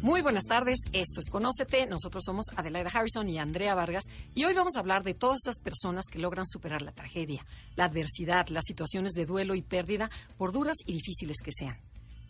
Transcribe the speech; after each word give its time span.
Muy 0.00 0.22
buenas 0.22 0.44
tardes, 0.44 0.78
esto 0.92 1.18
es 1.18 1.28
Conócete, 1.28 1.84
nosotros 1.86 2.22
somos 2.24 2.46
Adelaida 2.54 2.88
Harrison 2.88 3.28
y 3.28 3.40
Andrea 3.40 3.74
Vargas 3.74 4.04
y 4.32 4.44
hoy 4.44 4.54
vamos 4.54 4.76
a 4.76 4.78
hablar 4.78 5.02
de 5.02 5.14
todas 5.14 5.38
estas 5.38 5.58
personas 5.58 6.04
que 6.08 6.20
logran 6.20 6.46
superar 6.46 6.82
la 6.82 6.92
tragedia, 6.92 7.44
la 7.74 7.86
adversidad, 7.86 8.46
las 8.46 8.62
situaciones 8.64 9.14
de 9.14 9.26
duelo 9.26 9.56
y 9.56 9.62
pérdida, 9.62 10.08
por 10.36 10.52
duras 10.52 10.76
y 10.86 10.92
difíciles 10.92 11.38
que 11.42 11.50
sean. 11.50 11.80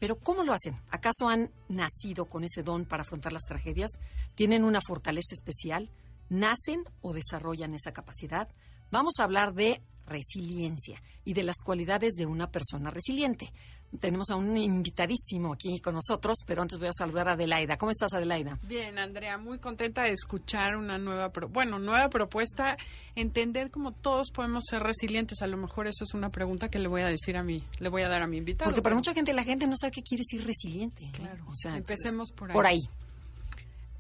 Pero 0.01 0.17
¿cómo 0.17 0.45
lo 0.45 0.55
hacen? 0.55 0.81
¿Acaso 0.89 1.29
han 1.29 1.51
nacido 1.69 2.25
con 2.25 2.43
ese 2.43 2.63
don 2.63 2.87
para 2.87 3.03
afrontar 3.03 3.35
las 3.35 3.45
tragedias? 3.45 3.99
¿Tienen 4.35 4.65
una 4.65 4.81
fortaleza 4.81 5.35
especial? 5.35 5.91
¿Nacen 6.31 6.85
o 7.03 7.13
desarrollan 7.13 7.75
esa 7.75 7.93
capacidad? 7.93 8.49
Vamos 8.91 9.15
a 9.19 9.25
hablar 9.25 9.53
de 9.53 9.83
resiliencia 10.07 11.03
y 11.25 11.35
de 11.35 11.43
las 11.43 11.57
cualidades 11.63 12.15
de 12.15 12.25
una 12.25 12.51
persona 12.51 12.91
resiliente. 12.91 13.53
Tenemos 14.01 14.29
a 14.31 14.37
un 14.37 14.55
invitadísimo 14.57 15.55
aquí 15.55 15.81
con 15.81 15.95
nosotros, 15.95 16.37
pero 16.47 16.61
antes 16.61 16.79
voy 16.79 16.89
a 16.89 16.93
saludar 16.93 17.29
a 17.29 17.33
Adelaida. 17.33 17.79
¿Cómo 17.79 17.91
estás, 17.91 18.13
Adelaida? 18.13 18.59
Bien, 18.63 18.99
Andrea, 18.99 19.39
muy 19.39 19.59
contenta 19.59 20.03
de 20.03 20.13
escuchar 20.13 20.77
una 20.77 20.99
nueva, 20.99 21.33
bueno, 21.49 21.79
nueva 21.79 22.11
propuesta, 22.11 22.77
entender 23.15 23.71
cómo 23.71 23.93
todos 23.93 24.31
podemos 24.31 24.65
ser 24.69 24.83
resilientes. 24.83 25.41
A 25.41 25.47
lo 25.47 25.57
mejor 25.57 25.87
eso 25.87 26.05
es 26.05 26.13
una 26.13 26.29
pregunta 26.29 26.69
que 26.69 26.79
le 26.79 26.89
voy 26.89 27.01
a 27.01 27.07
decir 27.07 27.37
a 27.39 27.43
mí, 27.43 27.65
le 27.79 27.89
voy 27.89 28.03
a 28.03 28.09
dar 28.09 28.23
a 28.23 28.27
mi 28.27 28.37
invitado. 28.37 28.71
Porque 28.71 28.83
para 28.83 28.95
mucha 28.95 29.15
gente 29.15 29.33
la 29.33 29.45
gente 29.45 29.67
no 29.67 29.75
sabe 29.77 29.93
qué 29.93 30.03
quiere 30.03 30.23
decir 30.23 30.47
resiliente. 30.47 31.11
Claro. 31.13 31.45
O 31.49 31.55
sea, 31.55 31.77
empecemos 31.77 32.31
por 32.33 32.51
ahí. 32.51 32.55
Por 32.55 32.67
ahí. 32.67 32.81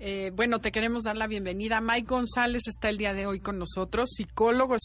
Eh, 0.00 0.30
bueno, 0.34 0.60
te 0.60 0.70
queremos 0.70 1.04
dar 1.04 1.16
la 1.16 1.26
bienvenida. 1.26 1.80
Mike 1.80 2.06
González 2.06 2.62
está 2.68 2.88
el 2.88 2.98
día 2.98 3.14
de 3.14 3.26
hoy 3.26 3.40
con 3.40 3.58
nosotros, 3.58 4.10
psicólogo, 4.14 4.76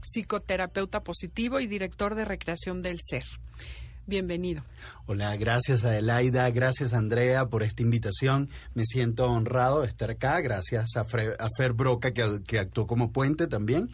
psicoterapeuta 0.00 1.00
positivo 1.00 1.60
y 1.60 1.66
director 1.66 2.14
de 2.14 2.24
recreación 2.24 2.80
del 2.80 2.98
ser. 3.02 3.24
Bienvenido. 4.12 4.62
Hola, 5.06 5.34
gracias 5.36 5.84
Adelaida, 5.84 6.50
gracias 6.50 6.92
Andrea 6.92 7.46
por 7.46 7.62
esta 7.62 7.80
invitación. 7.80 8.50
Me 8.74 8.84
siento 8.84 9.24
honrado 9.24 9.80
de 9.80 9.86
estar 9.86 10.10
acá, 10.10 10.38
gracias 10.42 10.98
a, 10.98 11.04
Fer 11.06 11.72
Broca 11.72 12.12
que, 12.12 12.42
que 12.46 12.58
actuó 12.58 12.86
como 12.86 13.10
puente 13.10 13.46
también. 13.46 13.86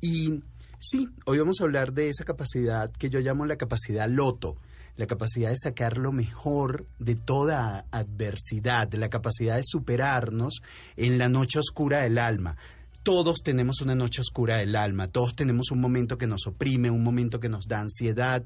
Y 0.00 0.44
sí, 0.78 1.08
hoy 1.24 1.40
vamos 1.40 1.60
a 1.60 1.64
hablar 1.64 1.92
de 1.92 2.08
esa 2.08 2.22
capacidad 2.22 2.88
que 2.92 3.10
yo 3.10 3.18
llamo 3.18 3.46
la 3.46 3.56
capacidad 3.56 4.08
loto 4.08 4.56
la 4.96 5.08
capacidad 5.08 5.50
de 5.50 5.56
sacar 5.56 5.98
lo 5.98 6.12
mejor 6.12 6.86
de 7.00 7.16
toda 7.16 7.86
adversidad, 7.90 8.92
la 8.92 9.10
capacidad 9.10 9.56
de 9.56 9.64
superarnos 9.64 10.62
en 10.96 11.18
la 11.18 11.28
noche 11.28 11.58
oscura 11.58 12.02
del 12.02 12.18
alma. 12.18 12.56
Todos 13.04 13.42
tenemos 13.42 13.82
una 13.82 13.94
noche 13.94 14.22
oscura 14.22 14.56
del 14.56 14.74
alma, 14.74 15.08
todos 15.08 15.36
tenemos 15.36 15.70
un 15.70 15.78
momento 15.78 16.16
que 16.16 16.26
nos 16.26 16.46
oprime, 16.46 16.90
un 16.90 17.04
momento 17.04 17.38
que 17.38 17.50
nos 17.50 17.68
da 17.68 17.80
ansiedad, 17.80 18.42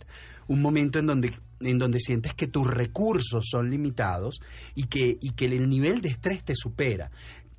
un 0.48 0.60
momento 0.60 0.98
en 0.98 1.06
donde, 1.06 1.32
en 1.60 1.78
donde 1.78 2.00
sientes 2.00 2.34
que 2.34 2.48
tus 2.48 2.66
recursos 2.66 3.44
son 3.48 3.70
limitados 3.70 4.40
y 4.74 4.86
que, 4.86 5.16
y 5.20 5.30
que 5.30 5.44
el 5.44 5.68
nivel 5.68 6.00
de 6.00 6.08
estrés 6.08 6.42
te 6.42 6.56
supera 6.56 7.12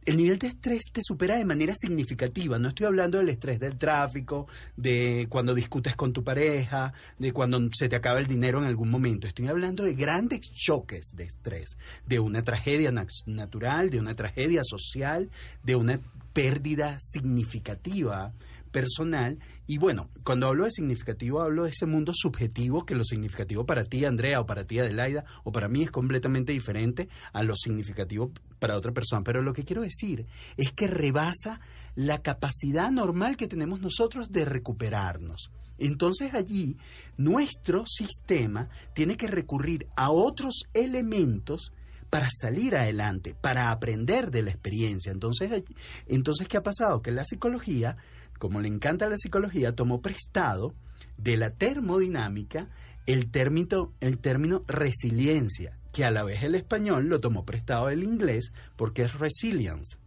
el 0.05 0.17
nivel 0.17 0.39
de 0.39 0.47
estrés 0.47 0.85
te 0.91 1.01
supera 1.03 1.35
de 1.35 1.45
manera 1.45 1.73
significativa. 1.77 2.57
No 2.57 2.69
estoy 2.69 2.87
hablando 2.87 3.19
del 3.19 3.29
estrés 3.29 3.59
del 3.59 3.77
tráfico, 3.77 4.47
de 4.75 5.27
cuando 5.29 5.53
discutes 5.53 5.95
con 5.95 6.13
tu 6.13 6.23
pareja, 6.23 6.93
de 7.19 7.31
cuando 7.31 7.59
se 7.73 7.89
te 7.89 7.95
acaba 7.95 8.19
el 8.19 8.25
dinero 8.25 8.59
en 8.59 8.65
algún 8.65 8.89
momento. 8.89 9.27
Estoy 9.27 9.47
hablando 9.47 9.83
de 9.83 9.93
grandes 9.93 10.41
choques 10.41 11.11
de 11.13 11.25
estrés, 11.25 11.77
de 12.07 12.19
una 12.19 12.43
tragedia 12.43 12.91
natural, 12.91 13.91
de 13.91 13.99
una 13.99 14.15
tragedia 14.15 14.63
social, 14.63 15.29
de 15.63 15.75
una 15.75 15.99
pérdida 16.39 16.97
significativa 16.99 18.33
personal. 18.71 19.39
Y 19.67 19.77
bueno, 19.77 20.09
cuando 20.23 20.47
hablo 20.47 20.63
de 20.63 20.71
significativo, 20.71 21.41
hablo 21.41 21.65
de 21.65 21.71
ese 21.71 21.85
mundo 21.85 22.13
subjetivo 22.15 22.85
que 22.85 22.95
lo 22.95 23.03
significativo 23.03 23.65
para 23.65 23.83
ti, 23.83 24.05
Andrea, 24.05 24.39
o 24.39 24.45
para 24.45 24.63
ti, 24.63 24.79
Adelaida, 24.79 25.25
o 25.43 25.51
para 25.51 25.67
mí 25.67 25.83
es 25.83 25.91
completamente 25.91 26.53
diferente 26.53 27.09
a 27.33 27.43
lo 27.43 27.57
significativo 27.57 28.31
para 28.57 28.77
otra 28.77 28.93
persona. 28.93 29.21
Pero 29.21 29.41
lo 29.41 29.51
que 29.51 29.65
quiero 29.65 29.81
decir 29.81 30.27
es 30.55 30.71
que 30.71 30.87
rebasa 30.87 31.59
la 31.95 32.21
capacidad 32.21 32.89
normal 32.89 33.35
que 33.35 33.49
tenemos 33.49 33.81
nosotros 33.81 34.31
de 34.31 34.45
recuperarnos. 34.45 35.51
Entonces 35.77 36.33
allí 36.35 36.77
nuestro 37.17 37.83
sistema 37.85 38.69
tiene 38.93 39.17
que 39.17 39.27
recurrir 39.27 39.87
a 39.97 40.09
otros 40.09 40.63
elementos 40.73 41.73
para 42.09 42.27
salir 42.29 42.75
adelante, 42.75 43.35
para 43.39 43.71
aprender 43.71 44.31
de 44.31 44.43
la 44.43 44.51
experiencia. 44.51 45.11
Entonces, 45.11 45.63
entonces 46.07 46.47
¿qué 46.47 46.57
ha 46.57 46.63
pasado? 46.63 47.01
Que 47.01 47.11
la 47.11 47.25
psicología 47.25 47.97
como 48.39 48.61
le 48.61 48.69
encanta 48.69 49.09
la 49.09 49.17
psicología, 49.17 49.75
tomó 49.75 50.01
prestado 50.01 50.73
de 51.17 51.37
la 51.37 51.51
termodinámica 51.51 52.69
el 53.05 53.29
término, 53.29 53.93
el 53.99 54.17
término 54.17 54.63
resiliencia, 54.67 55.77
que 55.91 56.05
a 56.05 56.11
la 56.11 56.23
vez 56.23 56.41
el 56.43 56.55
español 56.55 57.07
lo 57.07 57.19
tomó 57.19 57.45
prestado 57.45 57.87
del 57.87 58.03
inglés 58.03 58.53
porque 58.77 59.03
es 59.03 59.19
resilience. 59.19 59.99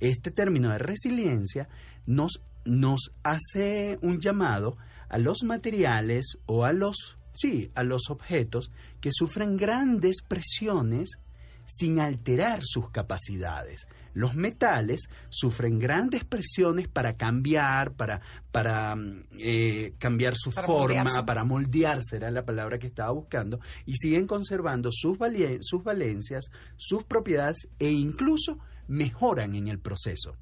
Este 0.00 0.30
término 0.30 0.70
de 0.70 0.78
resiliencia 0.78 1.68
nos, 2.06 2.42
nos 2.64 3.12
hace 3.22 3.98
un 4.02 4.20
llamado 4.20 4.76
a 5.08 5.18
los 5.18 5.42
materiales 5.42 6.38
o 6.46 6.64
a 6.64 6.72
los, 6.72 7.16
sí, 7.32 7.70
a 7.74 7.84
los 7.84 8.10
objetos 8.10 8.70
que 9.00 9.10
sufren 9.12 9.56
grandes 9.56 10.22
presiones 10.26 11.18
sin 11.68 12.00
alterar 12.00 12.60
sus 12.64 12.90
capacidades. 12.90 13.86
Los 14.14 14.34
metales 14.34 15.10
sufren 15.28 15.78
grandes 15.78 16.24
presiones 16.24 16.88
para 16.88 17.16
cambiar, 17.16 17.92
para, 17.92 18.22
para 18.50 18.96
mm, 18.96 19.24
eh, 19.38 19.94
cambiar 19.98 20.34
su 20.34 20.50
forma, 20.50 21.26
para 21.26 21.44
moldearse, 21.44 22.16
era 22.16 22.30
la 22.30 22.44
palabra 22.44 22.78
que 22.78 22.86
estaba 22.86 23.12
buscando, 23.12 23.60
y 23.84 23.96
siguen 23.96 24.26
conservando 24.26 24.90
sus, 24.90 25.18
sus 25.60 25.84
valencias, 25.84 26.46
sus 26.76 27.04
propiedades 27.04 27.68
e 27.78 27.90
incluso 27.90 28.58
mejoran 28.88 29.54
en 29.54 29.68
el 29.68 29.78
proceso. 29.78 30.36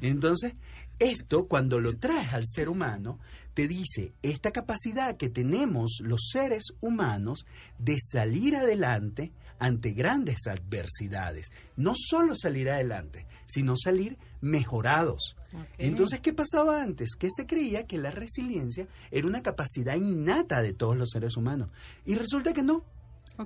Entonces, 0.00 0.54
esto 0.98 1.46
cuando 1.46 1.80
lo 1.80 1.96
traes 1.98 2.32
al 2.32 2.44
ser 2.46 2.68
humano, 2.68 3.18
te 3.54 3.68
dice 3.68 4.12
esta 4.22 4.50
capacidad 4.50 5.16
que 5.16 5.28
tenemos 5.28 6.00
los 6.02 6.28
seres 6.30 6.74
humanos 6.80 7.46
de 7.78 7.98
salir 7.98 8.56
adelante 8.56 9.32
ante 9.64 9.92
grandes 9.92 10.46
adversidades. 10.46 11.50
No 11.76 11.94
solo 11.96 12.34
salir 12.36 12.68
adelante, 12.68 13.26
sino 13.46 13.76
salir 13.76 14.18
mejorados. 14.42 15.36
Entonces, 15.78 16.20
¿qué 16.20 16.34
pasaba 16.34 16.82
antes? 16.82 17.14
Que 17.18 17.28
se 17.30 17.46
creía 17.46 17.86
que 17.86 17.96
la 17.96 18.10
resiliencia 18.10 18.86
era 19.10 19.26
una 19.26 19.42
capacidad 19.42 19.96
innata 19.96 20.60
de 20.60 20.74
todos 20.74 20.98
los 20.98 21.10
seres 21.10 21.38
humanos. 21.38 21.70
Y 22.04 22.14
resulta 22.14 22.52
que 22.52 22.62
no. 22.62 22.84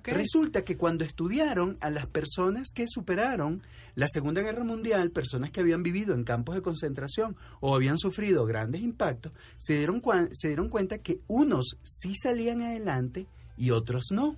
Resulta 0.02 0.64
que 0.64 0.76
cuando 0.76 1.04
estudiaron 1.04 1.78
a 1.80 1.88
las 1.88 2.06
personas 2.06 2.70
que 2.74 2.86
superaron 2.88 3.62
la 3.94 4.08
Segunda 4.08 4.42
Guerra 4.42 4.64
Mundial, 4.64 5.12
personas 5.12 5.52
que 5.52 5.60
habían 5.60 5.84
vivido 5.84 6.14
en 6.14 6.24
campos 6.24 6.56
de 6.56 6.62
concentración 6.62 7.36
o 7.60 7.76
habían 7.76 7.96
sufrido 7.96 8.44
grandes 8.44 8.82
impactos, 8.82 9.32
se 9.56 9.76
dieron, 9.76 10.02
se 10.32 10.48
dieron 10.48 10.68
cuenta 10.68 10.98
que 10.98 11.20
unos 11.28 11.78
sí 11.84 12.12
salían 12.20 12.60
adelante 12.60 13.28
y 13.56 13.70
otros 13.70 14.06
no. 14.10 14.36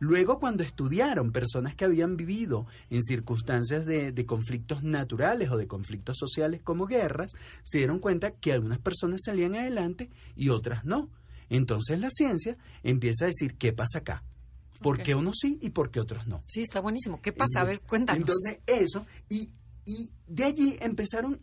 Luego, 0.00 0.38
cuando 0.38 0.64
estudiaron 0.64 1.30
personas 1.30 1.74
que 1.74 1.84
habían 1.84 2.16
vivido 2.16 2.66
en 2.88 3.02
circunstancias 3.02 3.84
de, 3.84 4.12
de, 4.12 4.26
conflictos 4.26 4.82
naturales 4.82 5.50
o 5.50 5.58
de 5.58 5.66
conflictos 5.66 6.16
sociales 6.18 6.62
como 6.62 6.86
guerras, 6.86 7.32
se 7.62 7.78
dieron 7.78 7.98
cuenta 7.98 8.30
que 8.32 8.52
algunas 8.52 8.78
personas 8.78 9.20
salían 9.24 9.54
adelante 9.54 10.10
y 10.34 10.48
otras 10.48 10.84
no. 10.86 11.10
Entonces 11.50 12.00
la 12.00 12.08
ciencia 12.10 12.56
empieza 12.82 13.26
a 13.26 13.28
decir, 13.28 13.56
¿qué 13.58 13.74
pasa 13.74 13.98
acá? 13.98 14.24
¿Por 14.80 15.02
qué 15.02 15.14
unos 15.14 15.36
sí 15.38 15.58
y 15.60 15.70
por 15.70 15.90
qué 15.90 16.00
otros 16.00 16.26
no? 16.26 16.42
Sí, 16.46 16.62
está 16.62 16.80
buenísimo. 16.80 17.20
¿Qué 17.20 17.32
pasa? 17.32 17.60
A 17.60 17.64
ver, 17.64 17.80
cuéntanos. 17.80 18.20
Entonces, 18.20 18.60
eso, 18.66 19.06
y, 19.28 19.50
y 19.84 20.10
de 20.26 20.44
allí 20.44 20.76
empezaron 20.80 21.38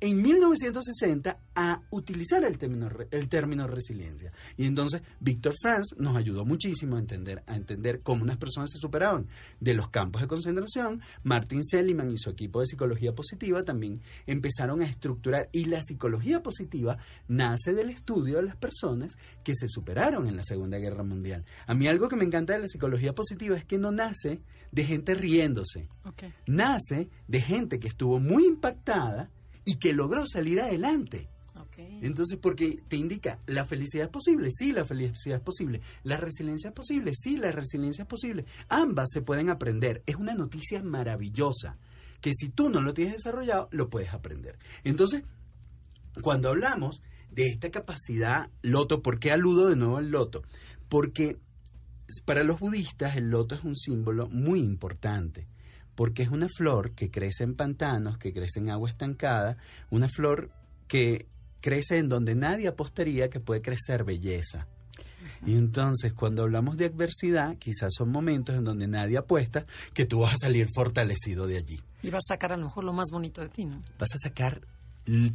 en 0.00 0.22
1960 0.22 1.38
a 1.54 1.82
utilizar 1.90 2.44
el 2.44 2.56
término, 2.58 2.88
el 3.10 3.28
término 3.28 3.66
resiliencia. 3.66 4.32
Y 4.56 4.66
entonces 4.66 5.02
Víctor 5.20 5.54
Franz 5.60 5.94
nos 5.98 6.16
ayudó 6.16 6.44
muchísimo 6.44 6.96
a 6.96 7.00
entender, 7.00 7.42
a 7.46 7.56
entender 7.56 8.00
cómo 8.02 8.22
unas 8.22 8.36
personas 8.38 8.70
se 8.70 8.78
superaban 8.78 9.26
de 9.60 9.74
los 9.74 9.88
campos 9.88 10.22
de 10.22 10.28
concentración. 10.28 11.00
Martin 11.22 11.62
Seligman 11.64 12.10
y 12.10 12.18
su 12.18 12.30
equipo 12.30 12.60
de 12.60 12.66
psicología 12.66 13.14
positiva 13.14 13.62
también 13.64 14.00
empezaron 14.26 14.82
a 14.82 14.86
estructurar. 14.86 15.48
Y 15.52 15.66
la 15.66 15.82
psicología 15.82 16.42
positiva 16.42 16.98
nace 17.28 17.74
del 17.74 17.90
estudio 17.90 18.36
de 18.36 18.44
las 18.44 18.56
personas 18.56 19.16
que 19.44 19.54
se 19.54 19.68
superaron 19.68 20.26
en 20.26 20.36
la 20.36 20.42
Segunda 20.42 20.78
Guerra 20.78 21.02
Mundial. 21.04 21.44
A 21.66 21.74
mí 21.74 21.86
algo 21.88 22.08
que 22.08 22.16
me 22.16 22.24
encanta 22.24 22.52
de 22.54 22.60
la 22.60 22.68
psicología 22.68 23.14
positiva 23.14 23.56
es 23.56 23.64
que 23.64 23.78
no 23.78 23.92
nace 23.92 24.40
de 24.72 24.84
gente 24.84 25.14
riéndose 25.14 25.88
Ok. 26.04 26.24
nace 26.46 27.08
de 27.26 27.40
gente 27.40 27.80
que 27.80 27.88
estuvo 27.88 28.20
muy 28.20 28.46
impactada 28.46 29.30
y 29.64 29.76
que 29.76 29.92
logró 29.92 30.26
salir 30.26 30.60
adelante. 30.60 31.28
Ok. 31.56 31.78
Entonces, 32.02 32.38
porque 32.38 32.78
te 32.88 32.96
indica, 32.96 33.38
la 33.46 33.64
felicidad 33.64 34.06
es 34.06 34.10
posible, 34.10 34.50
sí, 34.50 34.72
la 34.72 34.84
felicidad 34.84 35.38
es 35.38 35.42
posible, 35.42 35.80
la 36.04 36.16
resiliencia 36.16 36.68
es 36.68 36.74
posible, 36.74 37.12
sí, 37.14 37.36
la 37.36 37.52
resiliencia 37.52 38.02
es 38.02 38.08
posible. 38.08 38.44
Ambas 38.68 39.10
se 39.12 39.22
pueden 39.22 39.50
aprender. 39.50 40.02
Es 40.06 40.16
una 40.16 40.34
noticia 40.34 40.82
maravillosa, 40.82 41.78
que 42.20 42.32
si 42.34 42.48
tú 42.48 42.68
no 42.68 42.80
lo 42.80 42.94
tienes 42.94 43.14
desarrollado, 43.14 43.68
lo 43.72 43.88
puedes 43.88 44.12
aprender. 44.12 44.58
Entonces, 44.84 45.22
cuando 46.22 46.48
hablamos 46.48 47.00
de 47.30 47.46
esta 47.46 47.70
capacidad 47.70 48.50
loto, 48.62 49.02
¿por 49.02 49.18
qué 49.18 49.30
aludo 49.30 49.68
de 49.68 49.76
nuevo 49.76 49.96
al 49.96 50.10
loto? 50.10 50.42
Porque 50.88 51.38
para 52.24 52.42
los 52.42 52.58
budistas 52.58 53.16
el 53.16 53.30
loto 53.30 53.54
es 53.54 53.64
un 53.64 53.76
símbolo 53.76 54.28
muy 54.28 54.60
importante, 54.60 55.46
porque 56.00 56.22
es 56.22 56.30
una 56.30 56.48
flor 56.48 56.92
que 56.92 57.10
crece 57.10 57.44
en 57.44 57.54
pantanos, 57.54 58.16
que 58.16 58.32
crece 58.32 58.58
en 58.58 58.70
agua 58.70 58.88
estancada, 58.88 59.58
una 59.90 60.08
flor 60.08 60.50
que 60.88 61.26
crece 61.60 61.98
en 61.98 62.08
donde 62.08 62.34
nadie 62.34 62.68
apostaría 62.68 63.28
que 63.28 63.38
puede 63.38 63.60
crecer 63.60 64.02
belleza. 64.04 64.66
Y 65.44 65.56
entonces, 65.56 66.14
cuando 66.14 66.44
hablamos 66.44 66.78
de 66.78 66.86
adversidad, 66.86 67.58
quizás 67.58 67.92
son 67.94 68.08
momentos 68.08 68.56
en 68.56 68.64
donde 68.64 68.86
nadie 68.86 69.18
apuesta 69.18 69.66
que 69.92 70.06
tú 70.06 70.20
vas 70.20 70.32
a 70.32 70.46
salir 70.46 70.68
fortalecido 70.74 71.46
de 71.46 71.58
allí. 71.58 71.82
Y 72.02 72.08
vas 72.08 72.22
a 72.30 72.32
sacar 72.32 72.54
a 72.54 72.56
lo 72.56 72.64
mejor 72.64 72.84
lo 72.84 72.94
más 72.94 73.08
bonito 73.12 73.42
de 73.42 73.50
ti, 73.50 73.66
¿no? 73.66 73.82
Vas 73.98 74.14
a 74.14 74.18
sacar 74.18 74.62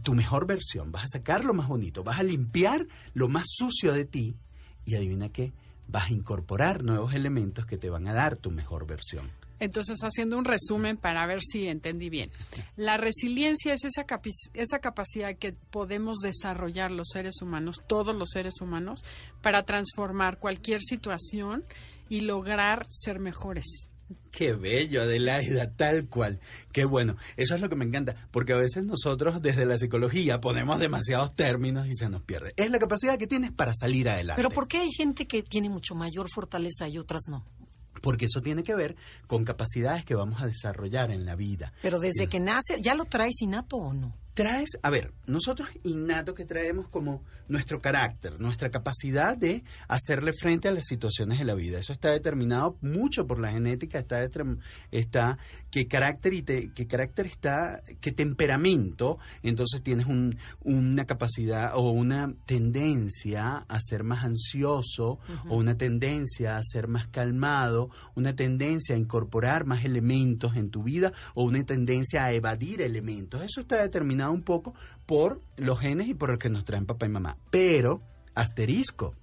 tu 0.03 0.15
mejor 0.15 0.47
versión, 0.47 0.91
vas 0.91 1.03
a 1.03 1.19
sacar 1.19 1.45
lo 1.45 1.53
más 1.53 1.68
bonito, 1.68 2.03
vas 2.03 2.18
a 2.18 2.23
limpiar 2.23 2.88
lo 3.13 3.27
más 3.27 3.44
sucio 3.50 3.94
de 3.94 4.06
ti 4.06 4.35
y 4.83 4.95
adivina 4.95 5.29
qué, 5.29 5.53
vas 5.88 6.09
a 6.09 6.13
incorporar 6.13 6.83
nuevos 6.83 7.13
elementos 7.13 7.68
que 7.68 7.77
te 7.77 7.91
van 7.91 8.07
a 8.07 8.15
dar 8.15 8.35
tu 8.35 8.50
mejor 8.50 8.88
versión. 8.88 9.29
Entonces, 9.60 10.00
haciendo 10.02 10.38
un 10.38 10.46
resumen 10.46 10.98
para 10.98 11.25
ver 11.28 11.40
si 11.42 11.68
entendí 11.68 12.10
bien. 12.10 12.30
La 12.75 12.98
resiliencia 12.98 13.74
es 13.74 13.86
esa, 13.86 14.06
capi- 14.06 14.31
esa 14.54 14.80
capacidad 14.80 15.36
que 15.38 15.54
podemos 15.54 16.18
desarrollar 16.19 16.92
los 16.92 17.07
seres 17.12 17.42
humanos, 17.42 17.78
todos 17.88 18.16
los 18.16 18.30
seres 18.31 18.56
humanos, 18.62 19.02
para 19.42 19.63
transformar 19.63 20.40
cualquier 20.40 20.81
situación 20.81 21.63
y 22.10 22.22
lograr 22.22 22.86
ser 22.90 23.19
mejores. 23.19 23.90
Qué 24.31 24.54
bello, 24.54 25.02
Adelaida, 25.02 25.72
tal 25.72 26.07
cual. 26.10 26.40
Qué 26.72 26.86
bueno. 26.86 27.16
Eso 27.38 27.56
es 27.56 27.62
lo 27.62 27.69
que 27.69 27.75
me 27.75 27.86
encanta, 27.86 28.28
porque 28.31 28.54
a 28.54 28.57
veces 28.57 28.84
nosotros 28.84 29.42
desde 29.42 29.66
la 29.66 29.78
psicología 29.80 30.42
ponemos 30.42 30.78
demasiados 30.80 31.34
términos 31.36 31.88
y 31.88 31.96
se 31.96 32.10
nos 32.10 32.22
pierde. 32.22 32.54
Es 32.57 32.69
la 32.69 32.78
capacidad 32.78 33.18
que 33.18 33.25
tienes 33.25 33.52
para 33.52 33.74
salir 33.74 34.07
adelante. 34.10 34.40
Pero 34.40 34.54
¿por 34.54 34.68
qué 34.68 34.80
hay 34.80 34.92
gente 34.92 35.25
que 35.25 35.42
tiene 35.42 35.69
mucho 35.69 35.96
mayor 35.96 36.28
fortaleza 36.31 36.88
y 36.88 36.98
otras 37.00 37.24
no? 37.30 37.46
Porque 38.01 38.25
eso 38.25 38.42
tiene 38.42 38.63
que 38.63 38.75
ver 38.75 38.95
con 39.27 39.44
capacidades 39.45 40.03
que 40.06 40.15
vamos 40.15 40.42
a 40.42 40.47
desarrollar 40.47 41.12
en 41.12 41.25
la 41.25 41.36
vida. 41.36 41.74
Pero 41.81 42.00
desde 42.00 42.24
Sí. 42.24 42.27
que 42.27 42.39
nace, 42.39 42.81
¿ya 42.81 42.95
lo 42.95 43.06
traes 43.06 43.42
innato 43.42 43.77
o 43.77 43.94
no? 43.94 44.15
Traes, 44.35 44.71
a 44.83 44.89
ver, 44.89 45.13
nosotros 45.27 45.69
innato 45.83 46.33
que 46.35 46.43
traemos 46.43 46.89
como 46.89 47.23
nuestro 47.47 47.79
carácter, 47.79 48.37
nuestra 48.41 48.69
capacidad 48.69 49.37
de 49.37 49.63
hacerle 49.87 50.33
frente 50.37 50.67
a 50.67 50.71
las 50.73 50.83
situaciones 50.87 51.39
de 51.39 51.45
la 51.45 51.55
vida. 51.55 51.79
Eso 51.79 51.93
está 51.93 52.09
determinado 52.11 52.77
mucho 52.81 53.25
por 53.27 53.39
la 53.39 53.51
genética, 53.51 53.97
está, 53.97 54.27
está 54.91 55.37
qué 55.71 55.87
carácter 55.87 56.33
y 56.33 56.41
te- 56.41 56.69
qué 56.73 56.85
carácter 56.85 57.27
está, 57.27 57.81
qué 58.01 58.11
temperamento, 58.11 59.19
entonces 59.41 59.81
tienes 59.81 60.05
un- 60.05 60.37
una 60.65 61.05
capacidad 61.05 61.71
o 61.75 61.91
una 61.91 62.33
tendencia 62.45 63.57
a 63.69 63.79
ser 63.79 64.03
más 64.03 64.25
ansioso 64.25 65.17
o 65.47 65.55
una 65.55 65.77
tendencia 65.77 66.57
a 66.57 66.61
ser 66.63 66.89
más 66.89 67.07
calmado, 67.07 67.89
una 68.15 68.35
tendencia 68.35 68.95
a 68.95 68.97
incorporar 68.97 69.65
más 69.65 69.85
elementos 69.85 70.57
en 70.57 70.71
tu 70.71 70.83
vida 70.83 71.13
o 71.35 71.43
una 71.45 71.63
tendencia 71.63 72.25
a 72.25 72.33
evadir 72.33 72.81
elementos. 72.81 73.41
Eso 73.41 73.61
está 73.61 73.81
determinado 73.81 74.25
un 74.30 74.42
poco 74.44 74.74
por 75.06 75.42
los 75.57 75.80
genes 75.80 76.07
y 76.07 76.13
por 76.13 76.31
lo 76.31 76.38
que 76.38 76.50
nos 76.50 76.66
traen 76.66 76.86
papá 76.86 77.06
y 77.06 77.10
mamá. 77.10 77.38
Pero, 77.51 78.01
asterisco, 78.33 79.13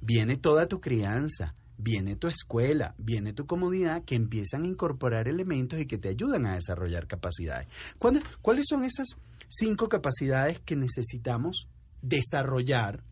viene 0.00 0.36
toda 0.36 0.66
tu 0.66 0.80
crianza, 0.80 1.54
viene 1.78 2.16
tu 2.16 2.26
escuela, 2.28 2.94
viene 2.98 3.32
tu 3.32 3.46
comodidad 3.46 4.02
que 4.04 4.14
empiezan 4.14 4.64
a 4.64 4.68
incorporar 4.68 5.28
elementos 5.28 5.78
y 5.80 5.86
que 5.86 5.98
te 5.98 6.08
ayudan 6.08 6.46
a 6.46 6.54
desarrollar 6.54 7.06
capacidades. 7.06 7.68
¿Cuándo- 7.98 8.20
¿Cuáles 8.42 8.64
son 8.68 8.84
esas 8.84 9.06
cinco 9.48 9.88
capacidades 9.88 10.60
que 10.60 10.76
necesitamos 10.76 11.68
desarrollar 12.02 13.04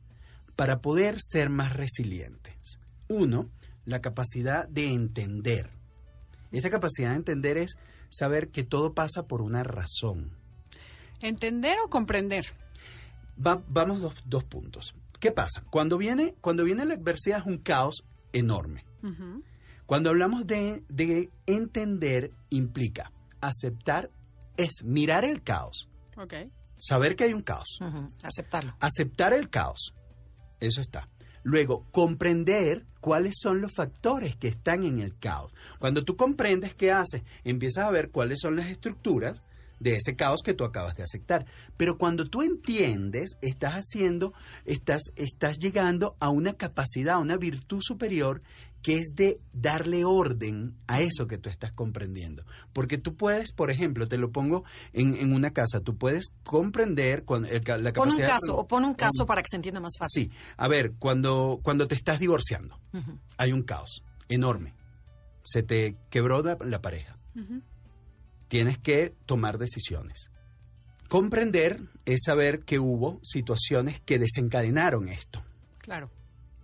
para 0.57 0.81
poder 0.81 1.17
ser 1.21 1.51
más 1.51 1.75
resilientes? 1.75 2.79
Uno, 3.09 3.49
la 3.85 4.01
capacidad 4.01 4.67
de 4.69 4.93
entender. 4.93 5.71
Esta 6.51 6.71
capacidad 6.71 7.11
de 7.11 7.17
entender 7.17 7.57
es 7.59 7.77
saber 8.09 8.49
que 8.49 8.65
todo 8.65 8.95
pasa 8.95 9.27
por 9.27 9.43
una 9.43 9.63
razón. 9.63 10.33
¿Entender 11.21 11.77
o 11.85 11.89
comprender? 11.91 12.47
Va- 13.45 13.63
vamos 13.69 14.01
dos, 14.01 14.15
dos 14.25 14.45
puntos. 14.45 14.95
¿Qué 15.21 15.31
pasa? 15.33 15.65
Cuando 15.71 15.97
viene, 15.99 16.35
cuando 16.41 16.65
viene 16.65 16.85
la 16.85 16.95
adversidad 16.95 17.41
es 17.41 17.47
un 17.47 17.57
caos 17.59 18.05
enorme. 18.33 18.85
Cuando 19.87 20.11
hablamos 20.11 20.47
de, 20.47 20.83
de 20.89 21.31
entender, 21.47 22.33
implica 22.51 23.13
aceptar, 23.41 24.11
es 24.57 24.83
mirar 24.83 25.25
el 25.25 25.43
caos, 25.43 25.89
Ok. 26.17 26.35
saber 26.77 27.15
que 27.15 27.25
hay 27.25 27.33
un 27.35 27.43
caos, 27.43 27.79
Aceptarlo. 28.23 28.75
aceptar 28.81 29.33
el 29.33 29.49
caos, 29.49 29.95
eso 30.61 30.81
está. 30.81 31.09
Luego, 31.45 31.87
comprender 31.93 32.85
cuáles 33.01 33.35
son 33.41 33.61
los 33.61 33.73
factores 33.73 34.35
que 34.37 34.49
están 34.49 34.83
en 34.83 34.99
el 34.99 35.17
caos. 35.17 35.53
Cuando 35.79 36.05
tú 36.05 36.17
comprendes 36.17 36.75
qué 36.75 36.91
haces, 36.91 37.23
empiezas 37.45 37.85
a 37.85 37.91
ver 37.91 38.11
cuáles 38.11 38.41
son 38.41 38.57
las 38.57 38.67
estructuras 38.67 39.45
de 39.81 39.97
ese 39.97 40.17
caos 40.17 40.43
que 40.43 40.55
tú 40.55 40.65
acabas 40.65 40.97
de 40.97 41.03
aceptar. 41.03 41.47
Pero 41.77 41.99
cuando 41.99 42.27
tú 42.27 42.43
entiendes, 42.43 43.37
estás 43.41 43.75
haciendo, 43.75 44.33
estás, 44.65 45.13
estás 45.17 45.59
llegando 45.59 46.17
a 46.21 46.31
una 46.31 46.55
capacidad, 46.55 47.17
a 47.17 47.19
una 47.19 47.37
virtud 47.37 47.81
superior 47.83 48.43
que 48.87 48.99
es 48.99 49.17
de 49.17 49.41
darle 49.53 50.05
orden 50.05 50.77
a 50.87 51.01
eso 51.01 51.27
que 51.27 51.39
tú 51.39 51.49
estás 51.49 51.73
comprendiendo. 51.73 52.45
Porque 52.73 52.99
tú 52.99 53.17
puedes, 53.17 53.53
por 53.53 53.73
ejemplo, 53.73 54.07
te 54.07 54.17
lo 54.17 54.31
pongo 54.31 54.63
en, 54.93 55.17
en 55.17 55.33
una 55.33 55.53
casa, 55.53 55.81
tú 55.81 55.97
puedes 55.97 56.33
comprender 56.45 57.25
cuando, 57.25 57.49
el 57.49 57.63
la 57.67 57.93
Pon 57.93 58.11
un 58.11 58.17
capacidad... 58.17 58.29
caso, 58.29 58.57
o 58.57 58.69
pon 58.69 58.85
un 58.85 58.95
caso 58.95 59.27
para 59.27 59.43
que 59.43 59.49
se 59.51 59.57
entienda 59.57 59.81
más 59.81 59.95
fácil. 59.99 60.29
Sí, 60.29 60.37
a 60.57 60.69
ver, 60.69 60.93
cuando, 61.01 61.59
cuando 61.65 61.89
te 61.89 61.97
estás 61.97 62.21
divorciando, 62.21 62.79
hay 63.37 63.53
un 63.53 63.65
caos 63.65 64.05
enorme. 64.29 64.73
Se 65.43 65.65
te 65.65 65.97
quebró 66.09 66.43
la, 66.43 66.57
la 66.65 66.81
pareja. 66.81 67.19
Ujú. 67.35 67.63
Tienes 68.49 68.79
que 68.79 69.15
tomar 69.27 69.59
decisiones. 69.59 70.31
Comprender 71.09 71.81
es 72.05 72.23
saber 72.25 72.61
que 72.61 72.79
hubo 72.79 73.21
situaciones 73.23 74.01
que 74.01 74.19
desencadenaron 74.19 75.09
esto. 75.09 75.43
Claro. 75.79 76.11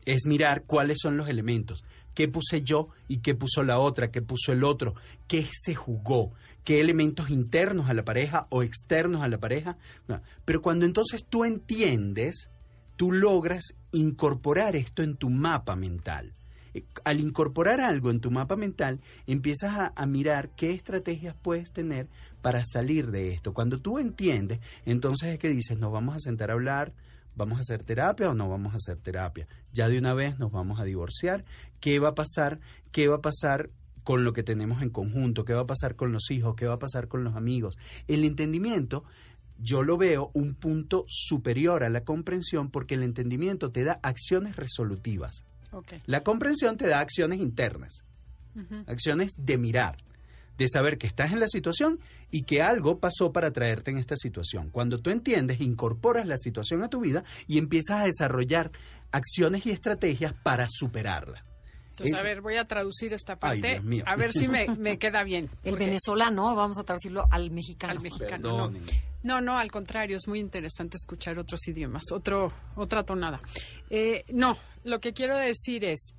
Es 0.04 0.26
mirar 0.26 0.64
cuáles 0.64 0.98
son 1.00 1.16
los 1.16 1.28
elementos. 1.28 1.84
¿Qué 2.14 2.28
puse 2.28 2.62
yo 2.62 2.88
y 3.08 3.18
qué 3.18 3.34
puso 3.34 3.62
la 3.62 3.78
otra? 3.78 4.10
¿Qué 4.10 4.20
puso 4.20 4.52
el 4.52 4.64
otro? 4.64 4.94
¿Qué 5.28 5.48
se 5.50 5.74
jugó? 5.74 6.32
¿Qué 6.64 6.80
elementos 6.80 7.30
internos 7.30 7.88
a 7.88 7.94
la 7.94 8.04
pareja 8.04 8.46
o 8.50 8.62
externos 8.62 9.22
a 9.22 9.28
la 9.28 9.38
pareja? 9.38 9.78
No. 10.08 10.20
Pero 10.44 10.60
cuando 10.60 10.84
entonces 10.84 11.24
tú 11.28 11.44
entiendes, 11.44 12.50
tú 12.96 13.12
logras 13.12 13.74
incorporar 13.92 14.76
esto 14.76 15.02
en 15.02 15.16
tu 15.16 15.30
mapa 15.30 15.76
mental. 15.76 16.34
Eh, 16.74 16.84
Al 17.04 17.20
incorporar 17.20 17.80
algo 17.80 18.10
en 18.10 18.20
tu 18.20 18.30
mapa 18.30 18.56
mental, 18.56 19.00
empiezas 19.26 19.74
a, 19.74 19.92
a 19.94 20.06
mirar 20.06 20.50
qué 20.56 20.72
estrategias 20.72 21.34
puedes 21.40 21.72
tener 21.72 22.08
para 22.40 22.64
salir 22.64 23.10
de 23.10 23.32
esto. 23.32 23.54
Cuando 23.54 23.78
tú 23.78 23.98
entiendes, 23.98 24.60
entonces 24.84 25.30
es 25.30 25.38
que 25.38 25.48
dices, 25.48 25.78
nos 25.78 25.92
vamos 25.92 26.16
a 26.16 26.18
sentar 26.18 26.50
a 26.50 26.54
hablar, 26.54 26.92
vamos 27.34 27.58
a 27.58 27.60
hacer 27.62 27.84
terapia 27.84 28.30
o 28.30 28.34
no 28.34 28.48
vamos 28.48 28.74
a 28.74 28.76
hacer 28.76 28.98
terapia. 28.98 29.46
Ya 29.72 29.88
de 29.88 29.98
una 29.98 30.14
vez 30.14 30.38
nos 30.38 30.52
vamos 30.52 30.80
a 30.80 30.84
divorciar. 30.84 31.44
¿Qué 31.80 31.98
va 31.98 32.08
a 32.08 32.14
pasar? 32.14 32.60
¿Qué 32.90 33.08
va 33.08 33.16
a 33.16 33.22
pasar 33.22 33.70
con 34.04 34.24
lo 34.24 34.32
que 34.32 34.42
tenemos 34.42 34.82
en 34.82 34.90
conjunto? 34.90 35.44
¿Qué 35.44 35.54
va 35.54 35.62
a 35.62 35.66
pasar 35.66 35.96
con 35.96 36.12
los 36.12 36.30
hijos? 36.30 36.56
¿Qué 36.56 36.66
va 36.66 36.74
a 36.74 36.78
pasar 36.78 37.08
con 37.08 37.24
los 37.24 37.36
amigos? 37.36 37.78
El 38.08 38.24
entendimiento 38.24 39.04
yo 39.58 39.82
lo 39.82 39.96
veo 39.96 40.30
un 40.34 40.54
punto 40.54 41.04
superior 41.06 41.84
a 41.84 41.90
la 41.90 42.02
comprensión 42.02 42.70
porque 42.70 42.94
el 42.94 43.04
entendimiento 43.04 43.70
te 43.70 43.84
da 43.84 44.00
acciones 44.02 44.56
resolutivas. 44.56 45.44
La 46.06 46.22
comprensión 46.22 46.76
te 46.76 46.86
da 46.86 47.00
acciones 47.00 47.40
internas, 47.40 48.04
acciones 48.86 49.32
de 49.38 49.58
mirar. 49.58 49.96
de 50.58 50.68
saber 50.68 50.98
que 50.98 51.06
estás 51.06 51.32
en 51.32 51.40
la 51.40 51.48
situación 51.48 51.98
y 52.30 52.42
que 52.42 52.62
algo 52.62 53.00
pasó 53.00 53.32
para 53.32 53.52
traerte 53.52 53.90
en 53.90 53.96
esta 53.96 54.16
situación. 54.16 54.68
Cuando 54.70 55.00
tú 55.00 55.08
entiendes, 55.08 55.62
incorporas 55.62 56.26
la 56.26 56.36
situación 56.36 56.82
a 56.82 56.90
tu 56.90 57.00
vida 57.00 57.24
y 57.48 57.56
empiezas 57.56 58.02
a 58.02 58.04
desarrollar 58.04 58.70
acciones 59.12 59.64
y 59.64 59.70
estrategias 59.70 60.34
para 60.34 60.66
superarla. 60.68 61.44
Entonces, 62.04 62.20
a 62.20 62.24
ver, 62.24 62.40
voy 62.40 62.56
a 62.56 62.64
traducir 62.66 63.12
esta 63.12 63.36
parte, 63.36 63.80
a 64.04 64.16
ver 64.16 64.32
si 64.32 64.48
me, 64.48 64.66
me 64.78 64.98
queda 64.98 65.22
bien. 65.22 65.48
El 65.64 65.76
venezolano, 65.76 66.54
vamos 66.54 66.78
a 66.78 66.84
traducirlo 66.84 67.26
al 67.30 67.50
mexicano. 67.50 67.92
Al 67.92 68.00
mexicano, 68.00 68.70
no. 68.70 68.80
no. 69.22 69.40
no. 69.40 69.58
al 69.58 69.70
contrario, 69.70 70.16
es 70.16 70.26
muy 70.26 70.40
interesante 70.40 70.96
escuchar 70.96 71.38
otros 71.38 71.66
idiomas, 71.68 72.04
otro, 72.12 72.52
otra 72.76 73.04
tonada. 73.04 73.40
Eh, 73.90 74.24
no, 74.32 74.58
lo 74.84 75.00
que 75.00 75.12
quiero 75.12 75.36
decir 75.36 75.84
es, 75.84 76.14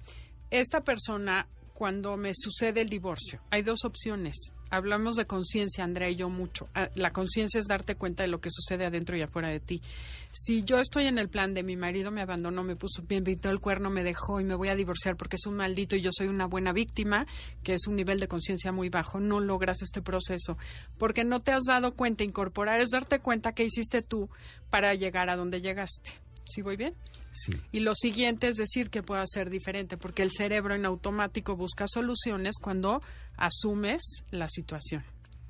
esta 0.50 0.82
persona 0.82 1.48
cuando 1.74 2.16
me 2.18 2.32
sucede 2.34 2.82
el 2.82 2.90
divorcio. 2.90 3.42
Hay 3.50 3.64
dos 3.64 3.84
opciones. 3.84 4.54
Hablamos 4.74 5.18
de 5.18 5.28
conciencia, 5.28 5.84
Andrea 5.84 6.10
y 6.10 6.16
yo 6.16 6.30
mucho. 6.30 6.68
Ah, 6.74 6.90
la 6.96 7.12
conciencia 7.12 7.60
es 7.60 7.68
darte 7.68 7.94
cuenta 7.94 8.24
de 8.24 8.30
lo 8.30 8.42
que 8.42 8.50
sucede 8.50 8.88
adentro 8.88 9.16
y 9.16 9.22
afuera 9.22 9.50
de 9.50 9.60
ti. 9.60 9.84
Si 10.32 10.64
yo 10.64 10.80
estoy 10.80 11.06
en 11.06 11.20
el 11.20 11.30
plan 11.30 11.54
de 11.54 11.62
mi 11.62 11.78
marido 11.78 12.10
me 12.10 12.22
abandonó, 12.22 12.64
me 12.64 12.76
puso 12.76 13.04
bien, 13.04 13.24
pintó 13.24 13.52
el 13.52 13.60
cuerno, 13.60 13.92
me 13.92 14.04
dejó 14.04 14.40
y 14.40 14.44
me 14.44 14.56
voy 14.56 14.70
a 14.70 14.76
divorciar 14.76 15.16
porque 15.16 15.36
es 15.36 15.46
un 15.46 15.58
maldito 15.58 15.96
y 15.96 16.02
yo 16.02 16.10
soy 16.12 16.26
una 16.26 16.48
buena 16.48 16.74
víctima, 16.74 17.28
que 17.62 17.74
es 17.74 17.86
un 17.86 17.96
nivel 17.96 18.20
de 18.20 18.28
conciencia 18.28 18.72
muy 18.72 18.90
bajo, 18.90 19.20
no 19.20 19.40
logras 19.40 19.84
este 19.84 20.02
proceso 20.02 20.58
porque 20.98 21.24
no 21.24 21.40
te 21.40 21.52
has 21.52 21.66
dado 21.66 21.94
cuenta. 21.94 22.24
Incorporar 22.24 22.82
es 22.82 22.90
darte 22.90 23.20
cuenta 23.20 23.54
que 23.54 23.66
hiciste 23.66 24.02
tú 24.02 24.28
para 24.72 24.96
llegar 24.96 25.30
a 25.30 25.36
donde 25.36 25.62
llegaste. 25.62 26.10
¿Sí 26.46 26.64
voy 26.64 26.78
bien? 26.78 26.96
Sí. 27.34 27.54
Y 27.72 27.82
lo 27.82 27.96
siguiente 27.96 28.48
es 28.48 28.56
decir 28.56 28.90
que 28.90 29.04
pueda 29.04 29.26
ser 29.28 29.50
diferente, 29.50 29.98
porque 29.98 30.22
el 30.22 30.32
cerebro 30.32 30.76
en 30.76 30.86
automático 30.86 31.56
busca 31.56 31.86
soluciones 31.88 32.56
cuando 32.62 33.02
asumes 33.36 34.24
la 34.32 34.48
situación. 34.48 35.04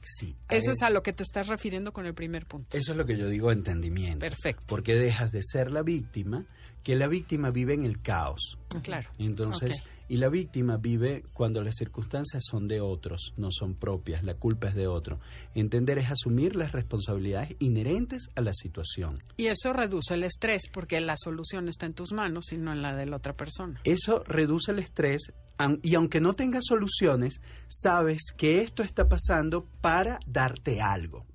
Sí. 0.05 0.35
Eso 0.49 0.71
es 0.71 0.81
a 0.81 0.89
lo 0.89 1.03
que 1.03 1.13
te 1.13 1.23
estás 1.23 1.47
refiriendo 1.47 1.93
con 1.93 2.05
el 2.05 2.13
primer 2.13 2.45
punto. 2.45 2.75
Eso 2.77 2.91
es 2.91 2.97
lo 2.97 3.05
que 3.05 3.17
yo 3.17 3.27
digo 3.29 3.51
entendimiento. 3.51 4.19
Perfecto. 4.19 4.65
Porque 4.67 4.95
dejas 4.95 5.31
de 5.31 5.41
ser 5.43 5.71
la 5.71 5.81
víctima, 5.81 6.45
que 6.83 6.95
la 6.95 7.07
víctima 7.07 7.51
vive 7.51 7.73
en 7.73 7.85
el 7.85 8.01
caos. 8.01 8.57
Claro. 8.81 9.09
Entonces, 9.17 9.83
y 10.09 10.17
la 10.17 10.29
víctima 10.29 10.77
vive 10.77 11.23
cuando 11.33 11.63
las 11.63 11.75
circunstancias 11.75 12.43
son 12.49 12.67
de 12.67 12.81
otros, 12.81 13.33
no 13.37 13.49
son 13.51 13.75
propias, 13.75 14.23
la 14.23 14.35
culpa 14.35 14.69
es 14.69 14.75
de 14.75 14.87
otro. 14.87 15.19
Entender 15.55 15.97
es 15.97 16.11
asumir 16.11 16.55
las 16.55 16.71
responsabilidades 16.71 17.55
inherentes 17.59 18.29
a 18.35 18.41
la 18.41 18.53
situación. 18.53 19.15
Y 19.37 19.47
eso 19.47 19.73
reduce 19.73 20.13
el 20.13 20.23
estrés 20.23 20.63
porque 20.71 20.99
la 20.99 21.15
solución 21.17 21.69
está 21.69 21.85
en 21.85 21.93
tus 21.93 22.11
manos 22.11 22.51
y 22.51 22.57
no 22.57 22.71
en 22.73 22.81
la 22.81 22.95
de 22.95 23.05
la 23.05 23.17
otra 23.17 23.35
persona. 23.35 23.79
Eso 23.83 24.23
reduce 24.27 24.71
el 24.71 24.79
estrés 24.79 25.33
y 25.81 25.95
aunque 25.95 26.19
no 26.19 26.33
tengas 26.33 26.63
soluciones, 26.67 27.39
sabes 27.67 28.33
que 28.35 28.61
esto 28.61 28.83
está 28.83 29.07
pasando 29.07 29.65
para 29.81 30.19
darte 30.27 30.81
algo. 30.81 31.25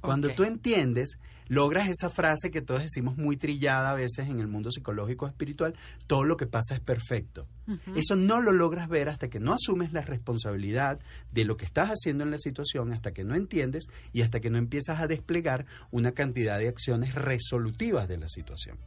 Cuando 0.00 0.28
tú 0.30 0.44
entiendes 0.44 1.18
logras 1.50 1.88
esa 1.88 2.10
frase 2.10 2.52
que 2.52 2.62
todos 2.62 2.82
decimos 2.82 3.16
muy 3.16 3.36
trillada 3.36 3.90
a 3.90 3.94
veces 3.94 4.28
en 4.28 4.38
el 4.38 4.46
mundo 4.46 4.70
psicológico 4.70 5.26
espiritual, 5.26 5.74
todo 6.06 6.22
lo 6.22 6.36
que 6.36 6.46
pasa 6.46 6.74
es 6.74 6.80
perfecto. 6.80 7.48
Eso 7.96 8.14
no 8.14 8.40
lo 8.40 8.52
logras 8.52 8.88
ver 8.88 9.08
hasta 9.08 9.28
que 9.28 9.40
no 9.40 9.52
asumes 9.52 9.92
la 9.92 10.02
responsabilidad 10.02 11.00
de 11.32 11.44
lo 11.44 11.56
que 11.56 11.64
estás 11.64 11.88
haciendo 11.88 12.22
en 12.22 12.30
la 12.30 12.38
situación, 12.38 12.92
hasta 12.92 13.12
que 13.12 13.24
no 13.24 13.34
entiendes 13.34 13.88
y 14.12 14.22
hasta 14.22 14.38
que 14.38 14.48
no 14.48 14.58
empiezas 14.58 15.00
a 15.00 15.08
desplegar 15.08 15.66
una 15.90 16.12
cantidad 16.12 16.56
de 16.56 16.68
acciones 16.68 17.16
resolutivas 17.16 18.06
de 18.06 18.18
la 18.18 18.28
situación. 18.28 18.78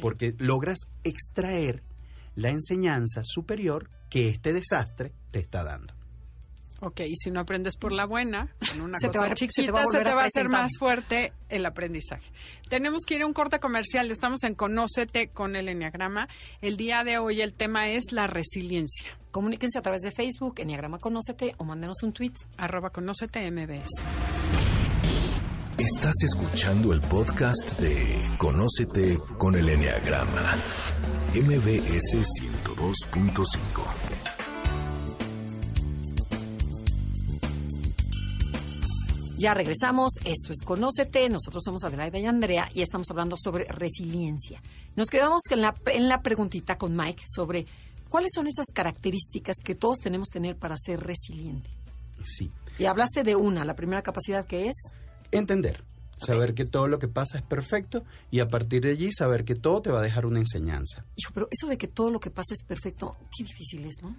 Porque 0.00 0.34
logras 0.38 0.80
extraer 1.04 1.84
la 2.34 2.50
enseñanza 2.50 3.22
superior 3.24 3.90
que 4.10 4.28
este 4.28 4.52
desastre 4.52 5.12
te 5.30 5.38
está 5.38 5.62
dando. 5.62 5.97
Ok, 6.80 7.00
y 7.00 7.16
si 7.16 7.30
no 7.30 7.40
aprendes 7.40 7.76
por 7.76 7.92
la 7.92 8.06
buena, 8.06 8.54
en 8.72 8.82
una 8.82 8.98
cosa 8.98 9.34
chiquita, 9.34 9.62
se 9.62 9.66
te 9.66 9.72
va, 10.14 10.22
a, 10.22 10.24
hacer 10.24 10.48
más 10.48 10.70
fuerte 10.78 11.32
el 11.48 11.66
aprendizaje. 11.66 12.30
Tenemos 12.68 13.02
que 13.04 13.16
ir 13.16 13.22
a 13.22 13.26
un 13.26 13.32
corte 13.32 13.58
comercial. 13.58 14.08
Estamos 14.12 14.44
en 14.44 14.54
Conócete 14.54 15.28
con 15.28 15.56
el 15.56 15.68
Enneagrama. 15.68 16.28
El 16.60 16.76
día 16.76 17.02
de 17.02 17.18
hoy 17.18 17.40
el 17.40 17.52
tema 17.52 17.88
es 17.88 18.12
la 18.12 18.28
resiliencia. 18.28 19.18
Comuníquense 19.32 19.78
a 19.78 19.82
través 19.82 20.02
de 20.02 20.12
Facebook, 20.12 20.54
Enneagrama 20.58 20.98
Conócete, 20.98 21.54
o 21.58 21.64
mándenos 21.64 22.02
un 22.04 22.12
tweet. 22.12 22.34
Arroba 22.56 22.90
Conócete 22.90 23.50
MBS. 23.50 24.02
Estás 25.78 26.14
escuchando 26.24 26.92
el 26.92 27.00
podcast 27.00 27.78
de 27.80 28.30
Conócete 28.38 29.18
con 29.36 29.56
el 29.56 29.68
Enneagrama. 29.68 30.56
MBS 31.34 32.18
102.5. 32.40 34.07
Ya 39.38 39.54
regresamos, 39.54 40.14
esto 40.24 40.52
es 40.52 40.62
Conócete, 40.64 41.28
nosotros 41.28 41.62
somos 41.64 41.84
Adelaida 41.84 42.18
y 42.18 42.26
Andrea 42.26 42.68
y 42.74 42.82
estamos 42.82 43.08
hablando 43.12 43.36
sobre 43.38 43.66
resiliencia. 43.66 44.60
Nos 44.96 45.06
quedamos 45.06 45.42
en 45.50 45.60
la, 45.60 45.76
en 45.86 46.08
la 46.08 46.22
preguntita 46.22 46.76
con 46.76 46.96
Mike 46.96 47.22
sobre 47.24 47.64
cuáles 48.08 48.32
son 48.34 48.48
esas 48.48 48.66
características 48.74 49.54
que 49.62 49.76
todos 49.76 49.98
tenemos 49.98 50.26
que 50.26 50.40
tener 50.40 50.56
para 50.56 50.76
ser 50.76 50.98
resiliente. 50.98 51.70
Sí. 52.24 52.50
Y 52.80 52.86
hablaste 52.86 53.22
de 53.22 53.36
una, 53.36 53.64
la 53.64 53.76
primera 53.76 54.02
capacidad 54.02 54.44
que 54.44 54.66
es... 54.66 54.74
Entender. 55.30 55.84
Saber 56.16 56.52
que 56.52 56.64
todo 56.64 56.88
lo 56.88 56.98
que 56.98 57.06
pasa 57.06 57.38
es 57.38 57.44
perfecto 57.44 58.02
y 58.32 58.40
a 58.40 58.48
partir 58.48 58.82
de 58.82 58.90
allí 58.90 59.12
saber 59.12 59.44
que 59.44 59.54
todo 59.54 59.82
te 59.82 59.92
va 59.92 60.00
a 60.00 60.02
dejar 60.02 60.26
una 60.26 60.40
enseñanza. 60.40 61.04
Hijo, 61.14 61.30
pero 61.32 61.46
eso 61.52 61.68
de 61.68 61.78
que 61.78 61.86
todo 61.86 62.10
lo 62.10 62.18
que 62.18 62.30
pasa 62.32 62.54
es 62.54 62.64
perfecto, 62.64 63.16
qué 63.36 63.44
difícil 63.44 63.84
es, 63.84 64.02
¿no? 64.02 64.16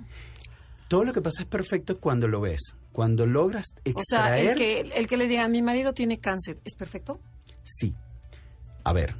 Todo 0.87 1.03
lo 1.03 1.11
que 1.11 1.21
pasa 1.21 1.41
es 1.41 1.47
perfecto 1.49 1.99
cuando 1.99 2.29
lo 2.29 2.39
ves, 2.39 2.73
cuando 2.91 3.25
logras 3.25 3.75
extraer... 3.83 3.95
O 3.97 4.03
sea, 4.03 4.51
el 4.51 4.57
que, 4.57 4.79
el 4.81 5.07
que 5.07 5.17
le 5.17 5.27
diga, 5.27 5.47
mi 5.47 5.61
marido 5.61 5.93
tiene 5.93 6.19
cáncer, 6.19 6.59
¿es 6.65 6.75
perfecto? 6.75 7.19
Sí. 7.63 7.95
A 8.83 8.93
ver, 8.93 9.15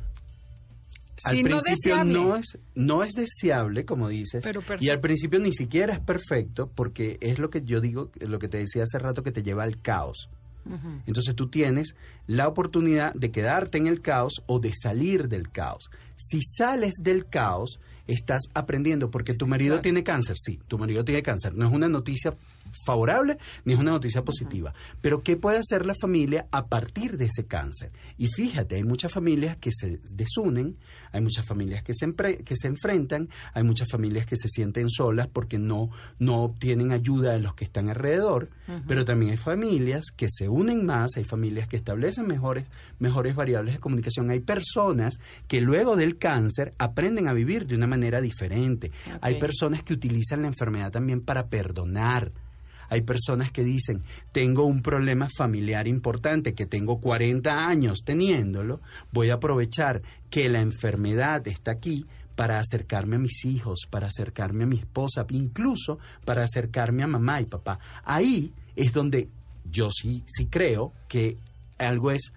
al 1.26 1.42
principio 1.42 2.04
no, 2.04 2.36
es 2.36 2.58
no 2.76 3.04
es 3.04 3.14
deseable 3.14 3.86
como 3.86 4.08
dices 4.08 4.44
y 4.80 4.90
al 4.90 5.00
principio 5.00 5.40
ni 5.40 5.52
siquiera 5.52 5.94
es 5.94 6.00
perfecto 6.00 6.72
porque 6.74 7.18
es 7.22 7.40
lo 7.40 7.50
que 7.50 7.62
yo 7.64 7.82
digo 7.82 8.10
lo 8.22 8.40
que 8.40 8.48
te 8.48 8.58
decía 8.58 8.84
hace 8.84 9.00
rato 9.00 9.24
que 9.24 9.32
te 9.32 9.44
lleva 9.44 9.64
al 9.64 9.82
caos. 9.82 10.30
Entonces 11.08 11.34
tú 11.36 11.48
tienes 11.48 11.96
la 12.28 12.48
oportunidad 12.48 13.14
de 13.16 13.32
quedarte 13.32 13.80
en 13.80 13.88
el 13.88 14.02
caos 14.02 14.44
o 14.46 14.60
de 14.60 14.72
salir 14.72 15.28
del 15.28 15.50
caos. 15.50 15.90
Si 16.16 16.42
sales 16.44 16.96
del 17.02 17.26
caos 17.26 17.80
estás 18.06 18.44
aprendiendo 18.54 19.10
porque 19.10 19.34
tu 19.34 19.48
marido 19.48 19.82
tiene 19.82 20.04
cáncer, 20.04 20.38
sí, 20.38 20.60
tu 20.68 20.78
marido 20.78 21.04
tiene 21.04 21.24
cáncer, 21.24 21.56
no 21.56 21.66
es 21.66 21.74
una 21.74 21.90
noticia 21.90 22.38
favorable 22.86 23.38
ni 23.66 23.74
es 23.74 23.80
una 23.80 23.92
noticia 23.92 24.24
positiva, 24.24 24.74
pero 25.02 25.22
¿qué 25.22 25.38
puede 25.38 25.60
hacer 25.60 25.86
la 25.86 25.94
familia 26.00 26.48
a 26.52 26.66
partir 26.68 27.18
de 27.18 27.26
ese 27.26 27.46
cáncer? 27.46 27.92
Y 28.18 28.28
fíjate, 28.28 28.76
hay 28.76 28.84
muchas 28.84 29.12
familias 29.12 29.58
que 29.58 29.72
se 29.72 30.00
desunen, 30.14 30.78
hay 31.12 31.22
muchas 31.22 31.46
familias 31.46 31.84
que 31.84 31.94
se, 31.94 32.12
que 32.14 32.56
se 32.56 32.68
enfrentan, 32.68 33.30
hay 33.54 33.64
muchas 33.64 33.88
familias 33.90 34.26
que 34.26 34.36
se 34.38 34.48
sienten 34.48 34.90
solas 34.90 35.28
porque 35.28 35.60
no, 35.60 35.92
no 36.18 36.44
obtienen 36.44 36.92
ayuda 36.92 37.34
de 37.34 37.40
los 37.40 37.54
que 37.54 37.66
están 37.66 37.90
alrededor, 37.90 38.50
pero 38.88 39.06
también 39.06 39.32
hay 39.32 39.38
familias 39.38 40.06
que 40.16 40.28
se 40.30 40.50
unen 40.50 40.86
más, 40.86 41.12
hay 41.18 41.24
familias 41.24 41.68
que 41.68 41.76
establecen 41.78 42.28
mejores, 42.28 42.66
mejores 42.98 43.36
variables 43.36 43.76
de 43.76 43.80
comunicación, 43.80 44.30
hay 44.30 44.40
personas 44.40 45.20
que 45.48 45.62
luego 45.62 45.96
del 45.96 46.18
cáncer 46.18 46.74
aprenden 46.78 47.28
a 47.28 47.34
vivir 47.34 47.68
de 47.68 47.76
una 47.76 47.88
manera 47.88 48.00
manera 48.00 48.22
diferente. 48.22 48.92
Hay 49.22 49.40
personas 49.40 49.84
que 49.84 49.94
utilizan 49.94 50.42
la 50.44 50.48
enfermedad 50.48 50.92
también 50.92 51.22
para 51.22 51.48
perdonar. 51.48 52.32
Hay 52.90 53.02
personas 53.02 53.52
que 53.52 53.64
dicen, 53.64 54.04
tengo 54.32 54.66
un 54.66 54.82
problema 54.82 55.28
familiar 55.38 55.88
importante, 55.88 56.54
que 56.54 56.66
tengo 56.66 57.00
40 57.00 57.68
años 57.68 58.00
teniéndolo, 58.04 58.82
voy 59.12 59.30
a 59.30 59.36
aprovechar 59.36 60.02
que 60.30 60.50
la 60.50 60.62
enfermedad 60.62 61.48
está 61.48 61.72
aquí 61.72 62.06
para 62.36 62.60
acercarme 62.60 63.18
a 63.18 63.20
mis 63.20 63.44
hijos, 63.46 63.88
para 63.90 64.08
acercarme 64.08 64.64
a 64.64 64.68
mi 64.68 64.78
esposa, 64.78 65.26
incluso 65.30 66.00
para 66.26 66.44
acercarme 66.44 67.04
a 67.04 67.08
mamá 67.08 67.42
y 67.42 67.46
papá. 67.46 67.80
Ahí 68.06 68.54
es 68.76 68.94
donde 68.94 69.30
yo 69.70 69.90
sí, 69.92 70.24
sí 70.26 70.48
creo 70.48 70.94
que 71.08 71.38
algo 71.78 72.12
es 72.12 72.32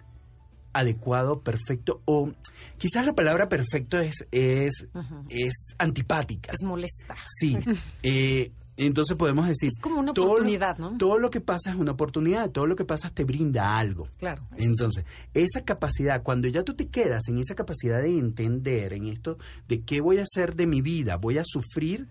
adecuado, 0.72 1.42
perfecto, 1.42 2.00
o 2.04 2.32
quizás 2.78 3.04
la 3.04 3.14
palabra 3.14 3.48
perfecto 3.48 3.98
es, 4.00 4.26
es, 4.32 4.88
es 5.28 5.74
antipática. 5.78 6.52
Es 6.52 6.64
molesta. 6.64 7.16
Sí. 7.38 7.58
Eh, 8.02 8.50
entonces 8.76 9.16
podemos 9.16 9.46
decir... 9.46 9.68
Es 9.68 9.78
como 9.80 10.00
una 10.00 10.12
oportunidad, 10.12 10.78
¿no? 10.78 10.96
Todo 10.96 11.18
lo 11.18 11.30
que 11.30 11.40
pasa 11.40 11.70
es 11.70 11.76
una 11.76 11.92
oportunidad, 11.92 12.50
todo 12.50 12.66
lo 12.66 12.76
que 12.76 12.84
pasa 12.84 13.10
te 13.10 13.24
brinda 13.24 13.76
algo. 13.76 14.08
Claro. 14.18 14.42
Entonces, 14.56 15.04
esa 15.34 15.64
capacidad, 15.64 16.22
cuando 16.22 16.48
ya 16.48 16.62
tú 16.62 16.74
te 16.74 16.88
quedas 16.88 17.28
en 17.28 17.38
esa 17.38 17.54
capacidad 17.54 18.00
de 18.00 18.18
entender, 18.18 18.92
en 18.92 19.06
esto, 19.06 19.38
de 19.68 19.82
qué 19.82 20.00
voy 20.00 20.18
a 20.18 20.22
hacer 20.22 20.56
de 20.56 20.66
mi 20.66 20.80
vida, 20.80 21.16
voy 21.16 21.38
a 21.38 21.42
sufrir 21.44 22.08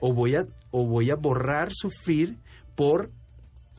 o 0.00 0.12
voy 0.12 0.34
a, 0.34 0.46
o 0.70 0.84
voy 0.84 1.10
a 1.10 1.16
borrar 1.16 1.70
sufrir 1.72 2.38
por 2.74 3.10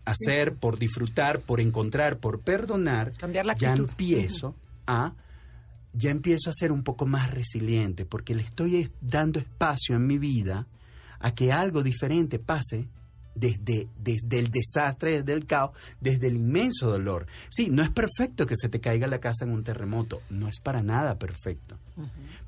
hacer, 0.05 0.55
por 0.55 0.79
disfrutar, 0.79 1.41
por 1.41 1.59
encontrar, 1.59 2.17
por 2.17 2.39
perdonar, 2.39 3.11
ya 3.57 3.73
empiezo 3.73 4.55
a 4.87 5.13
ya 5.93 6.09
empiezo 6.09 6.49
a 6.49 6.53
ser 6.53 6.71
un 6.71 6.83
poco 6.83 7.05
más 7.05 7.31
resiliente 7.31 8.05
porque 8.05 8.33
le 8.33 8.43
estoy 8.43 8.89
dando 9.01 9.39
espacio 9.39 9.97
en 9.97 10.07
mi 10.07 10.17
vida 10.17 10.65
a 11.21 11.33
que 11.33 11.51
algo 11.51 11.83
diferente 11.83 12.39
pase 12.39 12.87
desde, 13.35 13.87
desde 13.97 14.39
el 14.39 14.51
desastre, 14.51 15.19
desde 15.19 15.33
el 15.33 15.45
caos, 15.45 15.71
desde 15.99 16.27
el 16.27 16.37
inmenso 16.37 16.89
dolor. 16.89 17.27
Sí, 17.49 17.69
no 17.69 17.81
es 17.83 17.89
perfecto 17.89 18.45
que 18.45 18.55
se 18.55 18.69
te 18.69 18.79
caiga 18.79 19.07
la 19.07 19.19
casa 19.19 19.45
en 19.45 19.51
un 19.51 19.63
terremoto, 19.63 20.21
no 20.29 20.47
es 20.47 20.59
para 20.59 20.83
nada 20.83 21.17
perfecto, 21.17 21.77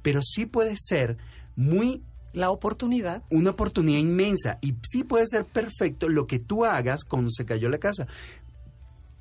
pero 0.02 0.22
sí 0.22 0.46
puede 0.46 0.76
ser 0.78 1.18
muy 1.56 2.02
la 2.34 2.50
oportunidad. 2.50 3.24
Una 3.30 3.52
oportunidad 3.52 4.00
inmensa. 4.00 4.58
Y 4.62 4.76
sí 4.82 5.04
puede 5.04 5.28
ser 5.28 5.46
perfecto 5.46 6.10
lo 6.10 6.26
que 6.26 6.40
tú 6.40 6.66
hagas 6.66 7.04
cuando 7.04 7.30
se 7.32 7.46
cayó 7.46 7.70
la 7.70 7.78
casa. 7.78 8.08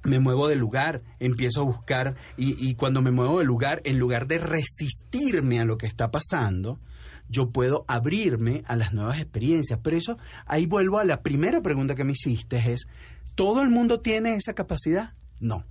Me 0.02 0.18
muevo 0.18 0.48
de 0.48 0.56
lugar, 0.56 1.02
empiezo 1.20 1.60
a 1.60 1.64
buscar 1.64 2.16
y, 2.36 2.56
y 2.66 2.74
cuando 2.74 3.02
me 3.02 3.10
muevo 3.10 3.38
de 3.38 3.44
lugar, 3.44 3.82
en 3.84 3.98
lugar 3.98 4.26
de 4.26 4.38
resistirme 4.38 5.60
a 5.60 5.64
lo 5.64 5.78
que 5.78 5.86
está 5.86 6.10
pasando, 6.10 6.80
yo 7.28 7.50
puedo 7.50 7.84
abrirme 7.88 8.62
a 8.66 8.76
las 8.76 8.92
nuevas 8.92 9.18
experiencias. 9.18 9.78
Pero 9.82 9.96
eso, 9.96 10.18
ahí 10.46 10.66
vuelvo 10.66 10.98
a 10.98 11.04
la 11.04 11.22
primera 11.22 11.62
pregunta 11.62 11.94
que 11.94 12.04
me 12.04 12.12
hiciste, 12.12 12.56
es, 12.72 12.86
¿todo 13.34 13.62
el 13.62 13.70
mundo 13.70 14.00
tiene 14.00 14.34
esa 14.34 14.54
capacidad? 14.54 15.14
No, 15.40 15.64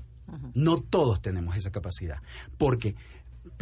no 0.53 0.77
todos 0.77 1.21
tenemos 1.21 1.55
esa 1.55 1.71
capacidad. 1.71 2.21
Porque 2.57 2.95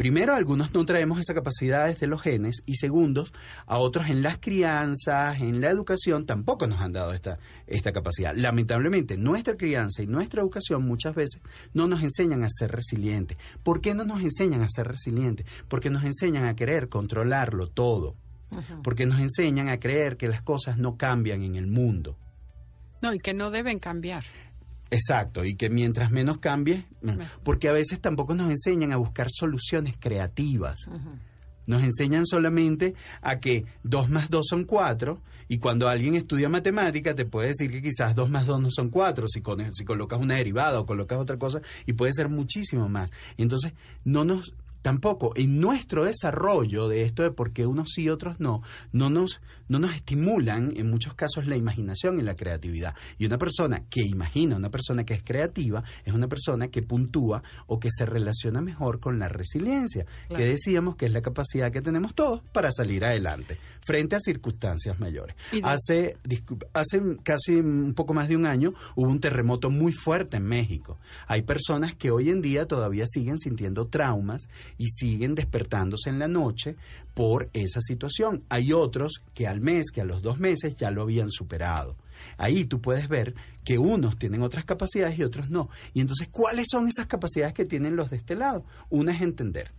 primero, 0.00 0.34
algunos 0.34 0.72
no 0.72 0.86
traemos 0.86 1.20
esa 1.20 1.34
capacidad 1.34 1.86
desde 1.86 2.06
los 2.06 2.22
genes 2.22 2.62
y 2.64 2.76
segundo, 2.76 3.26
a 3.66 3.76
otros 3.76 4.08
en 4.08 4.22
las 4.22 4.38
crianzas, 4.38 5.42
en 5.42 5.60
la 5.60 5.68
educación, 5.68 6.24
tampoco 6.24 6.66
nos 6.66 6.80
han 6.80 6.92
dado 6.92 7.12
esta, 7.12 7.38
esta 7.66 7.92
capacidad. 7.92 8.34
Lamentablemente, 8.34 9.18
nuestra 9.18 9.58
crianza 9.58 10.02
y 10.02 10.06
nuestra 10.06 10.40
educación 10.40 10.86
muchas 10.86 11.14
veces 11.14 11.42
no 11.74 11.86
nos 11.86 12.02
enseñan 12.02 12.42
a 12.44 12.48
ser 12.48 12.72
resilientes. 12.72 13.36
¿Por 13.62 13.82
qué 13.82 13.94
no 13.94 14.06
nos 14.06 14.22
enseñan 14.22 14.62
a 14.62 14.70
ser 14.70 14.88
resilientes? 14.88 15.44
Porque 15.68 15.90
nos 15.90 16.02
enseñan 16.02 16.46
a 16.46 16.56
querer 16.56 16.88
controlarlo 16.88 17.66
todo. 17.66 18.16
Porque 18.82 19.04
nos 19.04 19.20
enseñan 19.20 19.68
a 19.68 19.80
creer 19.80 20.16
que 20.16 20.28
las 20.28 20.40
cosas 20.40 20.78
no 20.78 20.96
cambian 20.96 21.42
en 21.42 21.56
el 21.56 21.66
mundo. 21.66 22.16
No, 23.02 23.12
y 23.12 23.18
que 23.18 23.34
no 23.34 23.50
deben 23.50 23.78
cambiar. 23.78 24.24
Exacto, 24.90 25.44
y 25.44 25.54
que 25.54 25.70
mientras 25.70 26.10
menos 26.10 26.38
cambie, 26.38 26.84
porque 27.44 27.68
a 27.68 27.72
veces 27.72 28.00
tampoco 28.00 28.34
nos 28.34 28.50
enseñan 28.50 28.92
a 28.92 28.96
buscar 28.96 29.28
soluciones 29.30 29.94
creativas. 29.98 30.88
Nos 31.66 31.82
enseñan 31.82 32.26
solamente 32.26 32.94
a 33.22 33.38
que 33.38 33.64
2 33.84 34.10
más 34.10 34.30
2 34.30 34.46
son 34.48 34.64
4 34.64 35.20
y 35.46 35.58
cuando 35.58 35.88
alguien 35.88 36.16
estudia 36.16 36.48
matemática 36.48 37.14
te 37.14 37.24
puede 37.24 37.48
decir 37.48 37.70
que 37.70 37.82
quizás 37.82 38.14
2 38.14 38.30
más 38.30 38.46
2 38.46 38.60
no 38.60 38.68
son 38.70 38.90
4 38.90 39.26
si, 39.28 39.42
si 39.72 39.84
colocas 39.84 40.20
una 40.20 40.34
derivada 40.34 40.80
o 40.80 40.86
colocas 40.86 41.18
otra 41.18 41.38
cosa 41.38 41.60
y 41.86 41.92
puede 41.92 42.12
ser 42.12 42.28
muchísimo 42.28 42.88
más. 42.88 43.12
Entonces 43.36 43.72
no 44.04 44.24
nos 44.24 44.54
tampoco 44.82 45.32
en 45.36 45.60
nuestro 45.60 46.04
desarrollo 46.04 46.88
de 46.88 47.02
esto 47.02 47.22
de 47.22 47.30
por 47.30 47.52
qué 47.52 47.66
unos 47.66 47.90
sí 47.94 48.00
y 48.00 48.08
otros 48.08 48.40
no, 48.40 48.62
no 48.92 49.10
nos, 49.10 49.40
no 49.68 49.78
nos 49.78 49.94
estimulan 49.94 50.72
en 50.76 50.88
muchos 50.88 51.14
casos 51.14 51.46
la 51.46 51.56
imaginación 51.56 52.18
y 52.18 52.22
la 52.22 52.36
creatividad. 52.36 52.94
Y 53.18 53.26
una 53.26 53.38
persona 53.38 53.84
que 53.90 54.02
imagina, 54.02 54.56
una 54.56 54.70
persona 54.70 55.04
que 55.04 55.14
es 55.14 55.22
creativa, 55.22 55.82
es 56.04 56.14
una 56.14 56.28
persona 56.28 56.68
que 56.68 56.82
puntúa 56.82 57.42
o 57.66 57.78
que 57.78 57.88
se 57.90 58.06
relaciona 58.06 58.60
mejor 58.60 59.00
con 59.00 59.18
la 59.18 59.28
resiliencia, 59.28 60.06
que 60.28 60.44
decíamos 60.44 60.96
que 60.96 61.06
es 61.06 61.12
la 61.12 61.22
capacidad 61.22 61.70
que 61.70 61.82
tenemos 61.82 62.14
todos 62.14 62.42
para 62.52 62.70
salir 62.70 63.04
adelante 63.04 63.58
frente 63.82 64.16
a 64.16 64.20
circunstancias 64.20 64.98
mayores. 64.98 65.36
Hace, 65.62 66.16
hace 66.72 67.00
casi 67.22 67.56
un 67.56 67.94
poco 67.94 68.14
más 68.14 68.28
de 68.28 68.36
un 68.36 68.46
año 68.46 68.74
hubo 68.94 69.10
un 69.10 69.20
terremoto 69.20 69.70
muy 69.70 69.92
fuerte 69.92 70.36
en 70.36 70.44
México. 70.44 70.98
Hay 71.26 71.42
personas 71.42 71.94
que 71.94 72.10
hoy 72.10 72.30
en 72.30 72.40
día 72.40 72.66
todavía 72.66 73.04
siguen 73.06 73.38
sintiendo 73.38 73.86
traumas 73.86 74.48
y 74.78 74.86
siguen 74.88 75.34
despertándose 75.34 76.10
en 76.10 76.18
la 76.18 76.28
noche 76.28 76.76
por 77.14 77.50
esa 77.52 77.80
situación. 77.80 78.44
Hay 78.48 78.72
otros 78.72 79.22
que 79.34 79.46
al 79.46 79.60
mes, 79.60 79.90
que 79.92 80.00
a 80.00 80.04
los 80.04 80.22
dos 80.22 80.38
meses 80.38 80.76
ya 80.76 80.90
lo 80.90 81.02
habían 81.02 81.30
superado. 81.30 81.96
Ahí 82.36 82.64
tú 82.64 82.80
puedes 82.80 83.08
ver 83.08 83.34
que 83.64 83.78
unos 83.78 84.18
tienen 84.18 84.42
otras 84.42 84.64
capacidades 84.64 85.18
y 85.18 85.22
otros 85.22 85.50
no. 85.50 85.68
Y 85.94 86.00
entonces, 86.00 86.28
¿cuáles 86.30 86.66
son 86.70 86.88
esas 86.88 87.06
capacidades 87.06 87.54
que 87.54 87.64
tienen 87.64 87.96
los 87.96 88.10
de 88.10 88.16
este 88.16 88.34
lado? 88.34 88.64
Una 88.88 89.12
es 89.14 89.22
entender. 89.22 89.72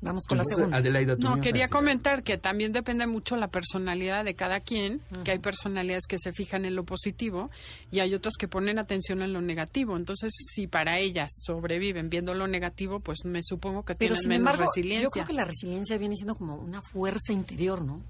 Vamos 0.00 0.24
con 0.26 0.38
la 0.38 0.44
segunda. 0.44 0.80
no, 1.18 1.40
quería 1.40 1.68
comentar 1.68 2.22
que 2.22 2.38
también 2.38 2.72
depende 2.72 3.06
mucho 3.06 3.36
la 3.36 3.48
personalidad 3.48 4.24
de 4.24 4.34
cada 4.34 4.60
quien, 4.60 5.00
que 5.24 5.32
hay 5.32 5.38
personalidades 5.40 6.06
que 6.06 6.18
se 6.18 6.32
fijan 6.32 6.64
en 6.64 6.76
lo 6.76 6.84
positivo 6.84 7.50
y 7.90 8.00
hay 8.00 8.14
otras 8.14 8.34
que 8.38 8.46
ponen 8.46 8.78
atención 8.78 9.22
en 9.22 9.32
lo 9.32 9.40
negativo. 9.40 9.96
Entonces, 9.96 10.32
si 10.54 10.68
para 10.68 10.98
ellas 10.98 11.30
sobreviven 11.44 12.10
viendo 12.10 12.32
lo 12.34 12.46
negativo, 12.46 13.00
pues 13.00 13.24
me 13.24 13.42
supongo 13.42 13.84
que 13.84 13.96
tienen 13.96 14.18
menos 14.28 14.56
resiliencia. 14.56 15.08
Yo 15.08 15.10
creo 15.10 15.26
que 15.26 15.32
la 15.32 15.44
resiliencia 15.44 15.98
viene 15.98 16.14
siendo 16.14 16.36
como 16.36 16.56
una 16.56 16.80
fuerza 16.80 17.32
interior, 17.32 17.82
¿no? 17.82 18.00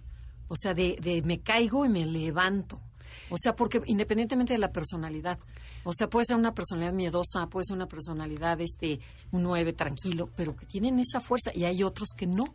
O 0.49 0.57
sea, 0.57 0.75
de, 0.75 0.99
de 1.00 1.23
me 1.23 1.40
caigo 1.40 1.87
y 1.87 1.88
me 1.88 2.04
levanto. 2.04 2.80
O 3.31 3.37
sea, 3.37 3.55
porque 3.55 3.81
independientemente 3.87 4.53
de 4.53 4.59
la 4.59 4.73
personalidad, 4.73 5.39
o 5.85 5.93
sea, 5.93 6.09
puede 6.09 6.27
ser 6.27 6.37
una 6.37 6.55
personalidad 6.55 6.93
miedosa, 6.93 7.47
puede 7.49 7.65
ser 7.65 7.77
una 7.77 7.89
personalidad, 7.89 8.61
este, 8.61 9.01
un 9.33 9.43
nueve 9.43 9.73
tranquilo, 9.73 10.31
pero 10.37 10.57
que 10.57 10.67
tienen 10.67 10.99
esa 10.99 11.21
fuerza 11.21 11.51
y 11.55 11.64
hay 11.64 11.83
otros 11.83 12.11
que 12.16 12.27
no. 12.27 12.55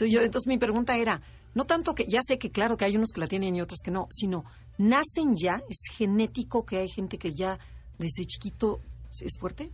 entonces 0.00 0.46
mi 0.46 0.58
pregunta 0.58 0.96
era, 0.96 1.20
no 1.54 1.64
tanto 1.64 1.94
que, 1.94 2.06
ya 2.06 2.20
sé 2.22 2.38
que 2.38 2.50
claro 2.50 2.76
que 2.76 2.84
hay 2.84 2.96
unos 2.96 3.10
que 3.12 3.20
la 3.20 3.26
tienen 3.26 3.56
y 3.56 3.60
otros 3.60 3.80
que 3.82 3.90
no, 3.90 4.08
sino, 4.10 4.44
¿nacen 4.76 5.34
ya? 5.36 5.62
¿Es 5.68 5.80
genético 5.96 6.64
que 6.64 6.78
hay 6.78 6.88
gente 6.88 7.18
que 7.18 7.32
ya 7.32 7.58
desde 7.98 8.24
chiquito 8.24 8.80
es 9.20 9.38
fuerte? 9.38 9.70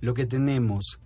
Lo 0.00 0.14
que 0.14 0.26
tenemos, 0.26 0.98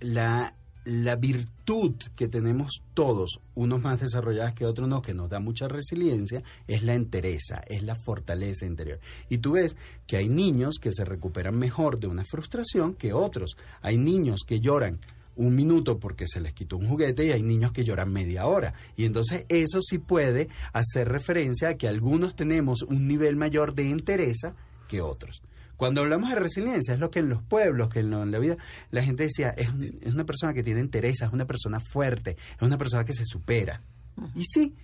la 0.00 0.54
la 0.88 1.16
virtud 1.16 1.94
que 2.16 2.28
tenemos 2.28 2.82
todos, 2.94 3.40
unos 3.54 3.82
más 3.82 4.00
desarrolladas 4.00 4.54
que 4.54 4.64
otros 4.64 4.88
no, 4.88 5.02
que 5.02 5.12
nos 5.12 5.28
da 5.28 5.38
mucha 5.38 5.68
resiliencia, 5.68 6.42
es 6.66 6.82
la 6.82 6.94
entereza, 6.94 7.60
es 7.66 7.82
la 7.82 7.94
fortaleza 7.94 8.64
interior. 8.64 8.98
Y 9.28 9.38
tú 9.38 9.52
ves 9.52 9.76
que 10.06 10.16
hay 10.16 10.28
niños 10.28 10.78
que 10.80 10.90
se 10.90 11.04
recuperan 11.04 11.58
mejor 11.58 12.00
de 12.00 12.06
una 12.06 12.24
frustración 12.24 12.94
que 12.94 13.12
otros. 13.12 13.56
Hay 13.82 13.98
niños 13.98 14.44
que 14.46 14.60
lloran 14.60 14.98
un 15.36 15.54
minuto 15.54 15.98
porque 15.98 16.26
se 16.26 16.40
les 16.40 16.52
quitó 16.52 16.76
un 16.76 16.88
juguete 16.88 17.26
y 17.26 17.32
hay 17.32 17.42
niños 17.42 17.72
que 17.72 17.84
lloran 17.84 18.10
media 18.10 18.46
hora. 18.46 18.74
Y 18.96 19.04
entonces 19.04 19.44
eso 19.48 19.80
sí 19.80 19.98
puede 19.98 20.48
hacer 20.72 21.08
referencia 21.08 21.68
a 21.68 21.74
que 21.76 21.86
algunos 21.86 22.34
tenemos 22.34 22.82
un 22.82 23.06
nivel 23.06 23.36
mayor 23.36 23.74
de 23.74 23.90
entereza 23.90 24.54
que 24.88 25.00
otros. 25.00 25.42
Cuando 25.78 26.00
hablamos 26.00 26.28
de 26.28 26.34
resiliencia, 26.34 26.92
es 26.92 27.00
lo 27.00 27.08
que 27.10 27.20
en 27.20 27.28
los 27.28 27.40
pueblos, 27.40 27.88
que 27.88 28.00
en, 28.00 28.10
la 28.10 28.38
vida, 28.40 28.56
la 28.90 29.02
gente 29.02 29.22
decía, 29.22 29.50
es, 29.50 29.68
es, 30.02 30.12
una 30.12 30.26
persona 30.26 30.52
que 30.52 30.64
tiene 30.64 30.80
interés, 30.80 31.22
es 31.22 31.32
una 31.32 31.46
persona 31.46 31.78
fuerte, 31.78 32.36
es 32.56 32.62
una 32.62 32.76
persona 32.76 33.04
que 33.04 33.14
se 33.14 33.24
supera. 33.24 33.80
Y 34.34 34.42
sí, 34.42 34.74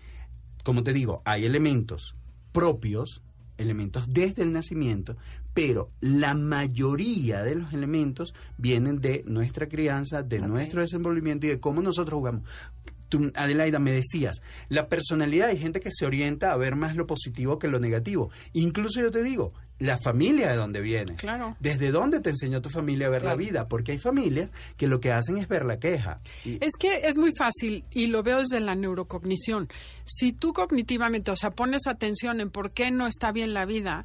como 0.62 0.84
te 0.84 0.92
digo, 0.92 1.20
hay 1.24 1.46
elementos 1.46 2.14
propios, 2.52 3.22
elementos 3.58 4.06
desde 4.08 4.42
el 4.42 4.52
nacimiento, 4.52 5.16
pero 5.52 5.90
la 6.00 6.34
mayoría 6.34 7.42
de 7.42 7.56
los 7.56 7.72
elementos 7.72 8.32
vienen 8.56 9.00
de 9.00 9.24
nuestra 9.26 9.68
crianza, 9.68 10.22
de 10.22 10.38
nuestro 10.40 10.80
desenvolvimiento 10.80 11.46
y 11.46 11.50
de 11.50 11.60
cómo 11.60 11.82
nosotros 11.82 12.18
jugamos. 12.18 12.48
Tú, 13.08 13.30
Adelaida, 13.34 13.78
me 13.78 13.92
decías, 13.92 14.42
la 14.68 14.88
personalidad, 14.88 15.48
hay 15.48 15.58
gente 15.58 15.80
que 15.80 15.90
se 15.92 16.06
orienta 16.06 16.52
a 16.52 16.56
ver 16.56 16.76
más 16.76 16.96
lo 16.96 17.06
positivo 17.06 17.58
que 17.58 17.68
lo 17.68 17.78
negativo. 17.78 18.30
Incluso 18.52 19.00
yo 19.00 19.10
te 19.10 19.22
digo, 19.22 19.52
la 19.78 19.98
familia 19.98 20.50
de 20.50 20.56
donde 20.56 20.80
vienes. 20.80 21.20
Claro. 21.20 21.56
¿Desde 21.60 21.90
dónde 21.90 22.20
te 22.20 22.30
enseñó 22.30 22.62
tu 22.62 22.70
familia 22.70 23.08
a 23.08 23.10
ver 23.10 23.24
la 23.24 23.34
vida? 23.34 23.68
Porque 23.68 23.92
hay 23.92 23.98
familias 23.98 24.50
que 24.76 24.86
lo 24.86 25.00
que 25.00 25.12
hacen 25.12 25.36
es 25.36 25.48
ver 25.48 25.64
la 25.64 25.78
queja. 25.78 26.20
Es 26.44 26.72
que 26.78 27.00
es 27.04 27.16
muy 27.16 27.32
fácil 27.36 27.84
y 27.90 28.06
lo 28.06 28.22
veo 28.22 28.38
desde 28.38 28.60
la 28.60 28.74
neurocognición. 28.74 29.68
Si 30.04 30.32
tú 30.32 30.52
cognitivamente, 30.52 31.30
o 31.30 31.36
sea, 31.36 31.50
pones 31.50 31.86
atención 31.86 32.40
en 32.40 32.50
por 32.50 32.70
qué 32.70 32.90
no 32.90 33.06
está 33.06 33.32
bien 33.32 33.52
la 33.52 33.66
vida, 33.66 34.04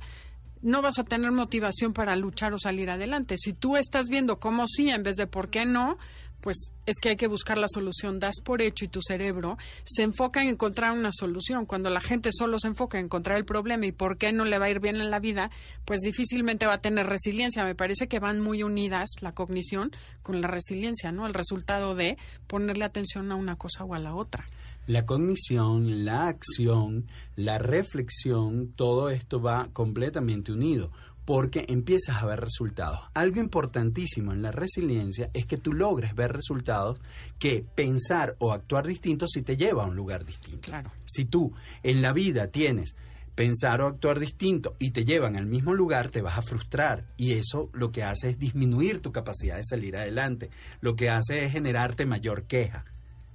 no 0.62 0.81
vas 0.81 0.99
a 0.99 1.03
tener 1.03 1.31
motivación 1.31 1.93
para 1.93 2.15
luchar 2.15 2.53
o 2.53 2.59
salir 2.59 2.89
adelante. 2.89 3.35
Si 3.38 3.53
tú 3.53 3.77
estás 3.77 4.07
viendo 4.09 4.39
cómo 4.39 4.65
sí 4.67 4.89
en 4.89 5.03
vez 5.03 5.15
de 5.15 5.27
por 5.27 5.49
qué 5.49 5.65
no, 5.65 5.97
pues 6.41 6.71
es 6.86 6.95
que 7.02 7.10
hay 7.10 7.15
que 7.15 7.28
buscar 7.28 7.58
la 7.58 7.67
solución. 7.67 8.19
Das 8.19 8.36
por 8.43 8.62
hecho 8.62 8.86
y 8.86 8.88
tu 8.88 9.02
cerebro 9.02 9.58
se 9.84 10.04
enfoca 10.04 10.41
en 10.41 10.49
encontrar 10.49 10.91
una 10.97 11.12
solución. 11.12 11.65
Cuando 11.65 11.89
la 11.89 12.02
gente 12.02 12.30
solo 12.32 12.60
se 12.60 12.67
enfoca 12.67 12.97
en 12.97 13.06
encontrar 13.06 13.38
el 13.38 13.45
problema 13.45 13.86
y 13.86 13.91
por 13.91 14.17
qué 14.17 14.32
no 14.32 14.45
le 14.45 14.60
va 14.60 14.65
a 14.65 14.69
ir 14.69 14.80
bien 14.80 14.95
en 14.97 15.12
la 15.12 15.19
vida, 15.19 15.52
pues 15.86 16.02
difícilmente 16.02 16.65
va 16.65 16.75
a 16.75 16.82
tener 16.82 17.08
resiliencia. 17.08 17.63
Me 17.63 17.75
parece 17.75 18.08
que 18.08 18.19
van 18.19 18.39
muy 18.39 18.63
unidas 18.63 19.10
la 19.21 19.34
cognición 19.34 19.91
con 20.21 20.41
la 20.41 20.47
resiliencia, 20.47 21.12
¿no? 21.12 21.28
El 21.28 21.34
resultado 21.34 21.95
de 21.95 22.17
ponerle 22.47 22.86
atención 22.86 23.32
a 23.32 23.36
una 23.36 23.56
cosa 23.56 23.84
o 23.84 23.93
a 23.93 23.99
la 23.99 24.15
otra. 24.15 24.45
La 24.88 25.06
cognición, 25.06 26.04
la 26.04 26.28
acción, 26.28 27.06
la 27.36 27.60
reflexión, 27.60 28.73
todo 28.75 29.12
esto 29.12 29.39
va 29.39 29.69
completamente 29.71 30.52
unido 30.52 30.91
porque 31.29 31.63
empiezas 31.69 32.23
a 32.23 32.25
ver 32.25 32.39
resultados. 32.39 33.01
Algo 33.13 33.39
importantísimo 33.39 34.33
en 34.33 34.41
la 34.41 34.51
resiliencia 34.51 35.29
es 35.35 35.45
que 35.45 35.57
tú 35.57 35.73
logres 35.73 36.15
ver 36.15 36.33
resultados 36.33 36.99
que 37.37 37.63
pensar 37.75 38.35
o 38.39 38.51
actuar 38.51 38.87
distinto 38.87 39.27
si 39.27 39.43
te 39.43 39.55
lleva 39.55 39.83
a 39.83 39.85
un 39.85 39.95
lugar 39.95 40.25
distinto. 40.25 40.71
Claro. 40.71 40.91
Si 41.05 41.25
tú 41.25 41.53
en 41.83 42.01
la 42.01 42.13
vida 42.13 42.47
tienes 42.47 42.95
pensar 43.35 43.81
o 43.81 43.85
actuar 43.85 44.19
distinto 44.19 44.75
y 44.79 44.89
te 44.89 45.05
llevan 45.05 45.35
al 45.35 45.45
mismo 45.45 45.75
lugar, 45.75 46.09
te 46.09 46.23
vas 46.23 46.39
a 46.39 46.41
frustrar. 46.41 47.05
Y 47.15 47.33
eso 47.33 47.69
lo 47.73 47.91
que 47.91 48.01
hace 48.01 48.29
es 48.29 48.39
disminuir 48.39 48.99
tu 48.99 49.11
capacidad 49.11 49.57
de 49.57 49.63
salir 49.63 49.97
adelante. 49.97 50.49
Lo 50.81 50.95
que 50.95 51.11
hace 51.11 51.43
es 51.43 51.51
generarte 51.51 52.07
mayor 52.07 52.45
queja. 52.45 52.85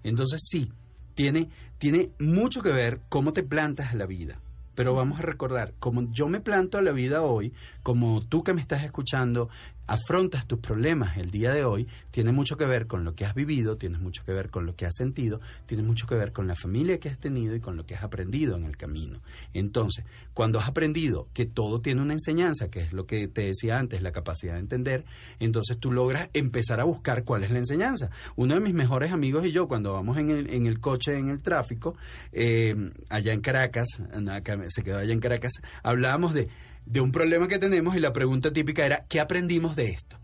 Entonces 0.02 0.42
sí, 0.50 0.72
tiene, 1.14 1.48
tiene 1.78 2.10
mucho 2.18 2.60
que 2.60 2.72
ver 2.72 3.02
cómo 3.08 3.32
te 3.32 3.44
plantas 3.44 3.94
la 3.94 4.06
vida 4.06 4.40
pero 4.74 4.94
vamos 4.94 5.20
a 5.20 5.22
recordar, 5.22 5.74
como 5.78 6.02
yo 6.12 6.28
me 6.28 6.40
planto 6.40 6.78
a 6.78 6.82
la 6.82 6.92
vida 6.92 7.22
hoy, 7.22 7.52
como 7.82 8.22
tú 8.22 8.42
que 8.42 8.54
me 8.54 8.60
estás 8.60 8.84
escuchando, 8.84 9.48
afrontas 9.86 10.46
tus 10.46 10.58
problemas 10.58 11.16
el 11.16 11.30
día 11.30 11.52
de 11.52 11.64
hoy, 11.64 11.88
tiene 12.10 12.32
mucho 12.32 12.56
que 12.56 12.64
ver 12.64 12.86
con 12.86 13.04
lo 13.04 13.14
que 13.14 13.24
has 13.24 13.34
vivido, 13.34 13.76
tiene 13.76 13.98
mucho 13.98 14.24
que 14.24 14.32
ver 14.32 14.50
con 14.50 14.66
lo 14.66 14.76
que 14.76 14.86
has 14.86 14.94
sentido, 14.94 15.40
tiene 15.66 15.82
mucho 15.82 16.06
que 16.06 16.14
ver 16.14 16.32
con 16.32 16.46
la 16.46 16.54
familia 16.54 16.98
que 16.98 17.08
has 17.08 17.18
tenido 17.18 17.54
y 17.54 17.60
con 17.60 17.76
lo 17.76 17.86
que 17.86 17.94
has 17.94 18.02
aprendido 18.02 18.56
en 18.56 18.64
el 18.64 18.76
camino. 18.76 19.20
Entonces, 19.52 20.04
cuando 20.32 20.58
has 20.58 20.68
aprendido 20.68 21.28
que 21.32 21.46
todo 21.46 21.80
tiene 21.80 22.02
una 22.02 22.12
enseñanza, 22.12 22.68
que 22.68 22.80
es 22.80 22.92
lo 22.92 23.06
que 23.06 23.28
te 23.28 23.42
decía 23.42 23.78
antes, 23.78 24.02
la 24.02 24.12
capacidad 24.12 24.54
de 24.54 24.60
entender, 24.60 25.04
entonces 25.38 25.78
tú 25.78 25.92
logras 25.92 26.30
empezar 26.32 26.80
a 26.80 26.84
buscar 26.84 27.24
cuál 27.24 27.44
es 27.44 27.50
la 27.50 27.58
enseñanza. 27.58 28.10
Uno 28.36 28.54
de 28.54 28.60
mis 28.60 28.74
mejores 28.74 29.12
amigos 29.12 29.44
y 29.46 29.52
yo, 29.52 29.68
cuando 29.68 29.92
vamos 29.92 30.18
en 30.18 30.30
el, 30.30 30.80
coche, 30.80 31.16
en 31.16 31.28
el 31.28 31.42
tráfico, 31.42 31.96
eh, 32.32 32.74
allá 33.08 33.32
en 33.32 33.40
Caracas, 33.40 33.88
se 34.68 34.82
quedó 34.82 34.98
allá 34.98 35.12
en 35.12 35.20
Caracas, 35.20 35.52
hablábamos 35.82 36.34
de 36.34 36.48
de 36.86 37.00
un 37.00 37.12
problema 37.12 37.48
que 37.48 37.58
tenemos 37.58 37.96
y 37.96 38.00
la 38.00 38.12
pregunta 38.12 38.52
típica 38.52 38.84
era, 38.84 39.04
¿qué 39.08 39.20
aprendimos 39.20 39.76
de 39.76 39.90
esto? 39.90 40.18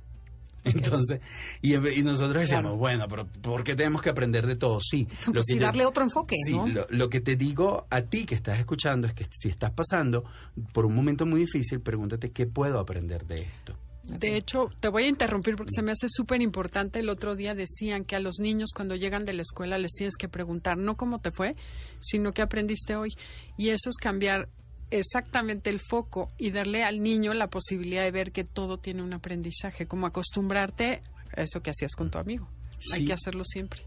Entonces, 0.65 1.21
y, 1.63 1.73
nosotros 2.03 2.43
decíamos, 2.43 2.77
bueno, 2.77 3.07
pero 3.09 3.27
¿por 3.27 3.65
qué 3.65 3.75
tenemos 3.75 4.03
que 4.03 4.11
aprender 4.11 4.47
de 4.47 4.57
todo? 4.57 4.79
Sí. 4.81 5.09
Lo 5.33 5.43
que 5.43 5.59
darle 5.59 5.87
otro 5.87 6.05
enfoque, 6.05 6.37
sí, 6.45 6.55
lo, 6.91 7.09
que 7.09 7.21
te 7.21 7.37
digo 7.37 7.87
a 7.91 8.03
ti 8.03 8.27
que 8.27 8.35
estás 8.35 8.59
escuchando 8.59 9.07
es 9.07 9.15
que 9.15 9.27
si 9.31 9.49
estás 9.49 9.71
pasando 9.71 10.25
por 10.73 10.87
un 10.87 10.95
momento 10.95 11.25
muy 11.25 11.41
difícil, 11.41 11.81
pregúntate 11.81 12.31
qué 12.31 12.47
puedo 12.47 12.79
aprender 12.79 13.27
de 13.27 13.37
esto. 13.37 13.75
De 14.03 14.37
hecho, 14.37 14.71
te 14.81 14.89
voy 14.89 15.05
a 15.05 15.09
interrumpir 15.09 15.55
porque 15.57 15.73
se 15.73 15.83
me 15.83 15.93
hace 15.93 16.09
súper 16.09 16.43
importante. 16.43 16.99
El 16.99 17.09
otro 17.11 17.37
día 17.37 17.55
decían 17.55 18.05
que 18.05 18.17
a 18.17 18.21
los 18.21 18.41
niños 18.41 18.71
cuando 18.75 18.97
llegan 18.97 19.25
de 19.25 19.35
la 19.35 19.43
escuela 19.43 19.79
les 19.79 19.93
tienes 19.93 20.17
que 20.17 20.29
preguntar 20.29 20.77
no 20.79 20.97
cómo 20.97 21.21
te 21.21 21.31
fue, 21.31 21.55
sino 22.01 22.33
qué 22.33 22.43
aprendiste 22.43 22.97
hoy. 22.97 23.11
Y 23.57 23.69
eso 23.69 23.89
es 23.89 23.97
cambiar 23.97 24.49
exactamente 24.91 25.71
el 25.71 25.81
foco 25.81 26.29
y 26.39 26.51
darle 26.51 26.85
al 26.85 27.03
niño 27.03 27.35
la 27.35 27.49
posibilidad 27.49 28.03
de 28.03 28.11
ver 28.11 28.33
que 28.33 28.45
todo 28.45 28.77
tiene 28.77 29.03
un 29.03 29.13
aprendizaje, 29.13 29.87
como 29.87 30.07
acostumbrarte 30.07 31.03
a 31.37 31.43
eso 31.43 31.63
que 31.63 31.71
hacías 31.71 31.95
con 31.95 32.11
tu 32.11 32.19
amigo. 32.19 32.49
Hay 32.93 33.05
que 33.05 33.13
hacerlo 33.13 33.45
siempre. 33.45 33.83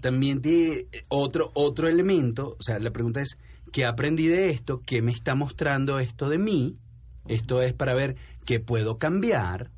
también 0.00 0.42
tiene 0.42 0.86
otro, 1.08 1.50
otro 1.54 1.88
elemento, 1.88 2.56
o 2.58 2.62
sea, 2.62 2.78
la 2.78 2.90
pregunta 2.90 3.20
es, 3.20 3.38
¿qué 3.72 3.84
aprendí 3.84 4.26
de 4.26 4.50
esto? 4.50 4.80
¿Qué 4.84 5.02
me 5.02 5.12
está 5.12 5.34
mostrando 5.34 5.98
esto 5.98 6.28
de 6.28 6.38
mí? 6.38 6.76
Esto 7.26 7.62
es 7.62 7.72
para 7.72 7.94
ver 7.94 8.16
qué 8.44 8.60
puedo 8.60 8.98
cambiar 8.98 9.70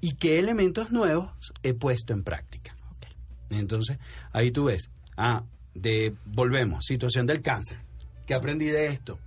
y 0.00 0.16
qué 0.16 0.38
elementos 0.38 0.90
nuevos 0.92 1.52
he 1.62 1.74
puesto 1.74 2.12
en 2.12 2.22
práctica. 2.22 2.76
Entonces, 3.50 3.98
ahí 4.32 4.52
tú 4.52 4.64
ves, 4.64 4.90
ah, 5.16 5.44
de, 5.74 6.14
volvemos, 6.24 6.84
situación 6.84 7.26
del 7.26 7.42
cáncer 7.42 7.89
¿Qué 8.30 8.36
aprendí 8.36 8.66
de 8.66 8.86
esto? 8.86 9.18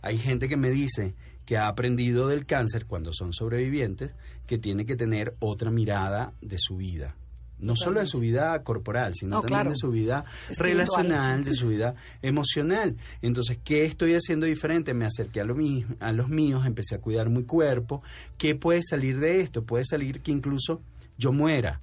Hay 0.00 0.16
gente 0.16 0.48
que 0.48 0.56
me 0.56 0.70
dice 0.70 1.14
que 1.44 1.58
ha 1.58 1.68
aprendido 1.68 2.28
del 2.28 2.46
cáncer 2.46 2.86
cuando 2.86 3.12
son 3.12 3.34
sobrevivientes, 3.34 4.14
que 4.46 4.56
tiene 4.56 4.86
que 4.86 4.96
tener 4.96 5.34
otra 5.38 5.70
mirada 5.70 6.32
de 6.40 6.56
su 6.58 6.78
vida. 6.78 7.14
No 7.58 7.76
solo 7.76 8.00
de 8.00 8.06
su 8.06 8.20
vida 8.20 8.62
corporal, 8.62 9.12
sino 9.12 9.42
también 9.42 9.68
de 9.68 9.76
su 9.76 9.90
vida 9.90 10.24
relacional, 10.56 11.44
de 11.44 11.52
su 11.52 11.68
vida 11.68 11.94
emocional. 12.22 12.96
Entonces, 13.20 13.58
¿qué 13.62 13.84
estoy 13.84 14.14
haciendo 14.14 14.46
diferente? 14.46 14.94
Me 14.94 15.04
acerqué 15.04 15.42
a, 15.42 15.44
lo 15.44 15.54
a 16.00 16.12
los 16.12 16.30
míos, 16.30 16.64
empecé 16.64 16.94
a 16.94 17.02
cuidar 17.02 17.28
mi 17.28 17.42
cuerpo. 17.42 18.02
¿Qué 18.38 18.54
puede 18.54 18.80
salir 18.82 19.20
de 19.20 19.40
esto? 19.40 19.66
Puede 19.66 19.84
salir 19.84 20.22
que 20.22 20.30
incluso 20.32 20.80
yo 21.18 21.32
muera, 21.32 21.82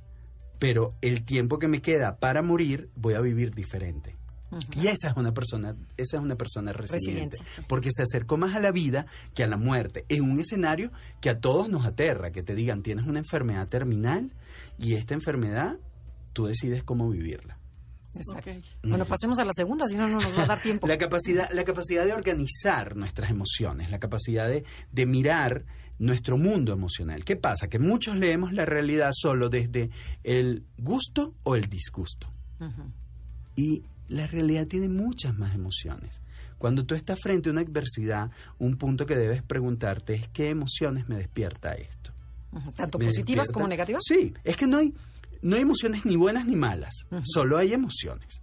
pero 0.58 0.96
el 1.02 1.26
tiempo 1.26 1.60
que 1.60 1.68
me 1.68 1.84
queda 1.84 2.18
para 2.18 2.42
morir 2.42 2.90
voy 2.96 3.14
a 3.14 3.22
vivir 3.22 3.54
diferente. 3.54 4.16
Y 4.76 4.88
esa 4.88 5.10
es 5.10 5.18
una 5.18 5.34
persona, 5.34 5.76
esa 5.98 6.18
es 6.18 6.24
una 6.24 6.36
persona 6.36 6.72
resiliente, 6.72 7.38
porque 7.68 7.90
se 7.92 8.04
acercó 8.04 8.38
más 8.38 8.56
a 8.56 8.60
la 8.60 8.72
vida 8.72 9.06
que 9.34 9.44
a 9.44 9.48
la 9.48 9.58
muerte, 9.58 10.06
en 10.10 10.24
un 10.24 10.40
escenario 10.40 10.92
que 11.22 11.30
a 11.30 11.40
todos 11.40 11.70
nos 11.70 11.86
aterra, 11.86 12.32
que 12.32 12.44
te 12.44 12.56
digan 12.56 12.82
tienes 12.82 13.06
una 13.06 13.20
enfermedad 13.20 13.68
terminal 13.68 14.32
y 14.78 14.94
esta 14.94 15.14
enfermedad 15.14 15.78
tú 16.34 16.46
decides 16.46 16.84
cómo 16.84 17.10
vivirla. 17.10 17.58
Exacto. 18.16 18.52
Bueno, 18.84 19.06
pasemos 19.06 19.40
a 19.40 19.46
la 19.46 19.52
segunda, 19.54 19.88
si 19.88 19.96
no, 19.96 20.08
no 20.08 20.22
nos 20.22 20.38
va 20.38 20.44
a 20.44 20.48
dar 20.48 20.62
tiempo. 20.62 20.88
la, 20.88 20.98
capacidad, 20.98 21.50
la 21.52 21.66
capacidad 21.66 22.06
de 22.06 22.14
organizar 22.14 22.96
nuestras 22.96 23.30
emociones, 23.30 23.90
la 23.90 24.00
capacidad 24.00 24.48
de, 24.48 24.64
de 24.92 25.06
mirar 25.06 25.66
nuestro 26.00 26.38
mundo 26.38 26.74
emocional. 26.74 27.24
¿Qué 27.24 27.36
pasa? 27.36 27.68
Que 27.68 27.80
muchos 27.80 28.16
leemos 28.16 28.54
la 28.54 28.66
realidad 28.66 29.12
solo 29.14 29.50
desde 29.50 29.90
el 30.24 30.64
gusto 30.78 31.34
o 31.44 31.56
el 31.56 31.70
disgusto. 31.70 32.32
Y 33.56 33.84
la 34.08 34.28
realidad 34.28 34.68
tiene 34.68 34.90
muchas 34.90 35.38
más 35.38 35.56
emociones. 35.56 36.22
Cuando 36.58 36.86
tú 36.86 36.96
estás 36.96 37.20
frente 37.20 37.50
a 37.50 37.52
una 37.52 37.62
adversidad, 37.62 38.32
un 38.60 38.78
punto 38.78 39.06
que 39.06 39.16
debes 39.16 39.44
preguntarte 39.44 40.16
es 40.16 40.28
qué 40.30 40.50
emociones 40.50 41.08
me 41.08 41.18
despierta 41.18 41.74
esto. 41.74 42.12
¿Tanto 42.76 42.98
positivas 42.98 43.48
como 43.52 43.68
negativas? 43.68 44.02
Sí, 44.08 44.34
es 44.44 44.56
que 44.56 44.66
no 44.66 44.78
hay, 44.78 44.94
no 45.42 45.58
hay 45.58 45.62
emociones 45.62 46.06
ni 46.06 46.16
buenas 46.16 46.46
ni 46.46 46.56
malas, 46.56 47.06
solo 47.24 47.58
hay 47.58 47.74
emociones. 47.74 48.42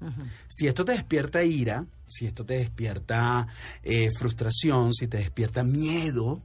Si 0.48 0.66
esto 0.66 0.84
te 0.84 0.92
despierta 0.92 1.42
ira, 1.42 1.86
si 2.06 2.26
esto 2.26 2.44
te 2.44 2.58
despierta 2.58 3.46
eh, 3.82 4.10
frustración, 4.18 4.92
si 4.92 5.08
te 5.08 5.16
despierta 5.16 5.62
miedo, 5.62 6.42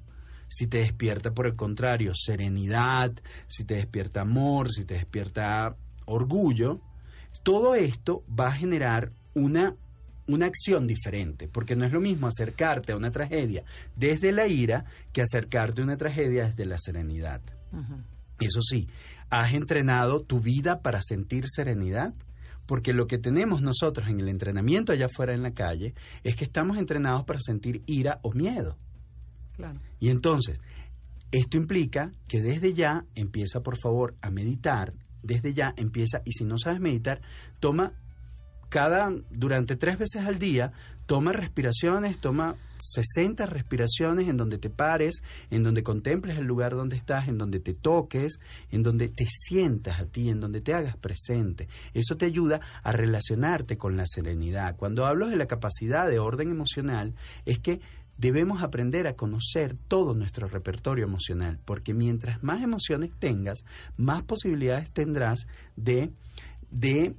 si 0.47 0.67
te 0.67 0.77
despierta 0.77 1.33
por 1.33 1.45
el 1.45 1.55
contrario 1.55 2.13
serenidad, 2.15 3.11
si 3.47 3.65
te 3.65 3.75
despierta 3.75 4.21
amor, 4.21 4.71
si 4.71 4.85
te 4.85 4.93
despierta 4.93 5.75
orgullo, 6.05 6.79
todo 7.43 7.75
esto 7.75 8.23
va 8.27 8.47
a 8.47 8.53
generar 8.53 9.11
una, 9.33 9.75
una 10.27 10.45
acción 10.45 10.87
diferente, 10.87 11.47
porque 11.47 11.75
no 11.75 11.85
es 11.85 11.91
lo 11.91 12.01
mismo 12.01 12.27
acercarte 12.27 12.91
a 12.91 12.97
una 12.97 13.11
tragedia 13.11 13.63
desde 13.95 14.31
la 14.31 14.47
ira 14.47 14.85
que 15.13 15.21
acercarte 15.21 15.81
a 15.81 15.85
una 15.85 15.97
tragedia 15.97 16.45
desde 16.45 16.65
la 16.65 16.77
serenidad. 16.77 17.41
Eso 18.39 18.61
sí, 18.61 18.87
¿has 19.29 19.53
entrenado 19.53 20.21
tu 20.21 20.39
vida 20.39 20.81
para 20.81 21.01
sentir 21.01 21.45
serenidad? 21.47 22.13
Porque 22.65 22.93
lo 22.93 23.07
que 23.07 23.17
tenemos 23.17 23.61
nosotros 23.61 24.09
en 24.09 24.19
el 24.19 24.27
entrenamiento 24.27 24.91
allá 24.91 25.05
afuera 25.05 25.33
en 25.33 25.41
la 25.41 25.53
calle 25.53 25.93
es 26.23 26.35
que 26.35 26.43
estamos 26.43 26.77
entrenados 26.77 27.23
para 27.23 27.39
sentir 27.39 27.81
ira 27.85 28.19
o 28.23 28.33
miedo. 28.33 28.77
Y 29.99 30.09
entonces, 30.09 30.59
esto 31.31 31.57
implica 31.57 32.11
que 32.27 32.41
desde 32.41 32.73
ya 32.73 33.05
empieza 33.15 33.61
por 33.61 33.77
favor 33.77 34.15
a 34.21 34.29
meditar 34.29 34.93
desde 35.27 35.53
ya 35.53 35.73
empieza 35.77 36.21
y 36.25 36.31
si 36.31 36.43
no 36.43 36.57
sabes 36.57 36.79
meditar, 36.79 37.21
toma 37.59 37.93
cada 38.69 39.11
durante 39.29 39.75
tres 39.75 39.97
veces 39.97 40.25
al 40.25 40.39
día, 40.39 40.73
toma 41.05 41.31
respiraciones, 41.31 42.19
toma 42.19 42.55
60 42.79 43.45
respiraciones 43.45 44.27
en 44.27 44.37
donde 44.37 44.57
te 44.57 44.69
pares, 44.69 45.23
en 45.49 45.63
donde 45.63 45.83
contemples 45.83 46.37
el 46.37 46.45
lugar 46.45 46.75
donde 46.75 46.97
estás, 46.97 47.27
en 47.27 47.37
donde 47.37 47.59
te 47.59 47.73
toques, 47.73 48.39
en 48.71 48.83
donde 48.83 49.07
te 49.09 49.25
sientas 49.29 49.99
a 49.99 50.05
ti, 50.05 50.29
en 50.29 50.41
donde 50.41 50.61
te 50.61 50.73
hagas 50.73 50.97
presente. 50.97 51.67
Eso 51.93 52.17
te 52.17 52.25
ayuda 52.25 52.59
a 52.83 52.91
relacionarte 52.91 53.77
con 53.77 53.95
la 53.95 54.05
serenidad. 54.05 54.75
Cuando 54.75 55.05
hablo 55.05 55.27
de 55.27 55.37
la 55.37 55.47
capacidad 55.47 56.07
de 56.07 56.19
orden 56.19 56.49
emocional, 56.49 57.15
es 57.45 57.59
que 57.59 57.79
debemos 58.17 58.63
aprender 58.63 59.07
a 59.07 59.15
conocer 59.15 59.75
todo 59.87 60.13
nuestro 60.13 60.47
repertorio 60.47 61.05
emocional, 61.05 61.59
porque 61.65 61.93
mientras 61.93 62.43
más 62.43 62.61
emociones 62.61 63.11
tengas, 63.17 63.63
más 63.95 64.23
posibilidades 64.23 64.89
tendrás 64.91 65.47
de, 65.75 66.11
de 66.71 67.15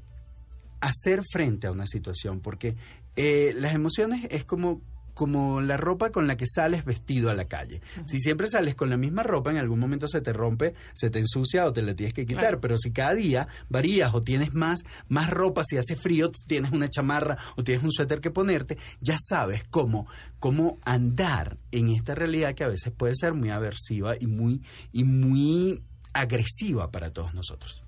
hacer 0.81 1.23
frente 1.31 1.67
a 1.67 1.73
una 1.73 1.87
situación, 1.87 2.41
porque 2.41 2.77
eh, 3.17 3.55
las 3.57 3.75
emociones 3.75 4.27
es 4.31 4.45
como 4.45 4.81
como 5.19 5.61
la 5.61 5.77
ropa 5.77 6.13
con 6.13 6.29
la 6.29 6.37
que 6.37 6.47
sales 6.47 6.85
vestido 6.85 7.29
a 7.29 7.35
la 7.35 7.47
calle. 7.47 7.83
Si 8.07 8.21
siempre 8.21 8.47
sales 8.47 8.77
con 8.77 8.89
la 8.89 8.97
misma 8.97 9.25
ropa, 9.25 9.51
en 9.51 9.57
algún 9.57 9.81
momento 9.81 10.07
se 10.07 10.21
te 10.21 10.33
rompe, 10.33 10.75
se 10.95 11.11
te 11.11 11.19
ensucia 11.19 11.67
o 11.67 11.73
te 11.73 11.83
la 11.83 11.93
tienes 11.93 12.15
que 12.15 12.25
quitar. 12.25 12.61
Pero 12.61 12.79
si 12.79 12.93
cada 12.93 13.15
día 13.15 13.49
varías 13.69 14.15
o 14.15 14.23
tienes 14.23 14.55
más, 14.55 14.85
más 15.09 15.29
ropa, 15.29 15.65
si 15.65 15.77
hace 15.77 15.97
frío, 15.97 16.31
tienes 16.47 16.71
una 16.71 16.89
chamarra 16.89 17.37
o 17.57 17.65
tienes 17.65 17.83
un 17.83 17.91
suéter 17.91 18.21
que 18.21 18.31
ponerte, 18.31 18.79
ya 19.01 19.17
sabes 19.19 19.65
cómo, 19.69 20.07
cómo 20.39 20.79
andar 20.85 21.59
en 21.73 21.89
esta 21.89 22.15
realidad 22.15 22.55
que 22.55 22.63
a 22.63 22.69
veces 22.69 22.93
puede 22.93 23.15
ser 23.17 23.35
muy 23.35 23.51
aversiva 23.51 24.15
y 24.21 24.29
muy, 24.29 24.63
y 24.93 25.03
muy 25.03 25.83
agresiva 26.13 26.93
para 26.93 27.13
todos 27.13 27.35
nosotros. 27.35 27.88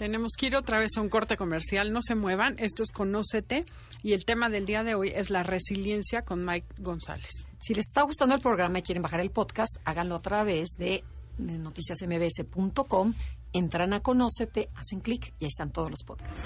Tenemos 0.00 0.32
que 0.38 0.46
ir 0.46 0.56
otra 0.56 0.78
vez 0.78 0.92
a 0.96 1.02
un 1.02 1.10
corte 1.10 1.36
comercial. 1.36 1.92
No 1.92 2.00
se 2.00 2.14
muevan. 2.14 2.54
Esto 2.58 2.82
es 2.82 2.90
Conócete. 2.90 3.66
Y 4.02 4.14
el 4.14 4.24
tema 4.24 4.48
del 4.48 4.64
día 4.64 4.82
de 4.82 4.94
hoy 4.94 5.12
es 5.14 5.28
la 5.28 5.42
resiliencia 5.42 6.22
con 6.22 6.42
Mike 6.42 6.68
González. 6.78 7.44
Si 7.58 7.74
les 7.74 7.84
está 7.86 8.00
gustando 8.00 8.34
el 8.34 8.40
programa 8.40 8.78
y 8.78 8.82
quieren 8.82 9.02
bajar 9.02 9.20
el 9.20 9.30
podcast, 9.30 9.76
háganlo 9.84 10.14
a 10.14 10.20
través 10.20 10.70
de, 10.78 11.04
noticiasmbs.com. 11.36 13.12
Entran 13.52 13.92
a 13.92 14.00
Conócete, 14.00 14.70
hacen 14.74 15.00
clic 15.00 15.34
y 15.38 15.44
ahí 15.44 15.48
están 15.48 15.70
todos 15.70 15.90
los 15.90 16.02
podcasts. 16.02 16.44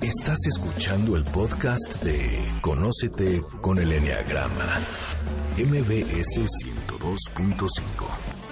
Estás 0.00 0.38
escuchando 0.48 1.16
el 1.16 1.22
podcast 1.22 2.02
de 2.02 2.54
Conócete 2.60 3.40
con 3.60 3.78
el 3.78 3.92
Enneagrama. 3.92 4.80
MBS 5.56 6.40
102.5. 6.40 8.47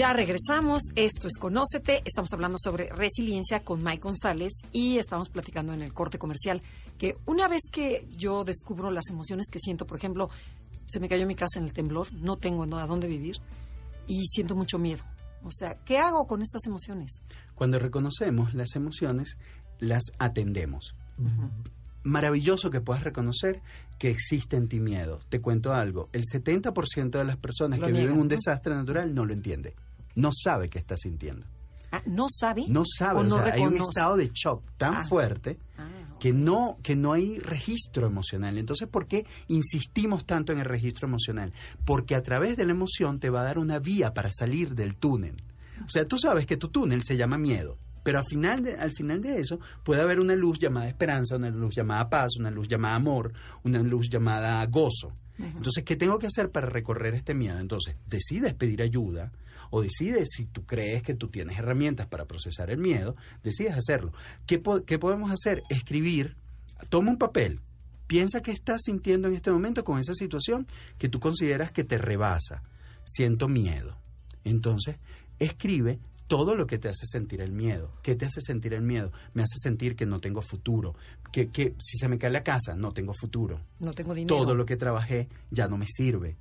Ya 0.00 0.14
regresamos, 0.14 0.84
esto 0.96 1.26
es 1.28 1.36
Conócete, 1.36 2.02
estamos 2.06 2.32
hablando 2.32 2.56
sobre 2.58 2.88
resiliencia 2.88 3.60
con 3.60 3.84
Mike 3.84 4.00
González 4.00 4.50
y 4.72 4.96
estamos 4.96 5.28
platicando 5.28 5.74
en 5.74 5.82
el 5.82 5.92
corte 5.92 6.18
comercial 6.18 6.62
que 6.96 7.18
una 7.26 7.48
vez 7.48 7.64
que 7.70 8.08
yo 8.16 8.44
descubro 8.44 8.90
las 8.90 9.10
emociones 9.10 9.48
que 9.52 9.58
siento, 9.58 9.86
por 9.86 9.98
ejemplo, 9.98 10.30
se 10.86 11.00
me 11.00 11.08
cayó 11.10 11.26
mi 11.26 11.34
casa 11.34 11.58
en 11.58 11.66
el 11.66 11.74
temblor, 11.74 12.10
no 12.14 12.38
tengo 12.38 12.62
a 12.78 12.86
dónde 12.86 13.08
vivir 13.08 13.36
y 14.06 14.24
siento 14.24 14.56
mucho 14.56 14.78
miedo. 14.78 15.04
O 15.44 15.50
sea, 15.50 15.76
¿qué 15.84 15.98
hago 15.98 16.26
con 16.26 16.40
estas 16.40 16.64
emociones? 16.64 17.20
Cuando 17.54 17.78
reconocemos 17.78 18.54
las 18.54 18.76
emociones, 18.76 19.36
las 19.80 20.04
atendemos. 20.18 20.94
Maravilloso 22.04 22.70
que 22.70 22.80
puedas 22.80 23.04
reconocer 23.04 23.60
que 23.98 24.08
existe 24.08 24.56
en 24.56 24.66
ti 24.66 24.80
miedo. 24.80 25.20
Te 25.28 25.42
cuento 25.42 25.74
algo, 25.74 26.08
el 26.14 26.22
70% 26.22 27.10
de 27.10 27.24
las 27.26 27.36
personas 27.36 27.80
Lo 27.80 27.86
que 27.88 27.92
niegan, 27.92 28.08
viven 28.08 28.22
un 28.22 28.28
¿no? 28.28 28.34
desastre 28.34 28.74
natural 28.74 29.14
no 29.14 29.26
lo 29.26 29.34
entiende. 29.34 29.74
No 30.20 30.30
sabe 30.32 30.68
qué 30.68 30.78
está 30.78 30.96
sintiendo. 30.96 31.46
Ah, 31.92 32.02
¿No 32.06 32.26
sabe? 32.30 32.64
No 32.68 32.84
sabe, 32.86 33.18
¿O 33.18 33.22
o 33.22 33.24
no 33.24 33.42
sea, 33.42 33.52
hay 33.54 33.62
un 33.62 33.76
estado 33.76 34.16
de 34.16 34.30
shock 34.32 34.62
tan 34.76 34.94
Ah. 34.94 35.06
fuerte 35.08 35.58
Ah, 35.76 35.88
que 36.20 36.32
no, 36.32 36.78
que 36.82 36.94
no 36.94 37.12
hay 37.14 37.38
registro 37.38 38.06
emocional. 38.06 38.58
Entonces, 38.58 38.86
¿por 38.86 39.06
qué 39.08 39.26
insistimos 39.48 40.24
tanto 40.26 40.52
en 40.52 40.58
el 40.60 40.66
registro 40.66 41.08
emocional? 41.08 41.52
Porque 41.84 42.14
a 42.14 42.22
través 42.22 42.56
de 42.56 42.64
la 42.64 42.72
emoción 42.72 43.18
te 43.18 43.30
va 43.30 43.40
a 43.40 43.44
dar 43.44 43.58
una 43.58 43.78
vía 43.78 44.12
para 44.14 44.30
salir 44.30 44.74
del 44.74 44.94
túnel. 44.96 45.42
O 45.84 45.88
sea, 45.88 46.04
tú 46.04 46.18
sabes 46.18 46.46
que 46.46 46.56
tu 46.56 46.68
túnel 46.68 47.02
se 47.02 47.16
llama 47.16 47.38
miedo. 47.38 47.76
Pero 48.02 48.18
al 48.18 48.24
final, 48.26 48.62
de, 48.62 48.76
al 48.76 48.92
final 48.92 49.20
de 49.20 49.40
eso 49.40 49.58
puede 49.82 50.00
haber 50.00 50.20
una 50.20 50.34
luz 50.34 50.58
llamada 50.58 50.88
esperanza, 50.88 51.36
una 51.36 51.50
luz 51.50 51.74
llamada 51.74 52.08
paz, 52.08 52.36
una 52.38 52.50
luz 52.50 52.68
llamada 52.68 52.94
amor, 52.94 53.32
una 53.64 53.80
luz 53.82 54.08
llamada 54.08 54.64
gozo. 54.66 55.12
Entonces, 55.42 55.84
¿qué 55.84 55.96
tengo 55.96 56.18
que 56.18 56.26
hacer 56.26 56.50
para 56.50 56.66
recorrer 56.66 57.14
este 57.14 57.34
miedo? 57.34 57.58
Entonces, 57.58 57.96
decides 58.06 58.54
pedir 58.54 58.82
ayuda 58.82 59.32
o 59.70 59.82
decides, 59.82 60.30
si 60.36 60.46
tú 60.46 60.64
crees 60.66 61.02
que 61.02 61.14
tú 61.14 61.28
tienes 61.28 61.58
herramientas 61.58 62.06
para 62.06 62.26
procesar 62.26 62.70
el 62.70 62.78
miedo, 62.78 63.16
decides 63.42 63.76
hacerlo. 63.76 64.12
¿Qué, 64.46 64.58
po- 64.58 64.84
qué 64.84 64.98
podemos 64.98 65.30
hacer? 65.30 65.62
Escribir, 65.70 66.36
toma 66.88 67.10
un 67.12 67.18
papel, 67.18 67.60
piensa 68.06 68.42
qué 68.42 68.50
estás 68.50 68.82
sintiendo 68.84 69.28
en 69.28 69.34
este 69.34 69.50
momento 69.52 69.84
con 69.84 69.98
esa 69.98 70.14
situación 70.14 70.66
que 70.98 71.08
tú 71.08 71.20
consideras 71.20 71.70
que 71.70 71.84
te 71.84 71.98
rebasa. 71.98 72.62
Siento 73.04 73.48
miedo. 73.48 73.96
Entonces, 74.44 74.96
escribe 75.38 75.98
todo 76.30 76.54
lo 76.54 76.64
que 76.68 76.78
te 76.78 76.88
hace 76.88 77.06
sentir 77.06 77.40
el 77.40 77.50
miedo. 77.50 77.90
¿Qué 78.04 78.14
te 78.14 78.24
hace 78.24 78.40
sentir 78.40 78.72
el 78.72 78.82
miedo? 78.82 79.10
Me 79.34 79.42
hace 79.42 79.58
sentir 79.58 79.96
que 79.96 80.06
no 80.06 80.20
tengo 80.20 80.40
futuro, 80.42 80.94
que, 81.32 81.48
que 81.48 81.74
si 81.80 81.98
se 81.98 82.06
me 82.06 82.18
cae 82.18 82.30
la 82.30 82.44
casa, 82.44 82.76
no 82.76 82.92
tengo 82.92 83.12
futuro 83.12 83.60
no 83.80 83.92
tengo 83.92 84.14
dinero. 84.14 84.36
todo 84.36 84.54
lo 84.54 84.64
que 84.64 84.76
trabajé 84.76 85.28
ya 85.50 85.66
no 85.66 85.76
me 85.76 85.86
sirve. 85.88 86.36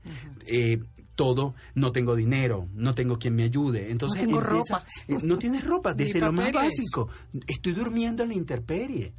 Eh, 0.46 0.80
todo, 1.16 1.56
no 1.74 1.92
tengo 1.92 2.16
dinero, 2.16 2.70
no 2.76 2.94
tengo 2.94 3.18
quien 3.18 3.34
me 3.36 3.42
ayude. 3.44 3.90
Entonces 3.90 4.22
No 4.22 4.28
tengo 4.28 4.42
empieza- 4.42 4.78
ropa. 4.78 4.86
eh, 5.08 5.18
no 5.24 5.38
tienes 5.40 5.64
ropa, 5.66 5.94
desde 5.96 6.20
lo 6.20 6.32
más 6.34 6.52
básico. 6.52 7.10
Estoy 7.48 7.74
durmiendo 7.74 8.22
en 8.22 8.30
la 8.30 8.36
intemperie. 8.36 9.14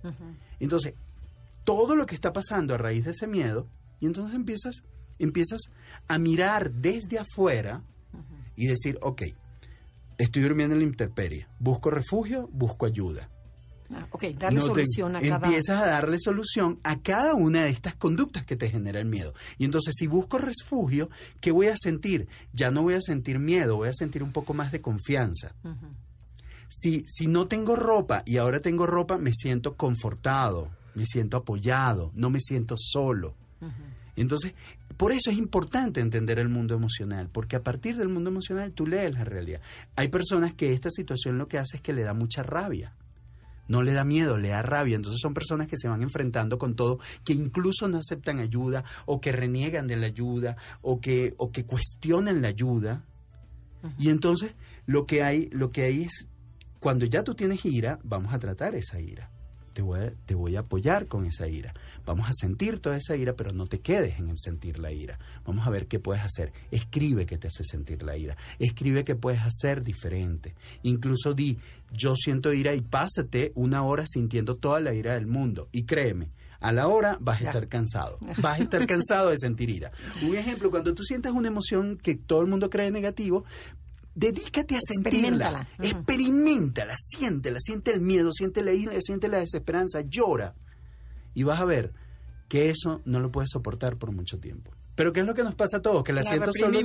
Entonces, 0.61 0.94
todo 1.64 1.96
lo 1.96 2.06
que 2.06 2.14
está 2.14 2.33
pasando 2.33 2.74
a 2.74 2.78
raíz 2.78 3.04
de 3.06 3.11
ese 3.11 3.26
miedo, 3.26 3.66
y 3.98 4.06
entonces 4.06 4.37
empiezas, 4.37 4.85
empiezas 5.18 5.62
a 6.06 6.16
mirar 6.18 6.70
desde 6.70 7.18
afuera 7.18 7.83
y 8.54 8.66
decir, 8.68 8.98
ok, 9.02 9.22
estoy 10.22 10.42
durmiendo 10.42 10.74
en 10.74 10.80
la 10.80 10.87
intemperie, 10.87 11.46
busco 11.59 11.90
refugio, 11.90 12.48
busco 12.52 12.87
ayuda. 12.87 13.28
Ah, 13.92 14.06
ok, 14.12 14.22
darle 14.38 14.59
No 14.61 14.66
te- 14.72 14.85
solución 14.85 15.16
a 15.16 15.20
cada... 15.20 15.46
Empiezas 15.48 15.83
a 15.83 15.87
darle 15.87 16.16
solución 16.20 16.78
a 16.85 17.00
cada 17.00 17.35
una 17.35 17.64
de 17.64 17.70
estas 17.70 17.96
conductas 17.96 18.44
que 18.44 18.54
te 18.54 18.70
genera 18.70 19.00
el 19.00 19.06
miedo. 19.06 19.35
Y 19.59 19.64
entonces, 19.64 19.94
si 19.98 20.06
busco 20.06 20.38
refugio, 20.38 21.11
¿qué 21.40 21.50
voy 21.50 21.66
a 21.66 21.74
sentir? 21.76 22.28
Ya 22.52 22.70
no 22.70 22.83
voy 22.83 22.94
a 22.94 23.00
sentir 23.00 23.40
miedo, 23.40 23.74
voy 23.76 23.88
a 23.88 23.92
sentir 23.92 24.22
un 24.22 24.30
poco 24.30 24.54
más 24.54 24.70
de 24.70 24.80
confianza. 24.80 25.54
Si, 26.68 27.02
si 27.09 27.26
no 27.26 27.48
tengo 27.48 27.74
ropa 27.74 28.22
y 28.24 28.37
ahora 28.37 28.61
tengo 28.61 28.87
ropa, 28.87 29.18
me 29.18 29.33
siento 29.33 29.74
confortado, 29.76 30.70
me 30.94 31.04
siento 31.04 31.37
apoyado, 31.38 32.12
no 32.14 32.30
me 32.30 32.38
siento 32.38 32.76
solo. 32.78 33.35
Entonces, 34.14 34.54
por 35.00 35.12
eso 35.12 35.30
es 35.30 35.38
importante 35.38 36.02
entender 36.02 36.38
el 36.38 36.50
mundo 36.50 36.74
emocional, 36.74 37.30
porque 37.32 37.56
a 37.56 37.62
partir 37.62 37.96
del 37.96 38.10
mundo 38.10 38.28
emocional 38.28 38.74
tú 38.74 38.86
lees 38.86 39.14
la 39.14 39.24
realidad. 39.24 39.62
Hay 39.96 40.08
personas 40.08 40.52
que 40.52 40.74
esta 40.74 40.90
situación 40.90 41.38
lo 41.38 41.48
que 41.48 41.56
hace 41.56 41.78
es 41.78 41.82
que 41.82 41.94
le 41.94 42.02
da 42.02 42.12
mucha 42.12 42.42
rabia. 42.42 42.94
No 43.66 43.82
le 43.82 43.94
da 43.94 44.04
miedo, 44.04 44.36
le 44.36 44.50
da 44.50 44.60
rabia. 44.60 44.96
Entonces 44.96 45.22
son 45.22 45.32
personas 45.32 45.68
que 45.68 45.78
se 45.78 45.88
van 45.88 46.02
enfrentando 46.02 46.58
con 46.58 46.76
todo, 46.76 46.98
que 47.24 47.32
incluso 47.32 47.88
no 47.88 47.96
aceptan 47.96 48.40
ayuda 48.40 48.84
o 49.06 49.22
que 49.22 49.32
reniegan 49.32 49.86
de 49.86 49.96
la 49.96 50.04
ayuda 50.04 50.58
o 50.82 51.00
que, 51.00 51.32
o 51.38 51.50
que 51.50 51.64
cuestionan 51.64 52.42
la 52.42 52.48
ayuda. 52.48 53.06
Y 53.98 54.10
entonces 54.10 54.52
lo 54.84 55.06
que 55.06 55.22
hay, 55.22 55.48
lo 55.50 55.70
que 55.70 55.84
hay 55.84 56.02
es, 56.02 56.28
cuando 56.78 57.06
ya 57.06 57.24
tú 57.24 57.34
tienes 57.34 57.64
ira, 57.64 58.00
vamos 58.04 58.34
a 58.34 58.38
tratar 58.38 58.74
esa 58.74 59.00
ira. 59.00 59.30
Te 59.72 59.83
voy, 59.83 60.00
a, 60.00 60.12
te 60.26 60.35
voy 60.35 60.56
a 60.56 60.61
apoyar 60.61 61.06
con 61.06 61.24
esa 61.24 61.48
ira. 61.48 61.74
Vamos 62.04 62.28
a 62.28 62.33
sentir 62.33 62.80
toda 62.80 62.96
esa 62.96 63.16
ira, 63.16 63.35
pero 63.35 63.52
no 63.52 63.66
te 63.66 63.80
quedes 63.80 64.18
en 64.18 64.28
el 64.28 64.38
sentir 64.38 64.78
la 64.78 64.92
ira. 64.92 65.18
Vamos 65.44 65.66
a 65.66 65.70
ver 65.70 65.87
qué 65.87 65.98
puedes 65.98 66.22
hacer. 66.22 66.52
Escribe 66.70 67.26
qué 67.26 67.38
te 67.38 67.48
hace 67.48 67.64
sentir 67.64 68.02
la 68.02 68.16
ira. 68.16 68.37
Escribe 68.59 69.04
qué 69.04 69.14
puedes 69.14 69.40
hacer 69.40 69.83
diferente. 69.83 70.54
Incluso 70.83 71.35
di, 71.35 71.59
yo 71.92 72.14
siento 72.16 72.52
ira 72.52 72.74
y 72.74 72.80
pásate 72.80 73.52
una 73.54 73.83
hora 73.83 74.04
sintiendo 74.06 74.56
toda 74.56 74.80
la 74.80 74.94
ira 74.94 75.14
del 75.14 75.26
mundo. 75.26 75.68
Y 75.72 75.85
créeme, 75.85 76.30
a 76.61 76.72
la 76.72 76.88
hora 76.88 77.16
vas 77.20 77.40
a 77.40 77.44
estar 77.46 77.68
cansado. 77.68 78.18
Vas 78.42 78.61
a 78.61 78.62
estar 78.62 78.87
cansado 78.87 79.30
de 79.30 79.37
sentir 79.38 79.70
ira. 79.70 79.92
Un 80.22 80.37
ejemplo, 80.37 80.70
cuando 80.70 80.94
tú 80.94 81.02
sientas 81.02 81.33
una 81.33 81.48
emoción 81.48 81.96
que 81.96 82.14
todo 82.14 82.42
el 82.42 82.48
mundo 82.48 82.68
cree 82.70 82.90
negativo, 82.90 83.44
dedícate 84.20 84.76
a 84.76 84.80
sentirla. 84.80 85.09
Experiméntala. 85.09 85.68
Ujú. 85.78 85.87
Experimentala, 85.88 86.94
siéntela, 86.98 87.59
siente 87.61 87.90
el 87.90 88.00
miedo, 88.00 88.30
siente 88.33 88.62
la 88.62 88.72
ira, 88.72 88.92
siente 89.00 89.28
la 89.28 89.38
desesperanza, 89.38 90.02
llora. 90.02 90.54
Y 91.35 91.42
vas 91.44 91.61
a 91.61 91.64
ver 91.64 91.92
que 92.48 92.68
eso 92.68 93.00
no 93.06 93.20
lo 93.20 93.33
puedes 93.33 93.50
soportar 93.50 93.96
por 93.96 94.12
mucho 94.12 94.38
tiempo. 94.38 94.72
Pero 94.94 95.14
¿qué 95.14 95.20
es 95.20 95.26
lo 95.26 95.35
que 95.35 95.44
nos 95.44 95.54
pasa 95.54 95.78
a 95.78 95.83
todos? 95.83 96.04
Que 96.04 96.12
la, 96.12 96.20
La 96.20 96.28
siento 96.28 96.50
solo, 96.52 96.78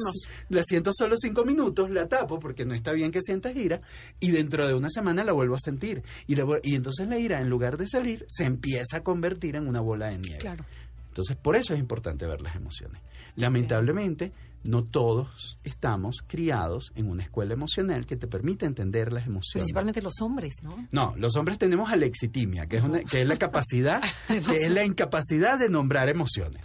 la 0.48 0.63
siento 0.63 0.91
solo 0.93 1.15
cinco 1.17 1.43
minutos, 1.43 1.89
la 1.89 2.08
tapo 2.08 2.39
porque 2.39 2.63
no 2.63 2.74
está 2.74 2.93
bien 2.93 3.12
que 3.12 3.19
sientas 3.21 3.54
ira 3.58 3.82
y 4.21 4.32
dentro 4.32 4.65
de 4.65 4.74
una 4.74 4.89
semana 4.89 5.26
la 5.26 5.34
vuelvo 5.34 5.56
a 5.56 5.60
sentir. 5.60 6.04
Y, 6.28 6.36
la 6.36 6.45
y 6.63 6.76
entonces 6.76 7.10
la 7.10 7.17
ira, 7.19 7.41
en 7.41 7.50
lugar 7.50 7.76
de 7.76 7.88
salir, 7.88 8.24
se 8.30 8.45
empieza 8.45 8.98
a 8.98 9.04
convertir 9.04 9.58
en 9.58 9.67
una 9.67 9.82
bola 9.82 10.08
de 10.08 10.19
nieve. 10.19 10.38
Claro. 10.38 10.63
Entonces, 11.10 11.36
por 11.36 11.58
eso 11.58 11.74
es 11.74 11.80
importante 11.80 12.26
ver 12.26 12.41
las 12.41 12.56
emociones. 12.56 13.02
Lamentablemente, 13.36 14.32
no 14.65 14.84
todos 14.84 15.60
estamos 15.63 16.23
criados 16.28 16.91
en 16.95 17.08
una 17.10 17.23
escuela 17.23 17.54
emocional 17.54 18.06
que 18.06 18.15
te 18.17 18.28
permite 18.28 18.65
entender 18.65 19.13
las 19.13 19.25
emociones. 19.28 19.63
Principalmente 19.65 20.01
los 20.01 20.21
hombres, 20.21 20.56
¿no? 20.63 20.88
No, 20.91 21.13
los 21.17 21.36
hombres 21.36 21.58
tenemos 21.58 21.91
alexitimia, 21.91 22.65
que 22.67 22.78
es, 22.78 22.84
una, 22.84 22.99
que 23.01 23.21
es 23.21 23.28
la 23.28 23.38
capacidad, 23.38 24.01
que 24.28 24.38
es 24.65 24.69
la 24.71 24.84
incapacidad 24.84 25.58
de 25.60 25.69
nombrar 25.69 26.10
emociones. 26.10 26.62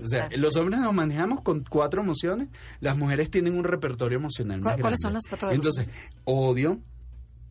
O 0.00 0.06
sea, 0.06 0.28
los 0.36 0.54
hombres 0.56 0.78
nos 0.78 0.94
manejamos 0.94 1.40
con 1.40 1.64
cuatro 1.68 2.00
emociones, 2.02 2.48
las 2.80 2.96
mujeres 2.96 3.30
tienen 3.30 3.54
un 3.58 3.64
repertorio 3.64 4.18
emocional 4.18 4.60
más 4.60 4.74
¿Cu- 4.76 4.80
cuáles 4.82 5.00
grande. 5.00 5.02
son 5.02 5.12
las 5.14 5.24
cuatro 5.28 5.50
Entonces, 5.50 5.90
odio. 6.24 6.78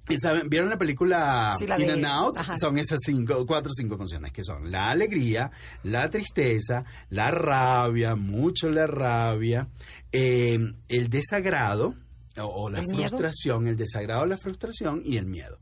¿Y 0.09 0.17
saben, 0.19 0.49
¿Vieron 0.49 0.69
la 0.69 0.77
película 0.77 1.53
Sí, 1.57 1.67
la 1.67 1.79
In 1.79 1.87
de- 1.87 1.93
and 1.93 2.05
Out? 2.05 2.37
ajá. 2.37 2.57
Son 2.57 2.77
esas 2.77 2.99
cinco, 3.05 3.45
cuatro 3.45 3.71
o 3.71 3.73
cinco 3.73 3.95
emociones 3.95 4.31
que 4.31 4.43
son 4.43 4.71
la 4.71 4.89
alegría, 4.89 5.51
la 5.83 6.09
tristeza, 6.09 6.85
la 7.09 7.31
rabia, 7.31 8.15
mucho 8.15 8.69
la 8.69 8.87
rabia, 8.87 9.67
eh, 10.11 10.73
el 10.87 11.09
desagrado 11.09 11.93
o, 12.37 12.43
o 12.43 12.69
la 12.69 12.79
¿El 12.79 12.87
miedo? 12.87 13.09
frustración, 13.09 13.67
el 13.67 13.75
desagrado, 13.77 14.25
la 14.25 14.37
frustración 14.37 15.01
y 15.03 15.17
el 15.17 15.25
miedo. 15.25 15.59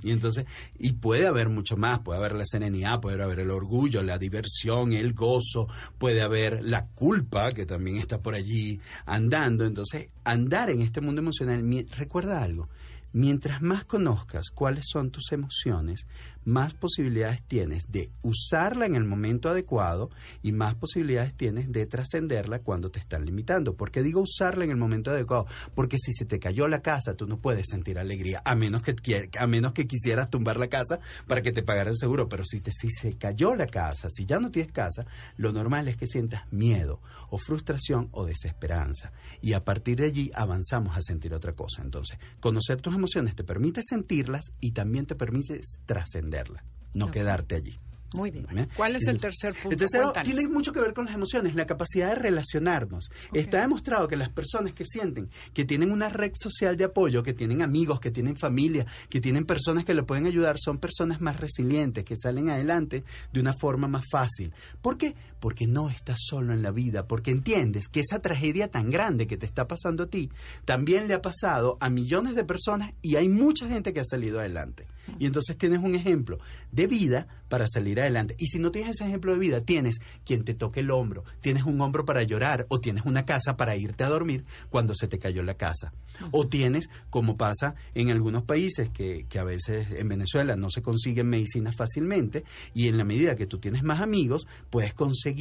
Y 0.00 0.12
entonces, 0.12 0.44
y 0.78 0.92
puede 0.92 1.26
haber 1.26 1.48
mucho 1.48 1.76
más, 1.76 1.98
puede 1.98 2.20
haber 2.20 2.34
la 2.36 2.44
serenidad, 2.44 3.00
puede 3.00 3.20
haber 3.20 3.40
el 3.40 3.50
orgullo, 3.50 4.00
la 4.04 4.16
diversión, 4.16 4.92
el 4.92 5.12
gozo, 5.12 5.66
puede 5.98 6.22
haber 6.22 6.64
la 6.64 6.86
culpa, 6.86 7.50
que 7.50 7.66
también 7.66 7.96
está 7.96 8.20
por 8.22 8.34
allí 8.36 8.80
andando. 9.06 9.64
Entonces, 9.66 10.10
andar 10.22 10.70
en 10.70 10.82
este 10.82 11.00
mundo 11.00 11.20
emocional, 11.20 11.64
recuerda 11.96 12.42
algo, 12.42 12.68
mientras 13.16 13.62
más 13.62 13.86
conozcas 13.86 14.50
cuáles 14.50 14.84
son 14.92 15.10
tus 15.10 15.32
emociones, 15.32 16.06
más 16.44 16.74
posibilidades 16.74 17.42
tienes 17.42 17.90
de 17.90 18.10
usarla 18.20 18.84
en 18.84 18.94
el 18.94 19.04
momento 19.04 19.48
adecuado 19.48 20.10
y 20.42 20.52
más 20.52 20.74
posibilidades 20.74 21.34
tienes 21.34 21.72
de 21.72 21.86
trascenderla 21.86 22.58
cuando 22.58 22.90
te 22.90 22.98
están 22.98 23.24
limitando. 23.24 23.74
¿Por 23.74 23.90
qué 23.90 24.02
digo 24.02 24.20
usarla 24.20 24.64
en 24.64 24.70
el 24.70 24.76
momento 24.76 25.10
adecuado? 25.10 25.46
Porque 25.74 25.96
si 25.98 26.12
se 26.12 26.26
te 26.26 26.38
cayó 26.38 26.68
la 26.68 26.82
casa, 26.82 27.14
tú 27.14 27.26
no 27.26 27.38
puedes 27.40 27.68
sentir 27.70 27.98
alegría, 27.98 28.42
a 28.44 28.54
menos 28.54 28.82
que, 28.82 29.30
a 29.38 29.46
menos 29.46 29.72
que 29.72 29.86
quisieras 29.86 30.28
tumbar 30.28 30.58
la 30.58 30.68
casa 30.68 31.00
para 31.26 31.40
que 31.40 31.52
te 31.52 31.62
pagaran 31.62 31.92
el 31.94 31.96
seguro. 31.98 32.28
Pero 32.28 32.44
si, 32.44 32.60
te- 32.60 32.70
si 32.70 32.90
se 32.90 33.14
cayó 33.14 33.54
la 33.56 33.66
casa, 33.66 34.10
si 34.10 34.26
ya 34.26 34.38
no 34.38 34.50
tienes 34.50 34.72
casa, 34.72 35.06
lo 35.38 35.52
normal 35.52 35.88
es 35.88 35.96
que 35.96 36.06
sientas 36.06 36.42
miedo 36.52 37.00
o 37.30 37.38
frustración 37.38 38.08
o 38.12 38.26
desesperanza. 38.26 39.10
Y 39.40 39.54
a 39.54 39.64
partir 39.64 39.96
de 40.00 40.06
allí 40.06 40.30
avanzamos 40.34 40.98
a 40.98 41.02
sentir 41.02 41.32
otra 41.32 41.54
cosa. 41.54 41.80
Entonces, 41.82 42.18
conocer 42.40 42.80
tus 42.82 42.92
emociones 42.94 43.05
te 43.34 43.44
permite 43.44 43.80
sentirlas 43.82 44.52
y 44.60 44.72
también 44.72 45.06
te 45.06 45.14
permite 45.14 45.60
trascenderlas, 45.86 46.62
no 46.94 47.10
quedarte 47.10 47.54
allí. 47.54 47.78
Muy 48.14 48.30
bien. 48.30 48.46
¿Eh? 48.56 48.68
¿Cuál 48.76 48.96
es 48.96 49.06
el 49.08 49.20
tercer 49.20 49.52
punto? 49.52 49.70
El 49.70 49.76
tercero 49.76 50.04
Cuéntanos. 50.04 50.32
tiene 50.32 50.48
mucho 50.48 50.72
que 50.72 50.80
ver 50.80 50.94
con 50.94 51.06
las 51.06 51.14
emociones, 51.14 51.54
la 51.54 51.66
capacidad 51.66 52.10
de 52.10 52.14
relacionarnos. 52.14 53.10
Está 53.32 53.60
demostrado 53.60 54.06
que 54.08 54.16
las 54.16 54.30
personas 54.30 54.72
que 54.72 54.84
sienten 54.84 55.28
que 55.52 55.64
tienen 55.64 55.90
una 55.90 56.08
red 56.08 56.32
social 56.34 56.76
de 56.76 56.84
apoyo, 56.84 57.22
que 57.22 57.34
tienen 57.34 57.62
amigos, 57.62 58.00
que 58.00 58.10
tienen 58.10 58.36
familia, 58.36 58.86
que 59.08 59.20
tienen 59.20 59.44
personas 59.44 59.84
que 59.84 59.94
le 59.94 60.02
pueden 60.02 60.26
ayudar, 60.26 60.56
son 60.58 60.78
personas 60.78 61.20
más 61.20 61.38
resilientes, 61.38 62.04
que 62.04 62.16
salen 62.16 62.48
adelante 62.48 63.04
de 63.32 63.40
una 63.40 63.52
forma 63.52 63.88
más 63.88 64.04
fácil. 64.10 64.52
¿Por 64.80 64.96
qué? 64.96 65.14
Porque 65.46 65.68
no 65.68 65.88
estás 65.88 66.18
solo 66.28 66.52
en 66.52 66.60
la 66.60 66.72
vida, 66.72 67.06
porque 67.06 67.30
entiendes 67.30 67.86
que 67.86 68.00
esa 68.00 68.20
tragedia 68.20 68.68
tan 68.68 68.90
grande 68.90 69.28
que 69.28 69.36
te 69.36 69.46
está 69.46 69.68
pasando 69.68 70.02
a 70.02 70.06
ti, 70.08 70.28
también 70.64 71.06
le 71.06 71.14
ha 71.14 71.22
pasado 71.22 71.76
a 71.78 71.88
millones 71.88 72.34
de 72.34 72.42
personas 72.42 72.94
y 73.00 73.14
hay 73.14 73.28
mucha 73.28 73.68
gente 73.68 73.92
que 73.92 74.00
ha 74.00 74.04
salido 74.04 74.40
adelante. 74.40 74.88
Y 75.18 75.26
entonces 75.26 75.56
tienes 75.56 75.84
un 75.84 75.94
ejemplo 75.94 76.38
de 76.72 76.86
vida 76.88 77.28
para 77.48 77.66
salir 77.68 78.00
adelante. 78.00 78.34
Y 78.38 78.48
si 78.48 78.58
no 78.58 78.70
tienes 78.70 78.96
ese 78.96 79.06
ejemplo 79.06 79.32
de 79.32 79.38
vida, 79.38 79.60
tienes 79.60 80.00
quien 80.24 80.44
te 80.44 80.54
toque 80.54 80.80
el 80.80 80.90
hombro, 80.90 81.24
tienes 81.40 81.62
un 81.62 81.80
hombro 81.80 82.04
para 82.04 82.24
llorar 82.24 82.66
o 82.68 82.80
tienes 82.80 83.04
una 83.04 83.24
casa 83.24 83.56
para 83.56 83.76
irte 83.76 84.04
a 84.04 84.08
dormir 84.08 84.44
cuando 84.68 84.94
se 84.94 85.06
te 85.06 85.18
cayó 85.18 85.42
la 85.42 85.54
casa. 85.54 85.92
O 86.32 86.48
tienes, 86.48 86.88
como 87.10 87.36
pasa 87.36 87.74
en 87.94 88.10
algunos 88.10 88.42
países, 88.42 88.88
que, 88.90 89.26
a 89.38 89.44
veces 89.44 89.88
en 89.92 90.08
Venezuela 90.08 90.56
no 90.56 90.70
se 90.70 90.82
consiguen 90.82 91.28
medicinas 91.28 91.76
fácilmente 91.76 92.44
y 92.74 92.88
en 92.88 92.96
la 92.96 93.04
medida 93.04 93.36
que 93.36 93.46
tú 93.46 93.58
tienes 93.58 93.82
más 93.82 94.00
amigos, 94.00 94.48
puedes 94.70 94.94
conseguir 94.94 95.35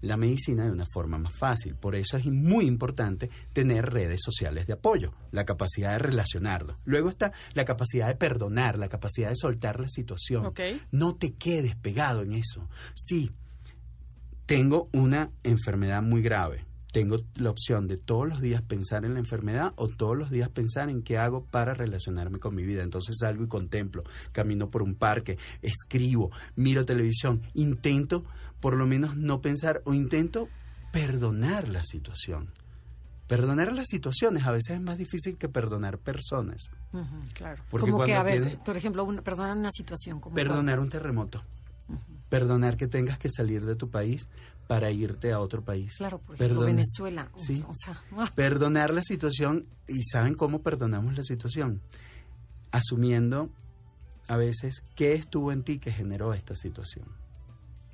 la 0.00 0.16
medicina 0.16 0.64
de 0.64 0.70
una 0.70 0.86
forma 0.92 1.18
más 1.18 1.32
fácil. 1.32 1.74
Por 1.74 1.96
eso 1.96 2.16
es 2.16 2.26
muy 2.26 2.66
importante 2.66 3.30
tener 3.52 3.86
redes 3.86 4.20
sociales 4.22 4.66
de 4.66 4.74
apoyo, 4.74 5.12
la 5.32 5.44
capacidad 5.44 5.92
de 5.92 5.98
relacionarnos. 5.98 6.76
Luego 6.84 7.08
está 7.08 7.32
la 7.54 7.64
capacidad 7.64 8.08
de 8.08 8.16
perdonar, 8.16 8.78
la 8.78 8.88
capacidad 8.88 9.30
de 9.30 9.36
soltar 9.36 9.80
la 9.80 9.88
situación. 9.88 10.52
No 10.90 11.16
te 11.16 11.34
quedes 11.34 11.76
pegado 11.76 12.22
en 12.22 12.32
eso. 12.32 12.68
Sí, 12.94 13.32
tengo 14.46 14.88
una 14.92 15.30
enfermedad 15.42 16.02
muy 16.02 16.22
grave. 16.22 16.66
Tengo 16.92 17.18
la 17.36 17.50
opción 17.50 17.86
de 17.86 17.98
todos 17.98 18.28
los 18.28 18.40
días 18.40 18.62
pensar 18.62 19.04
en 19.04 19.14
la 19.14 19.20
enfermedad 19.20 19.72
o 19.76 19.86
todos 19.86 20.18
los 20.18 20.30
días 20.30 20.48
pensar 20.48 20.90
en 20.90 21.02
qué 21.02 21.18
hago 21.18 21.44
para 21.44 21.72
relacionarme 21.72 22.40
con 22.40 22.56
mi 22.56 22.64
vida. 22.64 22.82
Entonces 22.82 23.18
salgo 23.20 23.44
y 23.44 23.48
contemplo, 23.48 24.02
camino 24.32 24.70
por 24.70 24.82
un 24.82 24.96
parque, 24.96 25.38
escribo, 25.62 26.32
miro 26.56 26.84
televisión, 26.84 27.42
intento 27.54 28.24
por 28.60 28.76
lo 28.76 28.86
menos 28.86 29.16
no 29.16 29.40
pensar 29.40 29.82
o 29.84 29.94
intento 29.94 30.48
perdonar 30.92 31.68
la 31.68 31.82
situación. 31.84 32.52
Perdonar 33.26 33.72
las 33.72 33.86
situaciones 33.88 34.44
a 34.44 34.50
veces 34.50 34.76
es 34.76 34.80
más 34.82 34.98
difícil 34.98 35.36
que 35.38 35.48
perdonar 35.48 35.98
personas. 35.98 36.70
Claro. 37.34 37.62
Porque 37.70 37.90
como 37.90 38.02
que, 38.04 38.14
a 38.14 38.22
ver, 38.24 38.40
tienes- 38.42 38.58
por 38.64 38.76
ejemplo, 38.76 39.04
una, 39.04 39.22
perdonar 39.22 39.56
una 39.56 39.70
situación 39.70 40.18
como 40.20 40.34
Perdonar 40.34 40.80
un 40.80 40.88
terremoto. 40.88 41.44
Perdonar 42.28 42.76
que 42.76 42.86
tengas 42.88 43.18
que 43.18 43.28
salir 43.30 43.64
de 43.66 43.76
tu 43.76 43.88
país 43.90 44.28
para 44.68 44.90
irte 44.90 45.32
a 45.32 45.40
otro 45.40 45.64
país. 45.64 45.96
Claro, 45.96 46.18
por 46.18 46.34
ejemplo, 46.34 46.56
Perdonar- 46.60 46.66
Venezuela. 46.66 47.30
Sí. 47.36 47.64
O 47.68 47.74
sea, 47.74 48.00
Perdonar 48.34 48.92
la 48.92 49.02
situación. 49.02 49.66
¿Y 49.88 50.02
saben 50.02 50.34
cómo 50.34 50.62
perdonamos 50.62 51.14
la 51.16 51.22
situación? 51.22 51.80
Asumiendo 52.72 53.50
a 54.28 54.36
veces 54.36 54.82
qué 54.94 55.14
estuvo 55.14 55.50
en 55.52 55.62
ti 55.64 55.78
que 55.78 55.90
generó 55.92 56.34
esta 56.34 56.54
situación. 56.54 57.06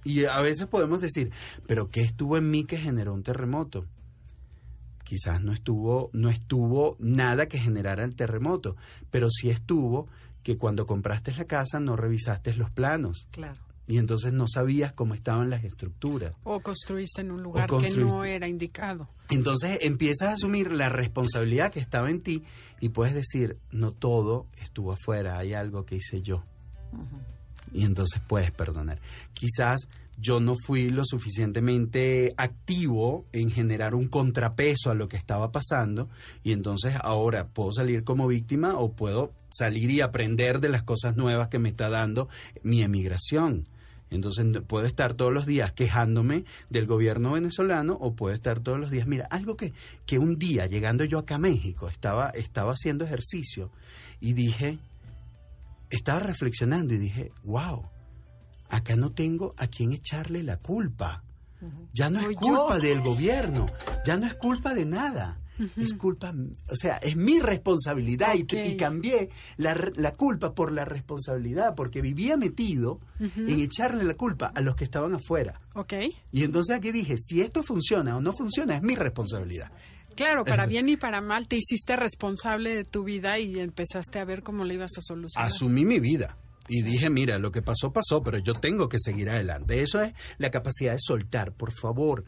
Y 0.06 0.24
a 0.24 0.40
veces 0.40 0.68
podemos 0.68 1.00
decir, 1.00 1.32
pero 1.66 1.90
¿qué 1.90 2.00
estuvo 2.00 2.36
en 2.36 2.48
mí 2.48 2.64
que 2.64 2.78
generó 2.78 3.12
un 3.12 3.24
terremoto? 3.24 3.86
Quizás 5.02 5.42
no 5.42 5.52
estuvo, 5.52 6.10
no 6.12 6.30
estuvo 6.30 6.96
nada 7.00 7.46
que 7.46 7.58
generara 7.58 8.04
el 8.04 8.14
terremoto, 8.14 8.76
pero 9.10 9.28
sí 9.30 9.50
estuvo 9.50 10.06
que 10.44 10.58
cuando 10.58 10.86
compraste 10.86 11.34
la 11.36 11.46
casa 11.46 11.80
no 11.80 11.96
revisaste 11.96 12.54
los 12.54 12.70
planos 12.70 13.26
claro. 13.32 13.58
y 13.88 13.98
entonces 13.98 14.32
no 14.32 14.46
sabías 14.46 14.92
cómo 14.92 15.14
estaban 15.14 15.50
las 15.50 15.64
estructuras. 15.64 16.36
O 16.44 16.60
construiste 16.60 17.22
en 17.22 17.32
un 17.32 17.42
lugar 17.42 17.68
que 17.68 17.90
no 17.96 18.22
era 18.22 18.46
indicado. 18.46 19.08
Entonces 19.28 19.78
empiezas 19.80 20.28
a 20.28 20.32
asumir 20.34 20.70
la 20.70 20.88
responsabilidad 20.88 21.72
que 21.72 21.80
estaba 21.80 22.10
en 22.10 22.20
ti 22.20 22.44
y 22.80 22.90
puedes 22.90 23.14
decir, 23.14 23.58
no 23.72 23.90
todo 23.90 24.46
estuvo 24.62 24.92
afuera, 24.92 25.36
hay 25.36 25.52
algo 25.52 25.84
que 25.84 25.96
hice 25.96 26.22
yo. 26.22 26.44
Y 27.72 27.84
entonces 27.84 28.20
puedes 28.26 28.50
perdonar. 28.50 29.00
Quizás 29.34 29.88
yo 30.18 30.40
no 30.40 30.54
fui 30.56 30.88
lo 30.90 31.04
suficientemente 31.04 32.32
activo 32.36 33.26
en 33.32 33.50
generar 33.50 33.94
un 33.94 34.08
contrapeso 34.08 34.90
a 34.90 34.94
lo 34.94 35.08
que 35.08 35.16
estaba 35.16 35.52
pasando 35.52 36.08
y 36.42 36.52
entonces 36.52 36.94
ahora 37.02 37.48
puedo 37.48 37.72
salir 37.72 38.02
como 38.02 38.26
víctima 38.26 38.78
o 38.78 38.92
puedo 38.92 39.32
salir 39.50 39.90
y 39.90 40.00
aprender 40.00 40.60
de 40.60 40.70
las 40.70 40.82
cosas 40.82 41.16
nuevas 41.16 41.48
que 41.48 41.58
me 41.58 41.68
está 41.68 41.90
dando 41.90 42.28
mi 42.62 42.82
emigración. 42.82 43.64
Entonces 44.08 44.46
puedo 44.66 44.86
estar 44.86 45.14
todos 45.14 45.32
los 45.32 45.46
días 45.46 45.72
quejándome 45.72 46.44
del 46.70 46.86
gobierno 46.86 47.32
venezolano 47.32 47.98
o 48.00 48.14
puedo 48.14 48.34
estar 48.34 48.60
todos 48.60 48.78
los 48.78 48.90
días, 48.90 49.06
mira, 49.06 49.26
algo 49.30 49.56
que, 49.56 49.72
que 50.06 50.18
un 50.18 50.38
día 50.38 50.66
llegando 50.66 51.04
yo 51.04 51.18
acá 51.18 51.34
a 51.34 51.38
México 51.38 51.88
estaba, 51.88 52.30
estaba 52.30 52.72
haciendo 52.72 53.04
ejercicio 53.04 53.70
y 54.20 54.32
dije, 54.32 54.78
estaba 55.90 56.20
reflexionando 56.20 56.94
y 56.94 56.98
dije, 56.98 57.32
wow, 57.44 57.88
acá 58.68 58.96
no 58.96 59.12
tengo 59.12 59.54
a 59.56 59.66
quién 59.66 59.92
echarle 59.92 60.42
la 60.42 60.56
culpa. 60.58 61.22
Ya 61.92 62.10
no 62.10 62.20
Soy 62.20 62.34
es 62.34 62.38
culpa 62.38 62.76
yo. 62.76 62.82
del 62.82 63.00
gobierno, 63.00 63.66
ya 64.04 64.16
no 64.16 64.26
es 64.26 64.34
culpa 64.34 64.74
de 64.74 64.84
nada. 64.84 65.40
Es 65.78 65.94
culpa, 65.94 66.34
o 66.70 66.76
sea, 66.76 66.96
es 66.98 67.16
mi 67.16 67.40
responsabilidad 67.40 68.34
y 68.34 68.76
cambié 68.76 69.30
la, 69.56 69.74
la 69.96 70.14
culpa 70.14 70.54
por 70.54 70.70
la 70.70 70.84
responsabilidad 70.84 71.74
porque 71.74 72.02
vivía 72.02 72.36
metido 72.36 73.00
en 73.18 73.60
echarle 73.60 74.04
la 74.04 74.14
culpa 74.14 74.52
a 74.54 74.60
los 74.60 74.76
que 74.76 74.84
estaban 74.84 75.14
afuera. 75.14 75.62
¿Ok? 75.74 75.94
Y 76.30 76.44
entonces 76.44 76.76
aquí 76.76 76.92
dije, 76.92 77.14
si 77.16 77.40
esto 77.40 77.62
funciona 77.62 78.18
o 78.18 78.20
no 78.20 78.34
funciona, 78.34 78.76
es 78.76 78.82
mi 78.82 78.96
responsabilidad. 78.96 79.72
Claro, 80.16 80.44
para 80.44 80.66
bien 80.66 80.88
y 80.88 80.96
para 80.96 81.20
mal, 81.20 81.46
te 81.46 81.56
hiciste 81.56 81.94
responsable 81.96 82.74
de 82.74 82.84
tu 82.84 83.04
vida 83.04 83.38
y 83.38 83.60
empezaste 83.60 84.18
a 84.18 84.24
ver 84.24 84.42
cómo 84.42 84.64
le 84.64 84.74
ibas 84.74 84.92
a 84.98 85.02
solucionar. 85.02 85.46
asumí 85.48 85.84
mi 85.84 86.00
vida 86.00 86.36
y 86.68 86.82
dije, 86.82 87.10
mira, 87.10 87.38
lo 87.38 87.52
que 87.52 87.62
pasó, 87.62 87.92
pasó, 87.92 88.22
pero 88.22 88.38
yo 88.38 88.52
tengo 88.54 88.88
que 88.88 88.98
seguir 88.98 89.30
adelante. 89.30 89.82
Eso 89.82 90.02
es 90.02 90.14
la 90.38 90.50
capacidad 90.50 90.92
de 90.92 90.98
soltar, 90.98 91.52
por 91.52 91.72
favor. 91.72 92.24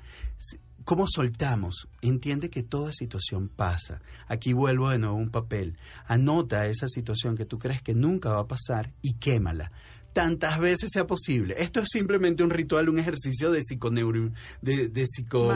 ¿Cómo 0.84 1.06
soltamos? 1.06 1.88
Entiende 2.00 2.48
que 2.48 2.62
toda 2.62 2.92
situación 2.92 3.48
pasa. 3.48 4.00
Aquí 4.26 4.52
vuelvo 4.52 4.90
de 4.90 4.98
nuevo 4.98 5.16
a 5.16 5.20
un 5.20 5.30
papel. 5.30 5.76
Anota 6.06 6.66
esa 6.66 6.88
situación 6.88 7.36
que 7.36 7.44
tú 7.44 7.58
crees 7.58 7.82
que 7.82 7.94
nunca 7.94 8.30
va 8.30 8.40
a 8.40 8.48
pasar 8.48 8.92
y 9.02 9.14
quémala. 9.14 9.72
Tantas 10.18 10.58
veces 10.58 10.90
sea 10.92 11.06
posible. 11.06 11.54
Esto 11.58 11.80
es 11.80 11.86
simplemente 11.92 12.42
un 12.42 12.50
ritual, 12.50 12.88
un 12.88 12.98
ejercicio 12.98 13.52
de 13.52 13.60
psiconeuro, 13.62 14.30
de, 14.62 14.88
de 14.88 15.04
psico- 15.06 15.52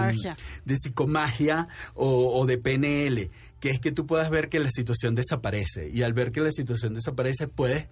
de 0.64 0.76
psicomagia 0.76 1.66
o, 1.94 2.38
o 2.40 2.46
de 2.46 2.58
PNL, 2.58 3.30
que 3.62 3.70
es 3.70 3.78
que 3.78 3.92
tú 3.92 4.06
puedas 4.06 4.28
ver 4.28 4.48
que 4.48 4.58
la 4.58 4.70
situación 4.70 5.14
desaparece 5.14 5.88
y 5.88 6.02
al 6.02 6.14
ver 6.14 6.32
que 6.32 6.40
la 6.40 6.50
situación 6.50 6.94
desaparece 6.94 7.46
puedes 7.46 7.88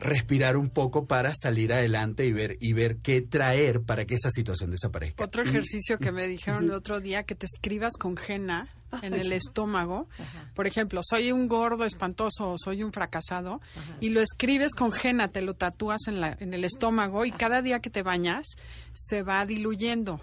respirar 0.00 0.56
un 0.56 0.70
poco 0.70 1.04
para 1.04 1.34
salir 1.34 1.74
adelante 1.74 2.24
y 2.24 2.32
ver 2.32 2.56
y 2.58 2.72
ver 2.72 2.96
qué 3.02 3.20
traer 3.20 3.82
para 3.82 4.06
que 4.06 4.14
esa 4.14 4.30
situación 4.30 4.70
desaparezca. 4.70 5.22
Otro 5.22 5.42
ejercicio 5.42 5.98
que 5.98 6.10
me 6.10 6.26
dijeron 6.26 6.64
el 6.64 6.72
otro 6.72 7.00
día, 7.00 7.24
que 7.24 7.34
te 7.34 7.44
escribas 7.44 7.98
con 7.98 8.16
henna 8.16 8.66
en 9.02 9.12
el 9.12 9.32
estómago. 9.32 10.08
Ajá. 10.18 10.50
Por 10.54 10.66
ejemplo, 10.66 11.02
soy 11.04 11.32
un 11.32 11.48
gordo 11.48 11.84
espantoso 11.84 12.52
o 12.52 12.54
soy 12.56 12.82
un 12.82 12.90
fracasado. 12.90 13.60
Y 14.00 14.08
lo 14.08 14.22
escribes 14.22 14.74
con 14.74 14.90
henna, 14.90 15.28
te 15.28 15.42
lo 15.42 15.52
tatúas 15.52 16.00
en, 16.06 16.22
la, 16.22 16.34
en 16.40 16.54
el 16.54 16.64
estómago 16.64 17.26
y 17.26 17.30
cada 17.30 17.60
día 17.60 17.80
que 17.80 17.90
te 17.90 18.02
bañas 18.02 18.46
se 18.94 19.22
va 19.22 19.44
diluyendo. 19.44 20.22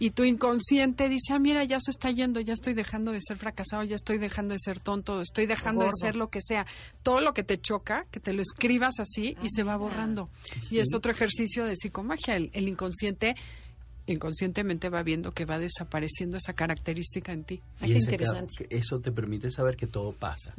Y 0.00 0.10
tu 0.10 0.22
inconsciente 0.24 1.08
dice, 1.08 1.32
ah, 1.32 1.38
mira, 1.40 1.64
ya 1.64 1.80
se 1.80 1.90
está 1.90 2.10
yendo, 2.10 2.38
ya 2.40 2.52
estoy 2.54 2.74
dejando 2.74 3.10
de 3.12 3.20
ser 3.20 3.36
fracasado, 3.36 3.82
ya 3.82 3.96
estoy 3.96 4.18
dejando 4.18 4.52
de 4.52 4.58
ser 4.60 4.78
tonto, 4.80 5.20
estoy 5.20 5.46
dejando 5.46 5.82
de 5.84 5.90
ser 6.00 6.14
lo 6.16 6.30
que 6.30 6.40
sea. 6.40 6.66
Todo 7.02 7.20
lo 7.20 7.34
que 7.34 7.42
te 7.42 7.60
choca, 7.60 8.06
que 8.12 8.20
te 8.20 8.32
lo 8.32 8.40
escribas 8.42 9.00
así 9.00 9.36
y 9.42 9.48
se 9.50 9.64
va 9.64 9.76
borrando. 9.76 10.30
Y 10.70 10.78
es 10.78 10.94
otro 10.94 11.10
ejercicio 11.10 11.64
de 11.64 11.74
psicomagia. 11.76 12.36
El, 12.36 12.50
el 12.52 12.68
inconsciente 12.68 13.34
inconscientemente 14.06 14.88
va 14.88 15.02
viendo 15.02 15.32
que 15.32 15.44
va 15.44 15.58
desapareciendo 15.58 16.36
esa 16.38 16.54
característica 16.54 17.32
en 17.32 17.44
ti. 17.44 17.60
Ah, 17.80 17.86
y 17.88 17.92
interesante. 17.92 18.66
eso 18.70 19.00
te 19.00 19.12
permite 19.12 19.50
saber 19.50 19.76
que 19.76 19.86
todo 19.86 20.12
pasa. 20.12 20.54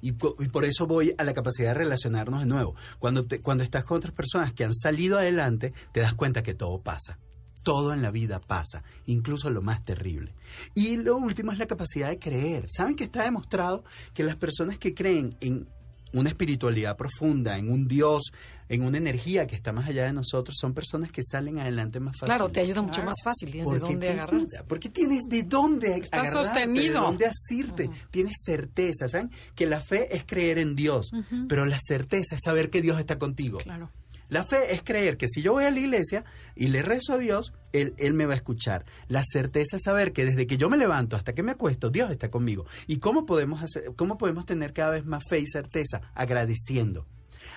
y, 0.00 0.12
po- 0.12 0.36
y 0.40 0.48
por 0.48 0.64
eso 0.64 0.86
voy 0.86 1.14
a 1.18 1.24
la 1.24 1.34
capacidad 1.34 1.68
de 1.68 1.74
relacionarnos 1.74 2.40
de 2.40 2.46
nuevo. 2.46 2.74
Cuando, 2.98 3.24
te- 3.26 3.40
cuando 3.40 3.64
estás 3.64 3.84
con 3.84 3.98
otras 3.98 4.14
personas 4.14 4.52
que 4.54 4.64
han 4.64 4.72
salido 4.74 5.18
adelante, 5.18 5.72
te 5.92 6.00
das 6.00 6.14
cuenta 6.14 6.42
que 6.42 6.54
todo 6.54 6.78
pasa. 6.80 7.18
Todo 7.66 7.92
en 7.92 8.00
la 8.00 8.12
vida 8.12 8.40
pasa, 8.40 8.84
incluso 9.06 9.50
lo 9.50 9.60
más 9.60 9.82
terrible. 9.82 10.32
Y 10.76 10.98
lo 10.98 11.16
último 11.16 11.50
es 11.50 11.58
la 11.58 11.66
capacidad 11.66 12.08
de 12.10 12.20
creer. 12.20 12.66
¿Saben 12.70 12.94
que 12.94 13.02
está 13.02 13.24
demostrado 13.24 13.82
que 14.14 14.22
las 14.22 14.36
personas 14.36 14.78
que 14.78 14.94
creen 14.94 15.34
en 15.40 15.66
una 16.12 16.28
espiritualidad 16.28 16.96
profunda, 16.96 17.58
en 17.58 17.68
un 17.68 17.88
Dios, 17.88 18.30
en 18.68 18.82
una 18.82 18.98
energía 18.98 19.48
que 19.48 19.56
está 19.56 19.72
más 19.72 19.88
allá 19.88 20.04
de 20.04 20.12
nosotros, 20.12 20.56
son 20.60 20.74
personas 20.74 21.10
que 21.10 21.22
salen 21.24 21.58
adelante 21.58 21.98
más 21.98 22.14
fácil? 22.16 22.36
Claro, 22.36 22.48
te 22.52 22.60
ayuda 22.60 22.82
mucho 22.82 22.94
Claro. 23.02 23.06
más 23.10 23.16
fácil, 23.24 23.50
tienes 23.50 23.66
de 23.66 23.78
Porque 23.80 23.92
dónde 23.92 24.06
te 24.06 24.12
agarrar. 24.12 24.34
ayuda, 24.40 24.64
porque 24.68 24.88
tienes 24.88 25.24
de 25.28 25.42
dónde 25.42 25.96
Está 25.96 26.20
agarrarte, 26.20 26.44
sostenido. 26.44 26.94
de 26.94 27.00
dónde 27.00 27.26
asirte, 27.26 27.90
tienes 28.12 28.34
certeza, 28.44 29.08
¿saben? 29.08 29.32
Que 29.56 29.66
la 29.66 29.80
fe 29.80 30.14
es 30.16 30.24
creer 30.24 30.58
en 30.58 30.76
Dios, 30.76 31.10
pero 31.48 31.66
la 31.66 31.78
certeza 31.80 32.36
es 32.36 32.42
saber 32.44 32.70
que 32.70 32.80
Dios 32.80 33.00
está 33.00 33.18
contigo. 33.18 33.58
Claro. 33.58 33.90
La 34.28 34.44
fe 34.44 34.72
es 34.74 34.82
creer 34.82 35.16
que 35.16 35.28
si 35.28 35.42
yo 35.42 35.52
voy 35.52 35.64
a 35.64 35.70
la 35.70 35.78
iglesia 35.78 36.24
y 36.54 36.68
le 36.68 36.82
rezo 36.82 37.14
a 37.14 37.18
Dios, 37.18 37.52
él, 37.72 37.94
él, 37.98 38.14
me 38.14 38.26
va 38.26 38.34
a 38.34 38.36
escuchar. 38.36 38.84
La 39.08 39.22
certeza 39.22 39.76
es 39.76 39.82
saber 39.84 40.12
que 40.12 40.24
desde 40.24 40.46
que 40.46 40.58
yo 40.58 40.68
me 40.68 40.76
levanto 40.76 41.16
hasta 41.16 41.34
que 41.34 41.42
me 41.42 41.52
acuesto, 41.52 41.90
Dios 41.90 42.10
está 42.10 42.30
conmigo. 42.30 42.66
¿Y 42.86 42.98
cómo 42.98 43.26
podemos, 43.26 43.62
hacer, 43.62 43.92
cómo 43.96 44.18
podemos 44.18 44.46
tener 44.46 44.72
cada 44.72 44.90
vez 44.92 45.04
más 45.04 45.24
fe 45.28 45.40
y 45.40 45.46
certeza? 45.46 46.00
Agradeciendo. 46.14 47.06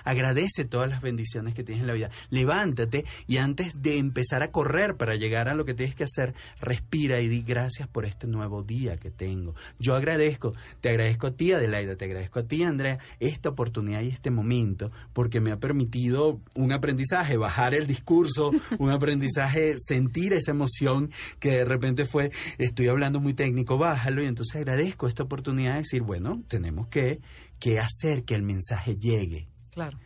Agradece 0.04 0.64
todas 0.64 0.88
las 0.88 1.00
bendiciones 1.00 1.54
que 1.54 1.64
tienes 1.64 1.82
en 1.82 1.86
la 1.86 1.94
vida. 1.94 2.10
Levántate 2.30 3.04
y 3.26 3.38
antes 3.38 3.82
de 3.82 3.98
empezar 3.98 4.42
a 4.42 4.50
correr 4.50 4.96
para 4.96 5.14
llegar 5.16 5.48
a 5.48 5.54
lo 5.54 5.64
que 5.64 5.74
tienes 5.74 5.94
que 5.94 6.04
hacer, 6.04 6.34
respira 6.60 7.20
y 7.20 7.28
di 7.28 7.42
gracias 7.42 7.88
por 7.88 8.04
este 8.04 8.26
nuevo 8.26 8.62
día 8.62 8.96
que 8.96 9.10
tengo. 9.10 9.54
Yo 9.78 9.94
agradezco, 9.94 10.54
te 10.80 10.90
agradezco 10.90 11.28
a 11.28 11.30
ti 11.32 11.52
Adelaida, 11.52 11.96
te 11.96 12.04
agradezco 12.04 12.40
a 12.40 12.42
ti 12.44 12.62
Andrea, 12.62 12.98
esta 13.18 13.50
oportunidad 13.50 14.02
y 14.02 14.08
este 14.08 14.30
momento, 14.30 14.90
porque 15.12 15.40
me 15.40 15.52
ha 15.52 15.58
permitido 15.58 16.40
un 16.54 16.72
aprendizaje, 16.72 17.36
bajar 17.36 17.74
el 17.74 17.86
discurso, 17.86 18.50
un 18.78 18.90
aprendizaje, 18.90 19.74
sentir 19.78 20.32
esa 20.32 20.52
emoción 20.52 21.10
que 21.38 21.50
de 21.50 21.64
repente 21.64 22.06
fue, 22.06 22.30
estoy 22.58 22.88
hablando 22.88 23.20
muy 23.20 23.34
técnico, 23.34 23.78
bájalo 23.78 24.22
y 24.22 24.26
entonces 24.26 24.56
agradezco 24.56 25.08
esta 25.08 25.22
oportunidad 25.22 25.74
de 25.74 25.78
decir, 25.80 26.02
bueno, 26.02 26.42
tenemos 26.48 26.88
que, 26.88 27.20
que 27.58 27.78
hacer 27.78 28.24
que 28.24 28.34
el 28.34 28.42
mensaje 28.42 28.96
llegue 28.96 29.48
Claro. 29.80 29.98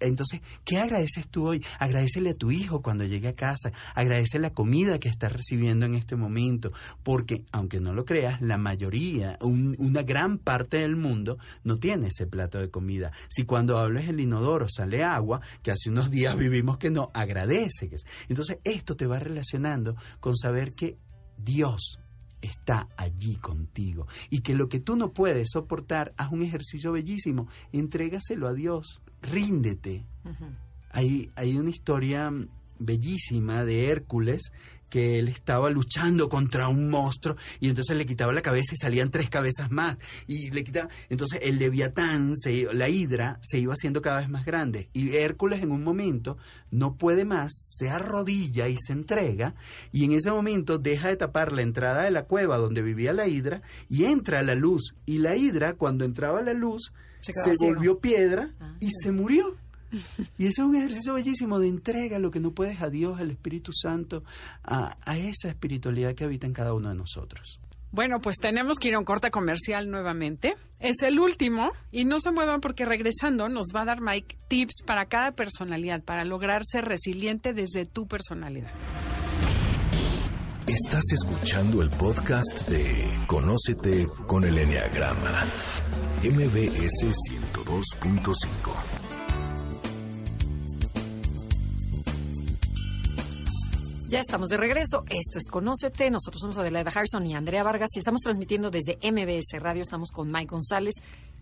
Entonces, 0.00 0.40
¿qué 0.64 0.78
agradeces 0.78 1.28
tú 1.28 1.46
hoy? 1.46 1.64
Agradecele 1.78 2.30
a 2.30 2.34
tu 2.34 2.50
hijo 2.50 2.82
cuando 2.82 3.04
llegue 3.04 3.28
a 3.28 3.32
casa, 3.32 3.70
agradece 3.94 4.40
la 4.40 4.50
comida 4.50 4.98
que 4.98 5.08
está 5.08 5.28
recibiendo 5.28 5.86
en 5.86 5.94
este 5.94 6.16
momento, 6.16 6.72
porque 7.04 7.44
aunque 7.52 7.78
no 7.78 7.92
lo 7.92 8.04
creas, 8.04 8.42
la 8.42 8.58
mayoría, 8.58 9.38
un, 9.40 9.76
una 9.78 10.02
gran 10.02 10.36
parte 10.36 10.78
del 10.78 10.96
mundo 10.96 11.38
no 11.62 11.76
tiene 11.76 12.08
ese 12.08 12.26
plato 12.26 12.58
de 12.58 12.70
comida. 12.70 13.12
Si 13.28 13.44
cuando 13.44 13.78
hables 13.78 14.08
el 14.08 14.18
inodoro 14.18 14.68
sale 14.68 15.04
agua, 15.04 15.40
que 15.62 15.70
hace 15.70 15.88
unos 15.88 16.10
días 16.10 16.36
vivimos 16.36 16.78
que 16.78 16.90
no, 16.90 17.12
agradece. 17.14 17.88
Entonces, 18.28 18.58
esto 18.64 18.96
te 18.96 19.06
va 19.06 19.20
relacionando 19.20 19.94
con 20.18 20.36
saber 20.36 20.72
que 20.72 20.98
Dios 21.38 22.00
está 22.42 22.88
allí 22.96 23.36
contigo. 23.36 24.06
Y 24.28 24.40
que 24.40 24.54
lo 24.54 24.68
que 24.68 24.80
tú 24.80 24.96
no 24.96 25.12
puedes 25.12 25.50
soportar, 25.52 26.12
haz 26.16 26.30
un 26.30 26.42
ejercicio 26.42 26.92
bellísimo, 26.92 27.48
entrégaselo 27.72 28.48
a 28.48 28.52
Dios, 28.52 29.00
ríndete. 29.22 30.04
hay, 30.90 31.30
hay 31.36 31.56
una 31.56 31.70
historia 31.70 32.30
bellísima 32.78 33.64
de 33.64 33.86
Hércules 33.88 34.52
que 34.92 35.18
él 35.18 35.28
estaba 35.28 35.70
luchando 35.70 36.28
contra 36.28 36.68
un 36.68 36.90
monstruo 36.90 37.34
y 37.60 37.70
entonces 37.70 37.96
le 37.96 38.04
quitaba 38.04 38.30
la 38.34 38.42
cabeza 38.42 38.74
y 38.74 38.76
salían 38.76 39.10
tres 39.10 39.30
cabezas 39.30 39.70
más. 39.70 39.96
Y 40.26 40.50
le 40.50 40.62
quitaba 40.64 40.90
entonces 41.08 41.40
el 41.42 41.58
leviatán 41.58 42.36
se, 42.36 42.68
la 42.74 42.90
hidra 42.90 43.38
se 43.40 43.58
iba 43.58 43.72
haciendo 43.72 44.02
cada 44.02 44.20
vez 44.20 44.28
más 44.28 44.44
grande. 44.44 44.90
Y 44.92 45.16
Hércules 45.16 45.62
en 45.62 45.72
un 45.72 45.82
momento 45.82 46.36
no 46.70 46.96
puede 46.96 47.24
más 47.24 47.52
se 47.54 47.88
arrodilla 47.88 48.68
y 48.68 48.76
se 48.76 48.92
entrega 48.92 49.54
y 49.92 50.04
en 50.04 50.12
ese 50.12 50.30
momento 50.30 50.76
deja 50.76 51.08
de 51.08 51.16
tapar 51.16 51.52
la 51.52 51.62
entrada 51.62 52.02
de 52.02 52.10
la 52.10 52.26
cueva 52.26 52.58
donde 52.58 52.82
vivía 52.82 53.14
la 53.14 53.26
hidra 53.26 53.62
y 53.88 54.04
entra 54.04 54.42
la 54.42 54.54
luz. 54.54 54.94
Y 55.06 55.18
la 55.18 55.36
hidra 55.36 55.72
cuando 55.72 56.04
entraba 56.04 56.42
la 56.42 56.52
luz 56.52 56.92
se, 57.20 57.32
se 57.32 57.54
volvió 57.64 57.98
piedra 57.98 58.52
ah, 58.60 58.76
y 58.78 58.90
se 58.90 59.10
murió 59.10 59.56
y 60.38 60.46
ese 60.46 60.62
es 60.62 60.66
un 60.66 60.76
ejercicio 60.76 61.14
bellísimo 61.14 61.58
de 61.58 61.68
entrega 61.68 62.18
lo 62.18 62.30
que 62.30 62.40
no 62.40 62.52
puedes 62.52 62.80
a 62.82 62.90
Dios, 62.90 63.20
al 63.20 63.30
Espíritu 63.30 63.72
Santo, 63.72 64.24
a, 64.62 64.96
a 65.04 65.18
esa 65.18 65.48
espiritualidad 65.48 66.14
que 66.14 66.24
habita 66.24 66.46
en 66.46 66.52
cada 66.52 66.74
uno 66.74 66.88
de 66.88 66.94
nosotros. 66.94 67.60
Bueno, 67.92 68.22
pues 68.22 68.38
tenemos 68.38 68.78
que 68.78 68.88
ir 68.88 68.94
a 68.94 68.98
un 68.98 69.04
corte 69.04 69.30
comercial 69.30 69.90
nuevamente. 69.90 70.56
Es 70.80 71.02
el 71.02 71.20
último 71.20 71.72
y 71.90 72.06
no 72.06 72.20
se 72.20 72.32
muevan 72.32 72.62
porque 72.62 72.86
regresando 72.86 73.50
nos 73.50 73.66
va 73.76 73.82
a 73.82 73.84
dar 73.84 74.00
Mike 74.00 74.38
tips 74.48 74.82
para 74.86 75.06
cada 75.06 75.32
personalidad, 75.32 76.02
para 76.02 76.24
lograr 76.24 76.62
ser 76.64 76.86
resiliente 76.86 77.52
desde 77.52 77.84
tu 77.84 78.06
personalidad. 78.06 78.72
Estás 80.66 81.02
escuchando 81.12 81.82
el 81.82 81.90
podcast 81.90 82.66
de 82.68 83.20
Conócete 83.26 84.06
con 84.26 84.44
el 84.44 84.56
Enneagrama, 84.56 85.44
MBS 86.22 87.12
102.5. 87.52 89.11
Ya 94.12 94.20
estamos 94.20 94.50
de 94.50 94.58
regreso. 94.58 95.06
Esto 95.08 95.38
es 95.38 95.48
Conócete. 95.48 96.10
Nosotros 96.10 96.42
somos 96.42 96.58
Adelaida 96.58 96.92
Harrison 96.94 97.24
y 97.24 97.34
Andrea 97.34 97.62
Vargas 97.62 97.88
y 97.96 97.98
estamos 97.98 98.20
transmitiendo 98.20 98.70
desde 98.70 98.98
MBS 99.10 99.58
Radio. 99.58 99.80
Estamos 99.80 100.10
con 100.10 100.30
Mike 100.30 100.50
González 100.50 100.96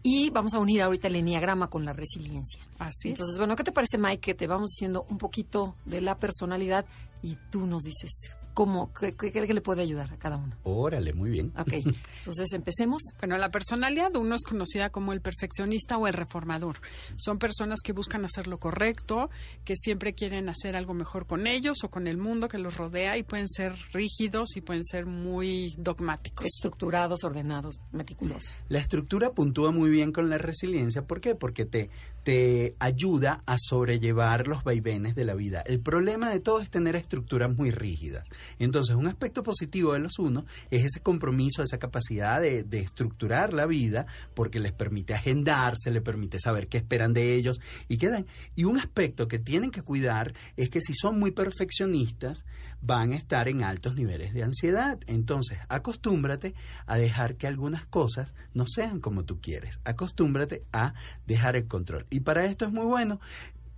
y 0.05 0.31
vamos 0.31 0.55
a 0.55 0.61
unir 0.61 0.81
ahorita 0.81 1.09
el 1.09 1.17
enneagrama 1.17 1.69
con 1.69 1.85
la 1.85 1.93
resiliencia. 1.93 2.65
Así 2.79 3.09
Entonces, 3.09 3.39
bueno, 3.39 3.57
¿qué 3.57 3.65
te 3.65 3.73
parece, 3.73 3.99
Mike? 3.99 4.21
Que 4.21 4.35
te 4.35 4.47
vamos 4.47 4.71
diciendo 4.71 5.05
un 5.11 5.19
poquito 5.19 5.75
de 5.85 6.01
la 6.01 6.17
personalidad 6.21 6.87
y 7.25 7.37
tú 7.51 7.67
nos 7.67 7.83
dices 7.83 8.37
¿Cómo? 8.61 8.93
¿Qué, 8.93 9.15
le 9.33 9.61
puede 9.63 9.81
ayudar 9.81 10.13
a 10.13 10.19
cada 10.19 10.37
uno? 10.37 10.55
Órale, 10.65 11.15
muy 11.15 11.31
bien. 11.31 11.51
Ok, 11.57 11.73
entonces 11.73 12.53
empecemos. 12.53 13.01
Bueno, 13.19 13.39
la 13.39 13.51
personalidad 13.51 14.15
uno 14.17 14.35
es 14.35 14.43
conocida 14.43 14.91
como 14.91 15.15
el 15.15 15.23
perfeccionista 15.23 15.97
o 15.97 16.07
el 16.07 16.13
reformador. 16.13 16.77
Son 17.17 17.39
personas 17.39 17.81
que 17.83 17.95
buscan 17.95 18.23
hacer 18.27 18.49
lo 18.49 18.59
correcto, 18.59 19.31
que 19.65 19.77
siempre 19.77 20.13
quieren 20.13 20.51
hacer 20.51 20.77
algo 20.77 20.93
mejor 20.93 21.27
con 21.27 21.47
ellos 21.47 21.79
o 21.85 21.89
con 21.89 22.07
el 22.07 22.19
mundo 22.19 22.49
que 22.49 22.59
los 22.59 22.77
rodea 22.77 23.17
y 23.17 23.23
pueden 23.23 23.49
ser 23.49 23.73
rígidos 23.95 24.55
y 24.55 24.61
pueden 24.61 24.85
ser 24.85 25.07
muy 25.07 25.75
dogmáticos. 25.79 26.45
Estructurados, 26.45 27.25
ordenados, 27.25 27.81
meticulosos. 27.93 28.53
La 28.69 28.79
estructura 28.79 29.33
puntúa 29.33 29.71
muy 29.71 29.89
bien 29.89 30.13
con 30.13 30.29
la 30.29 30.37
resiliencia. 30.37 31.07
¿Por 31.07 31.23
qué? 31.23 31.35
Porque 31.35 31.65
te, 31.65 31.89
te 32.23 32.77
ayuda 32.79 33.43
a 33.47 33.57
sobrellevar 33.59 34.47
los 34.47 34.63
vaivenes 34.63 35.15
de 35.15 35.25
la 35.25 35.35
vida. 35.35 35.63
El 35.67 35.81
problema 35.81 36.31
de 36.31 36.41
todo 36.41 36.61
es 36.61 36.71
tener 36.71 36.97
estructuras 36.97 37.55
muy 37.55 37.71
rígidas. 37.71 38.29
Entonces, 38.59 38.97
un 38.97 39.07
aspecto 39.07 39.43
positivo 39.43 39.95
de 39.95 40.01
los 40.01 40.19
unos 40.19 40.45
es 40.71 40.85
ese 40.85 41.01
compromiso, 41.01 41.63
esa 41.63 41.79
capacidad 41.79 42.41
de, 42.41 42.65
estructurar 42.81 43.53
la 43.53 43.67
vida, 43.67 44.07
porque 44.35 44.59
les 44.59 44.73
permite 44.73 45.15
agendarse, 45.15 45.91
les 45.91 46.03
permite 46.03 46.39
saber 46.39 46.69
qué 46.69 46.79
esperan 46.79 47.13
de 47.13 47.35
ellos 47.35 47.61
y 47.89 47.99
qué 47.99 48.25
Y 48.57 48.65
un 48.65 48.79
aspecto 48.79 49.29
que 49.29 49.39
tienen 49.39 49.71
que 49.71 49.83
cuidar 49.83 50.35
es 50.57 50.71
que 50.71 50.81
si 50.81 50.95
son 50.95 51.19
muy 51.19 51.31
perfeccionistas, 51.31 52.45
van 52.83 53.13
a 53.13 53.17
estar 53.17 53.49
en 53.49 53.63
altos 53.63 53.95
niveles 53.95 54.33
de 54.33 54.43
ansiedad. 54.43 54.99
Entonces, 55.07 55.59
acostúmbrate 55.69 56.55
a 56.87 56.97
dejar 56.97 57.37
que 57.37 57.47
algunas 57.47 57.87
cosas 57.87 58.35
no 58.55 58.67
sean 58.67 59.01
como 59.01 59.25
tú 59.25 59.41
quieres. 59.41 59.81
Acostúmbrate 59.85 60.65
a 60.73 60.95
dejar 61.27 61.57
el 61.57 61.67
control. 61.67 62.07
Y 62.11 62.21
para 62.21 62.45
esto 62.45 62.65
es 62.65 62.73
muy 62.73 62.85
bueno. 62.85 63.21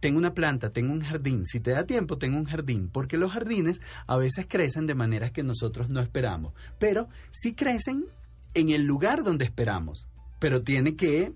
Tengo 0.01 0.19
una 0.19 0.35
planta, 0.35 0.73
tengo 0.73 0.93
un 0.93 1.01
jardín, 1.01 1.47
si 1.47 1.61
te 1.61 1.71
da 1.71 1.87
tiempo, 1.87 2.19
tengo 2.19 2.37
un 2.37 2.45
jardín, 2.45 2.89
porque 2.93 3.17
los 3.17 3.31
jardines 3.31 3.81
a 4.09 4.17
veces 4.17 4.47
crecen 4.49 4.87
de 4.87 4.97
maneras 4.97 5.31
que 5.31 5.45
nosotros 5.45 5.91
no 5.91 6.01
esperamos, 6.01 6.55
pero 6.81 7.09
sí 7.31 7.55
crecen 7.55 8.07
en 8.55 8.71
el 8.71 8.83
lugar 8.83 9.23
donde 9.23 9.45
esperamos, 9.45 10.09
pero 10.41 10.63
tiene 10.63 10.97
que 10.97 11.33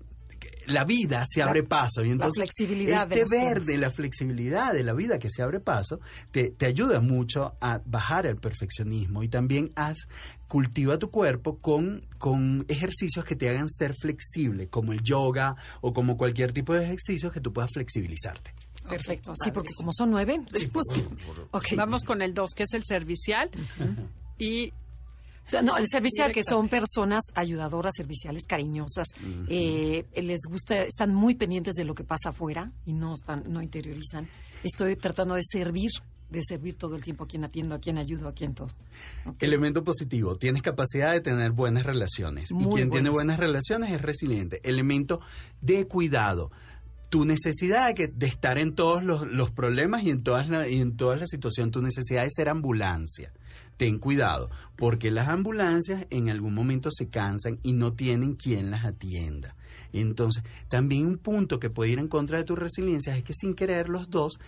la 0.67 0.83
vida 0.83 1.23
se 1.25 1.41
abre 1.41 1.63
paso 1.63 2.03
y 2.03 2.11
entonces 2.11 2.39
la 2.39 2.45
flexibilidad 2.45 3.11
este 3.11 3.35
verde, 3.35 3.77
la 3.77 3.91
flexibilidad 3.91 4.73
de 4.73 4.83
la 4.83 4.93
vida 4.93 5.17
que 5.19 5.29
se 5.29 5.41
abre 5.41 5.59
paso 5.59 5.99
te, 6.31 6.49
te 6.49 6.65
ayuda 6.65 6.99
mucho 6.99 7.55
a 7.61 7.81
bajar 7.85 8.25
el 8.25 8.37
perfeccionismo 8.37 9.23
y 9.23 9.29
también 9.29 9.71
haz 9.75 10.07
cultiva 10.47 10.97
tu 10.97 11.09
cuerpo 11.09 11.57
con, 11.59 12.05
con 12.17 12.65
ejercicios 12.67 13.25
que 13.25 13.35
te 13.35 13.49
hagan 13.49 13.69
ser 13.69 13.93
flexible, 13.95 14.67
como 14.67 14.93
el 14.93 15.01
yoga 15.01 15.55
o 15.81 15.93
como 15.93 16.17
cualquier 16.17 16.53
tipo 16.53 16.73
de 16.73 16.83
ejercicios 16.83 17.31
que 17.31 17.41
tú 17.41 17.53
puedas 17.53 17.71
flexibilizarte. 17.71 18.53
Perfecto, 18.89 19.33
sí, 19.35 19.51
porque 19.51 19.73
como 19.75 19.91
son 19.91 20.11
nueve, 20.11 20.39
vamos 21.75 22.03
con 22.03 22.21
el 22.21 22.33
dos, 22.33 22.51
que 22.55 22.63
es 22.63 22.73
el 22.73 22.83
servicial. 22.85 23.51
Y 24.37 24.71
no, 25.63 25.77
el 25.77 25.87
servicial, 25.87 26.31
que 26.31 26.43
son 26.43 26.67
personas 26.69 27.23
ayudadoras, 27.35 27.93
serviciales, 27.95 28.45
cariñosas, 28.45 29.07
eh, 29.47 30.05
les 30.15 30.39
gusta, 30.49 30.83
están 30.83 31.13
muy 31.13 31.35
pendientes 31.35 31.75
de 31.75 31.85
lo 31.85 31.95
que 31.95 32.03
pasa 32.03 32.29
afuera 32.29 32.71
y 32.85 32.93
no 32.93 33.13
están, 33.13 33.43
no 33.47 33.61
interiorizan. 33.61 34.27
Estoy 34.63 34.95
tratando 34.95 35.35
de 35.35 35.43
servir 35.43 35.91
de 36.29 36.43
servir 36.43 36.75
todo 36.75 36.95
el 36.95 37.03
tiempo 37.03 37.23
a 37.23 37.27
quien 37.27 37.43
atiendo, 37.43 37.75
a 37.75 37.79
quien 37.79 37.97
ayudo, 37.97 38.27
a 38.27 38.33
quien 38.33 38.53
todo. 38.53 38.69
Elemento 39.39 39.83
positivo, 39.83 40.35
tienes 40.35 40.61
capacidad 40.61 41.13
de 41.13 41.21
tener 41.21 41.51
buenas 41.51 41.85
relaciones. 41.85 42.51
y 42.51 42.65
quien 42.65 42.89
tiene 42.89 43.09
buenas 43.09 43.39
relaciones 43.39 43.91
es 43.91 44.01
resiliente. 44.01 44.59
Elemento 44.63 45.21
de 45.61 45.87
cuidado. 45.87 46.51
Tu 47.09 47.25
necesidad 47.25 47.95
de, 47.95 48.07
de 48.07 48.25
estar 48.25 48.57
en 48.57 48.75
todos 48.75 49.03
los, 49.03 49.51
problemas 49.51 50.03
y 50.03 50.09
en, 50.09 50.23
todas 50.23 50.47
y 50.69 50.81
en 50.81 50.95
las 50.97 51.29
situaciones, 51.29 51.71
tu 51.71 51.81
necesidad 51.81 52.23
de 52.23 52.29
ser 52.29 52.49
ambulancia 52.49 53.31
ten 53.77 53.99
cuidado, 53.99 54.49
porque 54.75 55.11
las 55.11 55.27
ambulancias 55.27 56.07
en 56.09 56.29
algún 56.29 56.55
momento 56.55 56.89
se 56.91 57.09
cansan 57.09 57.59
y 57.61 57.73
no 57.73 57.93
tienen 57.93 58.33
quien 58.33 58.71
las 58.71 58.85
atienda. 58.85 59.55
Entonces, 59.93 60.43
también 60.67 61.05
un 61.05 61.19
punto 61.19 61.59
que 61.59 61.69
puede 61.69 61.91
ir 61.91 61.99
en 61.99 62.07
contra 62.07 62.39
de 62.39 62.43
tu 62.43 62.55
resiliencia 62.55 63.15
es 63.15 63.23
que 63.23 63.35
sin 63.35 63.53
querer 63.53 63.87
los 63.87 64.09
dos 64.09 64.39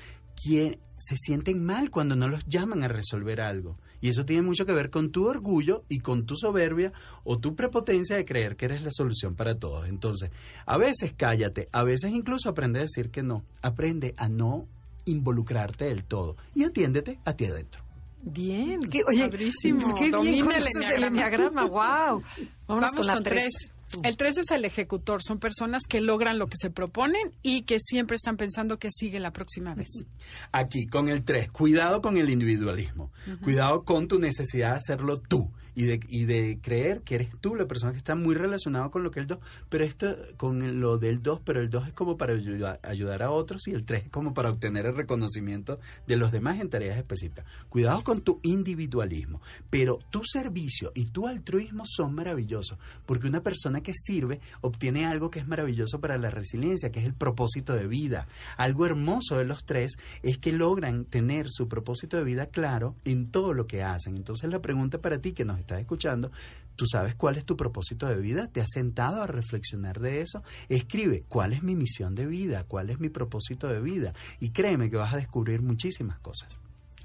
se 0.97 1.15
sienten 1.15 1.63
mal 1.63 1.89
cuando 1.89 2.15
no 2.15 2.27
los 2.27 2.45
llaman 2.47 2.83
a 2.83 2.87
resolver 2.87 3.41
algo. 3.41 3.77
Y 4.01 4.09
eso 4.09 4.25
tiene 4.25 4.41
mucho 4.43 4.65
que 4.65 4.73
ver 4.73 4.89
con 4.89 5.11
tu 5.11 5.27
orgullo 5.27 5.83
y 5.89 5.99
con 5.99 6.25
tu 6.25 6.35
soberbia 6.35 6.93
o 7.23 7.39
tu 7.39 7.55
prepotencia 7.55 8.15
de 8.15 8.25
creer 8.25 8.55
que 8.55 8.65
eres 8.65 8.81
la 8.81 8.91
solución 8.91 9.35
para 9.35 9.55
todos. 9.55 9.87
Entonces, 9.87 10.31
a 10.65 10.77
veces 10.77 11.13
cállate, 11.15 11.69
a 11.71 11.83
veces 11.83 12.11
incluso 12.11 12.49
aprende 12.49 12.79
a 12.79 12.83
decir 12.83 13.09
que 13.09 13.23
no. 13.23 13.43
Aprende 13.61 14.13
a 14.17 14.29
no 14.29 14.67
involucrarte 15.05 15.85
del 15.85 16.03
todo 16.03 16.35
y 16.55 16.63
atiéndete 16.63 17.19
a 17.25 17.33
ti 17.33 17.45
adentro. 17.45 17.83
Bien, 18.21 18.81
qué, 18.89 19.01
oye, 19.07 19.21
Padrísimo. 19.29 19.95
qué 19.95 20.11
bien 20.11 20.51
el 20.51 20.67
enneagrama. 20.67 21.07
enneagrama, 21.07 21.65
wow. 21.67 22.21
Vamos, 22.67 22.91
con 22.91 23.05
la 23.07 23.13
con 23.15 23.23
tres. 23.23 23.49
tres. 23.57 23.71
El 24.03 24.17
3 24.17 24.37
es 24.39 24.51
el 24.51 24.65
ejecutor. 24.65 25.21
Son 25.23 25.39
personas 25.39 25.83
que 25.87 26.01
logran 26.01 26.39
lo 26.39 26.47
que 26.47 26.57
se 26.59 26.69
proponen 26.69 27.31
y 27.41 27.63
que 27.63 27.79
siempre 27.79 28.15
están 28.15 28.37
pensando 28.37 28.79
que 28.79 28.89
sigue 28.91 29.19
la 29.19 29.31
próxima 29.31 29.75
vez. 29.75 29.89
Aquí, 30.51 30.87
con 30.87 31.09
el 31.09 31.23
3, 31.23 31.51
cuidado 31.51 32.01
con 32.01 32.17
el 32.17 32.29
individualismo. 32.29 33.11
Cuidado 33.43 33.83
con 33.83 34.07
tu 34.07 34.19
necesidad 34.19 34.71
de 34.71 34.77
hacerlo 34.77 35.17
tú 35.17 35.51
y 35.75 35.85
de, 35.85 35.99
y 36.07 36.25
de 36.25 36.59
creer 36.61 37.01
que 37.01 37.15
eres 37.15 37.29
tú 37.41 37.55
la 37.55 37.67
persona 37.67 37.91
que 37.91 37.97
está 37.97 38.15
muy 38.15 38.35
relacionada 38.35 38.89
con 38.89 39.03
lo 39.03 39.11
que 39.11 39.19
el 39.19 39.27
2, 39.27 39.39
pero 39.69 39.83
esto 39.83 40.15
con 40.37 40.79
lo 40.79 40.97
del 40.97 41.21
2, 41.21 41.41
pero 41.43 41.59
el 41.59 41.69
2 41.69 41.87
es 41.87 41.93
como 41.93 42.17
para 42.17 42.33
ayudar, 42.33 42.79
ayudar 42.83 43.23
a 43.23 43.31
otros 43.31 43.67
y 43.67 43.71
el 43.71 43.85
3 43.85 44.03
es 44.05 44.09
como 44.09 44.33
para 44.33 44.49
obtener 44.49 44.85
el 44.85 44.95
reconocimiento 44.95 45.79
de 46.07 46.17
los 46.17 46.31
demás 46.31 46.59
en 46.59 46.69
tareas 46.69 46.97
específicas. 46.97 47.45
Cuidado 47.69 48.03
con 48.03 48.21
tu 48.21 48.39
individualismo, 48.43 49.41
pero 49.69 49.99
tu 50.09 50.23
servicio 50.23 50.91
y 50.95 51.05
tu 51.05 51.27
altruismo 51.27 51.83
son 51.85 52.13
maravillosos, 52.13 52.77
porque 53.05 53.27
una 53.27 53.41
persona 53.41 53.81
que 53.81 53.93
sirve 53.93 54.39
obtiene 54.61 55.05
algo 55.05 55.29
que 55.29 55.39
es 55.39 55.47
maravilloso 55.47 55.99
para 55.99 56.17
la 56.17 56.29
resiliencia, 56.29 56.91
que 56.91 56.99
es 56.99 57.05
el 57.05 57.13
propósito 57.13 57.73
de 57.73 57.87
vida. 57.87 58.27
Algo 58.57 58.85
hermoso 58.85 59.37
de 59.37 59.45
los 59.45 59.65
tres 59.65 59.97
es 60.23 60.37
que 60.37 60.51
logran 60.51 61.05
tener 61.05 61.47
su 61.49 61.67
propósito 61.67 62.17
de 62.17 62.23
vida 62.23 62.47
claro 62.47 62.95
en 63.05 63.31
todo 63.31 63.53
lo 63.53 63.67
que 63.67 63.83
hacen. 63.83 64.15
Entonces 64.15 64.49
la 64.49 64.61
pregunta 64.61 65.01
para 65.01 65.19
ti 65.19 65.33
que 65.33 65.45
nos 65.45 65.58
estás 65.59 65.79
escuchando, 65.79 66.31
¿tú 66.75 66.85
sabes 66.85 67.15
cuál 67.15 67.35
es 67.37 67.45
tu 67.45 67.57
propósito 67.57 68.07
de 68.07 68.17
vida? 68.17 68.47
¿Te 68.47 68.61
has 68.61 68.71
sentado 68.71 69.21
a 69.21 69.27
reflexionar 69.27 69.99
de 69.99 70.21
eso? 70.21 70.43
Escribe, 70.69 71.23
¿cuál 71.27 71.53
es 71.53 71.63
mi 71.63 71.75
misión 71.75 72.15
de 72.15 72.25
vida? 72.25 72.63
¿Cuál 72.63 72.89
es 72.89 72.99
mi 72.99 73.09
propósito 73.09 73.67
de 73.67 73.81
vida? 73.81 74.13
Y 74.39 74.49
créeme 74.51 74.89
que 74.89 74.97
vas 74.97 75.13
a 75.13 75.17
descubrir 75.17 75.61
muchísimas 75.61 76.19
cosas. 76.19 76.61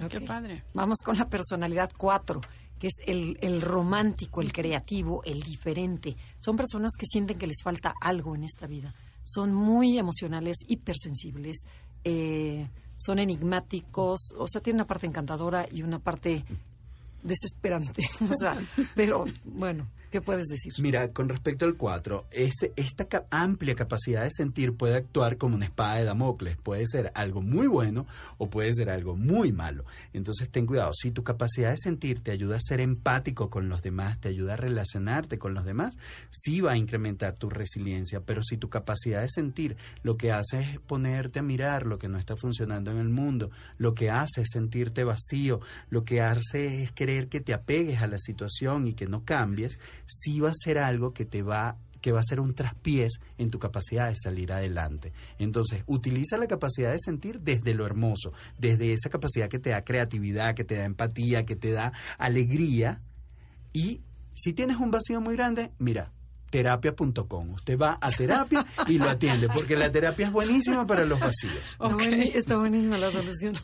Qué 0.09 0.21
padre. 0.21 0.65
Vamos 0.75 0.99
con 1.05 1.17
la 1.17 1.29
personalidad 1.29 1.91
4, 1.97 2.41
que 2.79 2.89
es 2.89 2.95
el, 3.07 3.39
el 3.41 3.63
romántico, 3.63 4.41
el 4.41 4.53
creativo, 4.53 5.23
el 5.25 5.41
diferente. 5.43 6.17
Son 6.39 6.57
personas 6.57 6.93
que 6.99 7.07
sienten 7.07 7.39
que 7.39 7.47
les 7.47 7.63
falta 7.63 7.95
algo 8.01 8.35
en 8.35 8.45
esta 8.45 8.67
vida. 8.67 8.95
Son 9.23 9.55
muy 9.55 9.99
emocionales, 9.99 10.59
hipersensibles, 10.67 11.67
eh, 12.05 12.69
son 12.97 13.19
enigmáticos, 13.19 14.35
o 14.37 14.47
sea, 14.47 14.61
tienen 14.61 14.81
una 14.81 14.87
parte 14.87 15.07
encantadora 15.07 15.67
y 15.71 15.83
una 15.83 15.99
parte 15.99 16.45
desesperante. 17.25 18.03
o 18.31 18.35
sea, 18.39 18.57
pero 18.95 19.25
bueno, 19.45 19.89
¿qué 20.15 20.21
puedes 20.21 20.47
decir? 20.47 20.73
Mira, 20.79 21.11
con 21.11 21.29
respecto 21.29 21.65
al 21.65 21.75
4, 21.75 22.27
ese, 22.31 22.73
esta 22.77 23.09
amplia 23.33 23.75
capacidad 23.75 24.23
de 24.23 24.31
sentir 24.31 24.77
puede 24.77 24.95
actuar 24.95 25.39
como 25.39 25.57
una 25.57 25.65
espada 25.65 25.97
de 25.97 26.05
Damocles. 26.05 26.57
Puede 26.57 26.87
ser 26.87 27.11
algo 27.17 27.43
muy 27.43 27.67
bueno 27.67 28.07
o 28.39 28.49
puede 28.49 28.73
ser 28.75 28.91
algo 28.91 29.17
muy 29.17 29.51
malo. 29.51 29.85
Entonces 30.13 30.49
ten 30.51 30.67
cuidado. 30.67 30.93
Si 30.95 31.11
tu 31.11 31.25
capacidad 31.25 31.73
de 31.73 31.79
sentir 31.79 32.21
te 32.21 32.31
ayuda 32.31 32.59
a 32.59 32.61
ser 32.61 32.81
empático 32.81 33.51
con 33.51 33.69
los 33.69 33.83
demás, 33.83 34.21
te 34.21 34.29
ayuda 34.29 34.53
a 34.53 34.57
relacionarte 34.57 35.37
con 35.37 35.53
los 35.53 35.65
demás, 35.65 35.99
sí 36.31 36.61
va 36.61 36.73
a 36.73 36.77
incrementar 36.77 37.35
tu 37.35 37.51
resiliencia. 37.51 38.21
Pero 38.21 38.45
si 38.45 38.57
tu 38.57 38.69
capacidad 38.69 39.21
de 39.21 39.29
sentir 39.29 39.77
lo 40.05 40.17
que 40.17 40.31
hace 40.31 40.61
es 40.61 40.79
ponerte 40.79 41.41
a 41.41 41.43
mirar 41.43 41.87
lo 41.87 41.99
que 41.99 42.09
no 42.09 42.19
está 42.19 42.37
funcionando 42.37 42.93
en 42.93 42.99
el 42.99 43.09
mundo, 43.09 43.51
lo 43.79 43.95
que 43.95 44.11
hace 44.11 44.43
es 44.43 44.51
sentirte 44.53 45.03
vacío, 45.03 45.61
lo 45.91 46.05
que 46.05 46.21
hace 46.21 46.85
es 46.85 46.93
querer 46.93 47.27
que 47.27 47.41
te 47.41 47.53
apegues 47.53 48.01
a 48.01 48.07
la 48.07 48.19
situación 48.19 48.87
y 48.87 48.95
que 48.95 49.09
no 49.09 49.25
cambies, 49.25 49.81
sí 50.07 50.41
va 50.41 50.51
a 50.51 50.55
ser 50.55 50.79
algo 50.79 51.13
que 51.13 51.25
te 51.25 51.43
va 51.43 51.79
que 52.01 52.13
va 52.13 52.21
a 52.21 52.25
ser 52.25 52.39
un 52.39 52.55
traspiés 52.55 53.15
en 53.39 53.51
tu 53.51 53.59
capacidad 53.59 54.09
de 54.09 54.15
salir 54.15 54.53
adelante. 54.53 55.15
Entonces, 55.39 55.85
utiliza 55.87 56.37
la 56.37 56.47
capacidad 56.47 56.93
de 56.93 56.99
sentir 56.99 57.41
desde 57.41 57.73
lo 57.73 57.87
hermoso, 57.87 58.35
desde 58.59 58.93
esa 58.93 59.09
capacidad 59.09 59.49
que 59.49 59.59
te 59.59 59.71
da 59.71 59.85
creatividad, 59.85 60.55
que 60.55 60.65
te 60.65 60.75
da 60.75 60.85
empatía, 60.85 61.47
que 61.47 61.57
te 61.57 61.73
da 61.73 61.95
alegría. 62.19 63.01
Y 63.73 64.03
si 64.35 64.53
tienes 64.53 64.77
un 64.77 64.91
vacío 64.91 65.23
muy 65.23 65.35
grande, 65.35 65.73
mira, 65.79 66.13
terapia.com. 66.55 67.51
Usted 67.51 67.77
va 67.77 67.99
a 68.01 68.13
terapia 68.13 68.65
y 68.87 68.97
lo 68.97 69.11
atiende, 69.11 69.49
porque 69.49 69.75
la 69.75 69.91
terapia 69.91 70.27
es 70.27 70.33
buenísima 70.33 70.87
para 70.87 71.05
los 71.05 71.19
vacíos. 71.19 71.77
Está, 72.33 72.59
buenísima 72.59 72.97
la 72.97 73.11
solución. 73.11 73.55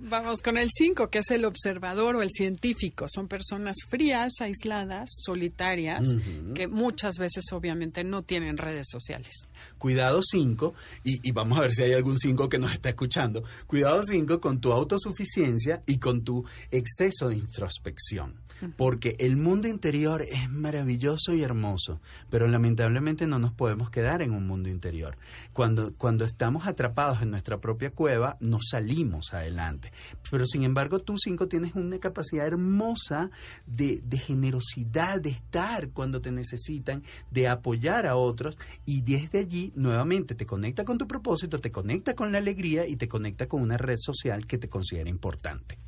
Vamos 0.00 0.40
con 0.40 0.58
el 0.58 0.68
5, 0.76 1.08
que 1.08 1.20
es 1.20 1.30
el 1.30 1.44
observador 1.44 2.16
o 2.16 2.22
el 2.22 2.30
científico. 2.30 3.06
Son 3.08 3.28
personas 3.28 3.76
frías, 3.88 4.32
aisladas, 4.40 5.08
solitarias, 5.24 6.16
que 6.56 6.66
muchas 6.66 7.14
veces 7.16 7.44
obviamente 7.52 8.02
no 8.02 8.22
tienen 8.22 8.56
redes 8.56 8.88
sociales. 8.90 9.46
Cuidado 9.78 10.20
5, 10.22 10.74
y, 11.04 11.28
y 11.28 11.32
vamos 11.32 11.58
a 11.58 11.62
ver 11.62 11.72
si 11.72 11.82
hay 11.82 11.92
algún 11.92 12.18
5 12.18 12.48
que 12.48 12.58
nos 12.58 12.72
está 12.72 12.88
escuchando. 12.88 13.42
Cuidado 13.66 14.02
5 14.02 14.40
con 14.40 14.60
tu 14.60 14.72
autosuficiencia 14.72 15.82
y 15.86 15.98
con 15.98 16.22
tu 16.22 16.44
exceso 16.70 17.28
de 17.28 17.36
introspección. 17.36 18.40
Porque 18.76 19.16
el 19.18 19.36
mundo 19.36 19.66
interior 19.66 20.22
es 20.22 20.48
maravilloso 20.48 21.34
y 21.34 21.42
hermoso, 21.42 22.00
pero 22.30 22.46
lamentablemente 22.46 23.26
no 23.26 23.40
nos 23.40 23.52
podemos 23.52 23.90
quedar 23.90 24.22
en 24.22 24.32
un 24.32 24.46
mundo 24.46 24.68
interior. 24.68 25.16
Cuando, 25.52 25.94
cuando 25.94 26.24
estamos 26.24 26.68
atrapados 26.68 27.22
en 27.22 27.30
nuestra 27.30 27.60
propia 27.60 27.90
cueva, 27.90 28.36
no 28.38 28.58
salimos 28.60 29.34
adelante. 29.34 29.92
Pero 30.30 30.46
sin 30.46 30.62
embargo, 30.62 31.00
tú 31.00 31.18
5 31.18 31.48
tienes 31.48 31.74
una 31.74 31.98
capacidad 31.98 32.46
hermosa 32.46 33.30
de, 33.66 34.00
de 34.04 34.18
generosidad, 34.18 35.20
de 35.20 35.30
estar 35.30 35.90
cuando 35.90 36.20
te 36.20 36.30
necesitan, 36.30 37.02
de 37.30 37.48
apoyar 37.48 38.06
a 38.06 38.16
otros 38.16 38.56
y 38.84 39.00
desde 39.00 39.40
allí 39.40 39.51
nuevamente 39.74 40.34
te 40.34 40.46
conecta 40.46 40.84
con 40.84 40.98
tu 40.98 41.06
propósito, 41.06 41.60
te 41.60 41.70
conecta 41.70 42.14
con 42.14 42.32
la 42.32 42.38
alegría 42.38 42.86
y 42.86 42.96
te 42.96 43.08
conecta 43.08 43.46
con 43.48 43.62
una 43.62 43.76
red 43.76 43.96
social 43.98 44.46
que 44.46 44.58
te 44.58 44.68
considera 44.68 45.08
importante. 45.10 45.78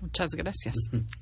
Muchas 0.00 0.30
gracias. 0.32 0.74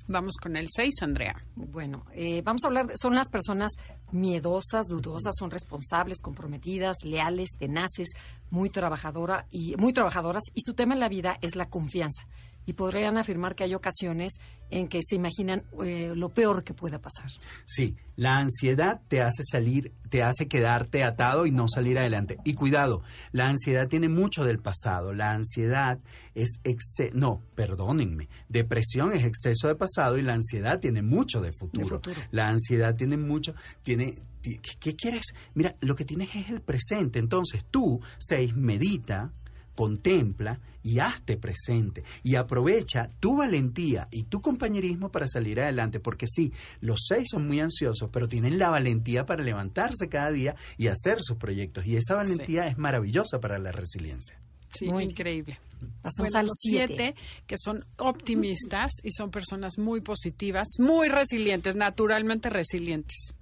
Vamos 0.08 0.36
con 0.40 0.56
el 0.56 0.66
6, 0.74 1.02
Andrea. 1.02 1.36
Bueno, 1.54 2.06
eh, 2.14 2.40
vamos 2.42 2.64
a 2.64 2.68
hablar, 2.68 2.86
de- 2.86 2.94
son 2.96 3.14
las 3.14 3.28
personas 3.28 3.72
miedosas, 4.10 4.86
dudosas, 4.86 5.34
son 5.38 5.50
responsables, 5.50 6.20
comprometidas, 6.22 6.96
leales, 7.04 7.50
tenaces, 7.58 8.08
muy 8.50 8.70
trabajadora 8.70 9.46
y 9.50 9.76
muy 9.76 9.92
trabajadoras 9.92 10.44
y 10.54 10.62
su 10.62 10.72
tema 10.74 10.94
en 10.94 11.00
la 11.00 11.08
vida 11.10 11.36
es 11.42 11.56
la 11.56 11.68
confianza. 11.68 12.22
Y 12.70 12.74
podrían 12.74 13.18
afirmar 13.18 13.56
que 13.56 13.64
hay 13.64 13.74
ocasiones 13.74 14.34
en 14.70 14.86
que 14.86 15.00
se 15.04 15.16
imaginan 15.16 15.64
eh, 15.84 16.12
lo 16.14 16.28
peor 16.28 16.62
que 16.62 16.72
pueda 16.72 17.00
pasar. 17.00 17.28
Sí, 17.64 17.96
la 18.14 18.38
ansiedad 18.38 19.00
te 19.08 19.22
hace 19.22 19.42
salir, 19.42 19.92
te 20.08 20.22
hace 20.22 20.46
quedarte 20.46 21.02
atado 21.02 21.46
y 21.46 21.50
no 21.50 21.66
salir 21.66 21.98
adelante. 21.98 22.36
Y 22.44 22.54
cuidado, 22.54 23.02
la 23.32 23.48
ansiedad 23.48 23.88
tiene 23.88 24.08
mucho 24.08 24.44
del 24.44 24.60
pasado. 24.60 25.12
La 25.14 25.32
ansiedad 25.32 25.98
es 26.36 26.60
exce 26.62 27.10
no, 27.12 27.42
perdónenme, 27.56 28.28
depresión 28.48 29.12
es 29.12 29.24
exceso 29.24 29.66
de 29.66 29.74
pasado 29.74 30.16
y 30.16 30.22
la 30.22 30.34
ansiedad 30.34 30.78
tiene 30.78 31.02
mucho 31.02 31.40
de 31.40 31.52
futuro. 31.52 31.86
De 31.86 31.90
futuro. 31.94 32.20
La 32.30 32.48
ansiedad 32.50 32.94
tiene 32.94 33.16
mucho, 33.16 33.52
tiene 33.82 34.14
ti- 34.42 34.60
¿qué, 34.62 34.76
qué 34.78 34.94
quieres? 34.94 35.34
Mira, 35.54 35.74
lo 35.80 35.96
que 35.96 36.04
tienes 36.04 36.32
es 36.36 36.50
el 36.50 36.60
presente. 36.60 37.18
Entonces 37.18 37.64
tú, 37.68 38.00
seis, 38.18 38.54
medita, 38.54 39.32
contempla 39.74 40.60
y 40.82 40.98
hazte 40.98 41.36
presente 41.36 42.04
y 42.22 42.34
aprovecha 42.36 43.10
tu 43.20 43.36
valentía 43.36 44.08
y 44.10 44.24
tu 44.24 44.40
compañerismo 44.40 45.10
para 45.10 45.28
salir 45.28 45.60
adelante, 45.60 46.00
porque 46.00 46.26
sí, 46.28 46.52
los 46.80 47.00
seis 47.08 47.28
son 47.30 47.46
muy 47.46 47.60
ansiosos, 47.60 48.08
pero 48.12 48.28
tienen 48.28 48.58
la 48.58 48.70
valentía 48.70 49.26
para 49.26 49.42
levantarse 49.42 50.08
cada 50.08 50.30
día 50.30 50.56
y 50.76 50.88
hacer 50.88 51.18
sus 51.20 51.36
proyectos 51.36 51.86
y 51.86 51.96
esa 51.96 52.14
valentía 52.14 52.66
es 52.66 52.78
maravillosa 52.78 53.40
para 53.40 53.58
la 53.58 53.72
resiliencia. 53.72 54.38
Sí, 54.72 54.86
Muy 54.86 55.04
increíble. 55.04 55.58
Pasamos 56.02 56.32
Bueno, 56.32 56.38
al 56.40 56.46
los 56.46 56.58
7. 56.60 56.86
siete, 56.94 57.14
que 57.46 57.56
son 57.58 57.84
optimistas 57.96 58.92
y 59.02 59.10
son 59.12 59.30
personas 59.30 59.78
muy 59.78 60.00
positivas, 60.00 60.68
muy 60.78 61.08
resilientes, 61.08 61.74
naturalmente 61.74 62.50
resilientes. 62.50 63.34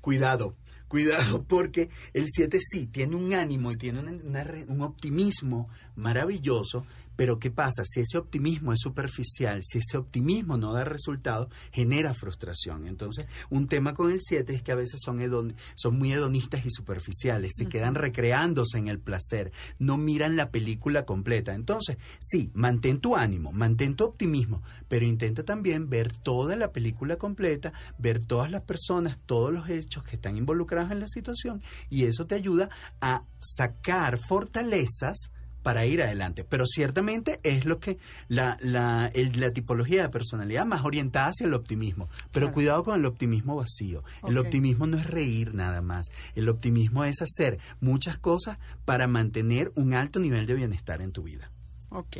Cuidado, 0.00 0.54
cuidado, 0.88 1.42
porque 1.48 1.90
el 2.14 2.24
7 2.28 2.58
sí 2.60 2.86
tiene 2.86 3.14
un 3.16 3.32
ánimo 3.34 3.70
y 3.70 3.76
tiene 3.76 4.00
una- 4.00 4.12
un 4.68 4.80
optimismo 4.82 5.68
maravilloso, 5.96 6.84
pero 7.18 7.40
¿qué 7.40 7.50
pasa? 7.50 7.82
Si 7.84 7.98
ese 7.98 8.16
optimismo 8.16 8.72
es 8.72 8.78
superficial, 8.78 9.62
si 9.64 9.78
ese 9.78 9.96
optimismo 9.98 10.56
no 10.56 10.72
da 10.72 10.84
resultado, 10.84 11.48
genera 11.72 12.14
frustración. 12.14 12.86
Entonces, 12.86 13.26
un 13.50 13.66
tema 13.66 13.92
con 13.92 14.12
el 14.12 14.20
7 14.20 14.54
es 14.54 14.62
que 14.62 14.70
a 14.70 14.76
veces 14.76 15.00
son, 15.04 15.18
hedon- 15.18 15.56
son 15.74 15.98
muy 15.98 16.12
hedonistas 16.12 16.64
y 16.64 16.70
superficiales, 16.70 17.54
se 17.56 17.66
quedan 17.66 17.96
recreándose 17.96 18.78
en 18.78 18.86
el 18.86 19.00
placer, 19.00 19.50
no 19.80 19.96
miran 19.98 20.36
la 20.36 20.52
película 20.52 21.04
completa. 21.04 21.54
Entonces, 21.54 21.96
sí, 22.20 22.52
mantén 22.54 23.00
tu 23.00 23.16
ánimo, 23.16 23.50
mantén 23.50 23.96
tu 23.96 24.04
optimismo, 24.04 24.62
pero 24.86 25.04
intenta 25.04 25.42
también 25.42 25.90
ver 25.90 26.12
toda 26.16 26.54
la 26.54 26.70
película 26.70 27.16
completa, 27.16 27.72
ver 27.98 28.22
todas 28.24 28.48
las 28.48 28.62
personas, 28.62 29.18
todos 29.26 29.52
los 29.52 29.68
hechos 29.68 30.04
que 30.04 30.14
están 30.14 30.36
involucrados 30.36 30.92
en 30.92 31.00
la 31.00 31.08
situación 31.08 31.60
y 31.90 32.04
eso 32.04 32.26
te 32.26 32.36
ayuda 32.36 32.70
a 33.00 33.24
sacar 33.40 34.20
fortalezas 34.28 35.32
para 35.68 35.84
ir 35.84 36.00
adelante. 36.00 36.44
Pero 36.44 36.64
ciertamente 36.64 37.40
es 37.42 37.66
lo 37.66 37.78
que 37.78 37.98
la, 38.28 38.56
la, 38.62 39.10
el- 39.12 39.38
la 39.38 39.50
tipología 39.50 40.00
de 40.00 40.08
personalidad 40.08 40.64
más 40.64 40.82
orientada 40.82 41.26
hacia 41.26 41.46
el 41.46 41.52
optimismo. 41.52 42.08
Pero 42.32 42.46
Claro. 42.46 42.54
cuidado 42.54 42.84
con 42.84 42.98
el 42.98 43.04
optimismo 43.04 43.54
vacío. 43.56 44.02
El 44.26 44.38
optimismo 44.38 44.86
no 44.86 44.96
es 44.96 45.06
reír 45.06 45.52
nada 45.54 45.82
más. 45.82 46.06
El 46.34 46.48
optimismo 46.48 47.04
es 47.04 47.20
hacer 47.20 47.58
muchas 47.82 48.16
cosas 48.16 48.56
para 48.86 49.06
mantener 49.08 49.70
un 49.74 49.92
alto 49.92 50.20
nivel 50.20 50.46
de 50.46 50.54
bienestar 50.54 51.02
en 51.02 51.12
tu 51.12 51.22
vida. 51.24 51.50
Ok. 51.90 52.16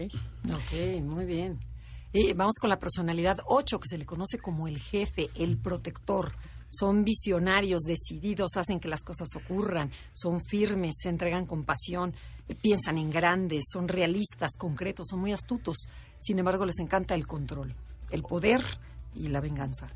Ok, 0.52 1.00
muy 1.02 1.24
bien. 1.24 1.58
Y 2.12 2.34
vamos 2.34 2.56
con 2.60 2.68
la 2.68 2.78
personalidad 2.78 3.38
8, 3.46 3.80
que 3.80 3.88
se 3.88 3.96
le 3.96 4.04
conoce 4.04 4.36
como 4.38 4.68
el 4.68 4.76
jefe, 4.78 5.30
el 5.36 5.56
protector. 5.56 6.32
Son 6.70 7.02
visionarios, 7.02 7.80
decididos, 7.80 8.58
hacen 8.58 8.78
que 8.78 8.88
las 8.88 9.02
cosas 9.02 9.28
ocurran, 9.36 9.90
son 10.12 10.38
firmes, 10.44 10.96
se 10.98 11.08
entregan 11.08 11.46
con 11.46 11.64
pasión, 11.64 12.12
piensan 12.54 12.98
en 12.98 13.10
grandes, 13.10 13.64
son 13.72 13.88
realistas, 13.88 14.52
concretos, 14.58 15.08
son 15.08 15.20
muy 15.20 15.32
astutos. 15.32 15.88
Sin 16.18 16.38
embargo, 16.38 16.64
les 16.64 16.78
encanta 16.78 17.14
el 17.14 17.26
control, 17.26 17.74
el 18.10 18.22
poder 18.22 18.60
y 19.14 19.28
la 19.28 19.40
venganza. 19.40 19.88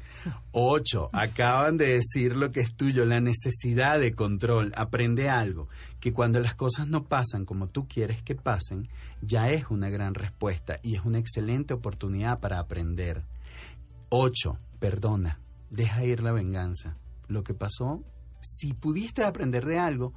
Ocho, 0.53 1.11
acaban 1.13 1.77
de 1.77 1.95
decir 1.95 2.37
lo 2.37 2.51
que 2.51 2.61
es 2.61 2.75
tuyo, 2.75 3.05
la 3.05 3.21
necesidad 3.21 3.99
de 3.99 4.15
control. 4.15 4.73
Aprende 4.77 5.29
algo, 5.29 5.69
que 6.01 6.13
cuando 6.13 6.41
las 6.41 6.55
cosas 6.55 6.89
no 6.89 7.05
pasan 7.05 7.45
como 7.45 7.69
tú 7.69 7.87
quieres 7.89 8.23
que 8.23 8.35
pasen, 8.35 8.83
ya 9.21 9.51
es 9.51 9.71
una 9.71 9.89
gran 9.89 10.15
respuesta 10.15 10.81
y 10.83 10.97
es 10.97 11.05
una 11.05 11.19
excelente 11.19 11.75
oportunidad 11.75 12.41
para 12.41 12.59
aprender. 12.59 13.25
Ocho, 14.09 14.59
perdona, 14.79 15.41
deja 15.71 16.05
ir 16.05 16.23
la 16.23 16.33
venganza. 16.33 16.97
Lo 17.29 17.45
que 17.45 17.55
pasó, 17.55 18.03
si 18.41 18.75
pudiste 18.75 19.25
aprender 19.25 19.65
de 19.65 19.79
algo, 19.79 20.13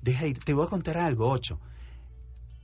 deja 0.00 0.26
ir. 0.26 0.38
Te 0.38 0.52
voy 0.52 0.66
a 0.66 0.70
contar 0.70 0.98
algo, 0.98 1.28
ocho. 1.28 1.58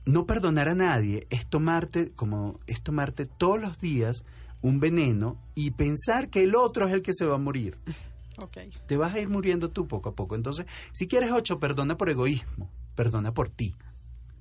No 0.09 0.25
perdonar 0.25 0.67
a 0.69 0.73
nadie 0.73 1.27
es 1.29 1.45
tomarte, 1.45 2.11
como 2.13 2.59
es 2.65 2.81
tomarte 2.81 3.27
todos 3.27 3.61
los 3.61 3.79
días 3.79 4.23
un 4.59 4.79
veneno 4.79 5.37
y 5.53 5.69
pensar 5.69 6.31
que 6.31 6.41
el 6.41 6.55
otro 6.55 6.87
es 6.87 6.93
el 6.93 7.03
que 7.03 7.13
se 7.13 7.25
va 7.25 7.35
a 7.35 7.39
morir. 7.39 7.77
Ok. 8.41 8.57
Te 8.87 8.95
vas 8.95 9.13
a 9.13 9.19
ir 9.19 9.27
muriendo 9.27 9.69
tú 9.69 9.85
poco 9.85 10.07
a 10.07 10.15
poco. 10.15 10.33
Entonces, 10.33 10.65
si 10.93 11.09
quieres 11.09 11.29
ocho, 11.33 11.59
perdona 11.59 11.97
por 11.97 12.09
egoísmo, 12.09 12.69
perdona 12.95 13.33
por 13.33 13.49
ti, 13.49 13.75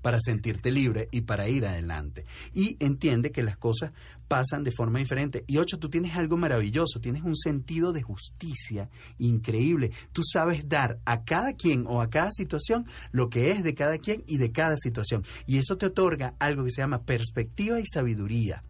para 0.02 0.18
sentirte 0.20 0.70
libre 0.70 1.08
y 1.10 1.22
para 1.22 1.48
ir 1.48 1.66
adelante. 1.66 2.24
Y 2.54 2.76
entiende 2.80 3.32
que 3.32 3.42
las 3.42 3.56
cosas 3.56 3.92
pasan 4.28 4.62
de 4.62 4.72
forma 4.72 4.98
diferente. 4.98 5.44
Y 5.46 5.56
ocho, 5.56 5.78
tú 5.78 5.88
tienes 5.88 6.16
algo 6.16 6.36
maravilloso, 6.36 7.00
tienes 7.00 7.22
un 7.22 7.36
sentido 7.36 7.92
de 7.92 8.02
justicia 8.02 8.90
increíble. 9.18 9.90
Tú 10.12 10.22
sabes 10.22 10.68
dar 10.68 11.00
a 11.04 11.24
cada 11.24 11.54
quien 11.54 11.84
o 11.86 12.02
a 12.02 12.10
cada 12.10 12.30
situación 12.32 12.86
lo 13.10 13.30
que 13.30 13.50
es 13.50 13.62
de 13.62 13.74
cada 13.74 13.98
quien 13.98 14.22
y 14.26 14.36
de 14.36 14.52
cada 14.52 14.76
situación. 14.76 15.24
Y 15.46 15.58
eso 15.58 15.76
te 15.76 15.86
otorga 15.86 16.34
algo 16.38 16.64
que 16.64 16.70
se 16.70 16.82
llama 16.82 17.02
perspectiva 17.02 17.80
y 17.80 17.86
sabiduría. 17.86 18.62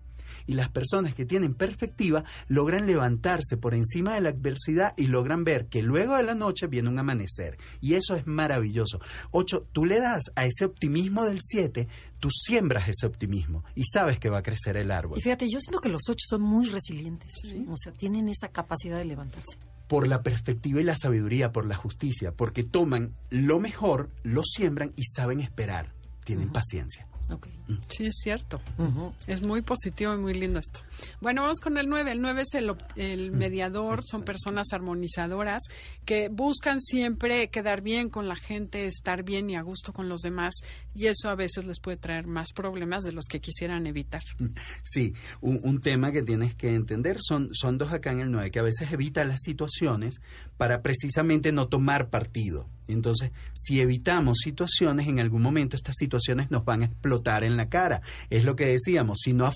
Y 0.48 0.54
las 0.54 0.68
personas 0.70 1.14
que 1.14 1.24
tienen 1.24 1.54
perspectiva 1.54 2.24
logran 2.48 2.86
levantarse 2.86 3.56
por 3.56 3.74
encima 3.74 4.14
de 4.14 4.22
la 4.22 4.30
adversidad 4.30 4.94
y 4.96 5.06
logran 5.06 5.44
ver 5.44 5.66
que 5.68 5.82
luego 5.82 6.16
de 6.16 6.24
la 6.24 6.34
noche 6.34 6.66
viene 6.66 6.88
un 6.88 6.98
amanecer. 6.98 7.58
Y 7.80 7.94
eso 7.94 8.16
es 8.16 8.26
maravilloso. 8.26 8.98
Ocho, 9.30 9.68
tú 9.70 9.84
le 9.84 10.00
das 10.00 10.24
a 10.34 10.46
ese 10.46 10.64
optimismo 10.64 11.24
del 11.24 11.38
siete, 11.40 11.86
tú 12.18 12.30
siembras 12.30 12.88
ese 12.88 13.06
optimismo 13.06 13.62
y 13.74 13.84
sabes 13.84 14.18
que 14.18 14.30
va 14.30 14.38
a 14.38 14.42
crecer 14.42 14.76
el 14.76 14.90
árbol. 14.90 15.18
Y 15.18 15.20
fíjate, 15.20 15.48
yo 15.48 15.60
siento 15.60 15.78
que 15.80 15.90
los 15.90 16.02
8 16.08 16.16
son 16.28 16.40
muy 16.42 16.66
resilientes, 16.68 17.32
Sí. 17.42 17.64
o 17.68 17.76
sea, 17.76 17.92
tienen 17.92 18.28
esa 18.28 18.48
capacidad 18.48 18.96
de 18.98 19.04
levantarse. 19.04 19.58
Por 19.86 20.08
la 20.08 20.22
perspectiva 20.22 20.80
y 20.80 20.84
la 20.84 20.96
sabiduría, 20.96 21.52
por 21.52 21.66
la 21.66 21.74
justicia, 21.76 22.32
porque 22.32 22.64
toman 22.64 23.14
lo 23.30 23.60
mejor, 23.60 24.10
lo 24.22 24.42
siembran 24.44 24.92
y 24.96 25.04
saben 25.04 25.40
esperar. 25.40 25.94
Tienen 26.24 26.50
paciencia. 26.50 27.06
Sí, 27.88 28.06
es 28.06 28.16
cierto. 28.22 28.60
Es 29.26 29.42
muy 29.42 29.62
positivo 29.62 30.14
y 30.14 30.18
muy 30.18 30.34
lindo 30.34 30.58
esto. 30.58 30.80
Bueno, 31.20 31.42
vamos 31.42 31.60
con 31.60 31.76
el 31.76 31.88
9. 31.88 32.12
El 32.12 32.22
9 32.22 32.42
es 32.42 32.54
el, 32.54 32.74
el 32.96 33.30
mediador, 33.32 34.02
son 34.04 34.22
personas 34.22 34.68
armonizadoras 34.72 35.62
que 36.04 36.28
buscan 36.28 36.80
siempre 36.80 37.48
quedar 37.50 37.82
bien 37.82 38.08
con 38.08 38.28
la 38.28 38.36
gente, 38.36 38.86
estar 38.86 39.22
bien 39.22 39.50
y 39.50 39.56
a 39.56 39.62
gusto 39.62 39.92
con 39.92 40.08
los 40.08 40.20
demás 40.22 40.54
y 40.94 41.06
eso 41.06 41.28
a 41.28 41.34
veces 41.34 41.64
les 41.64 41.80
puede 41.80 41.96
traer 41.96 42.26
más 42.26 42.52
problemas 42.52 43.04
de 43.04 43.12
los 43.12 43.26
que 43.26 43.40
quisieran 43.40 43.86
evitar. 43.86 44.22
Sí, 44.82 45.14
un, 45.40 45.60
un 45.62 45.80
tema 45.80 46.12
que 46.12 46.22
tienes 46.22 46.54
que 46.54 46.74
entender 46.74 47.18
son, 47.20 47.50
son 47.52 47.78
dos 47.78 47.92
acá 47.92 48.12
en 48.12 48.20
el 48.20 48.30
9, 48.30 48.50
que 48.50 48.58
a 48.58 48.62
veces 48.62 48.90
evita 48.90 49.24
las 49.24 49.42
situaciones 49.42 50.20
para 50.56 50.82
precisamente 50.82 51.52
no 51.52 51.68
tomar 51.68 52.10
partido. 52.10 52.68
Entonces, 52.88 53.32
si 53.52 53.80
evitamos 53.80 54.38
situaciones, 54.42 55.08
en 55.08 55.20
algún 55.20 55.42
momento 55.42 55.76
estas 55.76 55.94
situaciones 55.96 56.50
nos 56.50 56.64
van 56.64 56.82
a 56.82 56.86
explotar 56.86 57.44
en 57.44 57.57
la 57.58 57.68
cara. 57.68 58.00
Es 58.30 58.44
lo 58.44 58.56
que 58.56 58.66
decíamos, 58.66 59.18
si 59.22 59.32
no, 59.32 59.50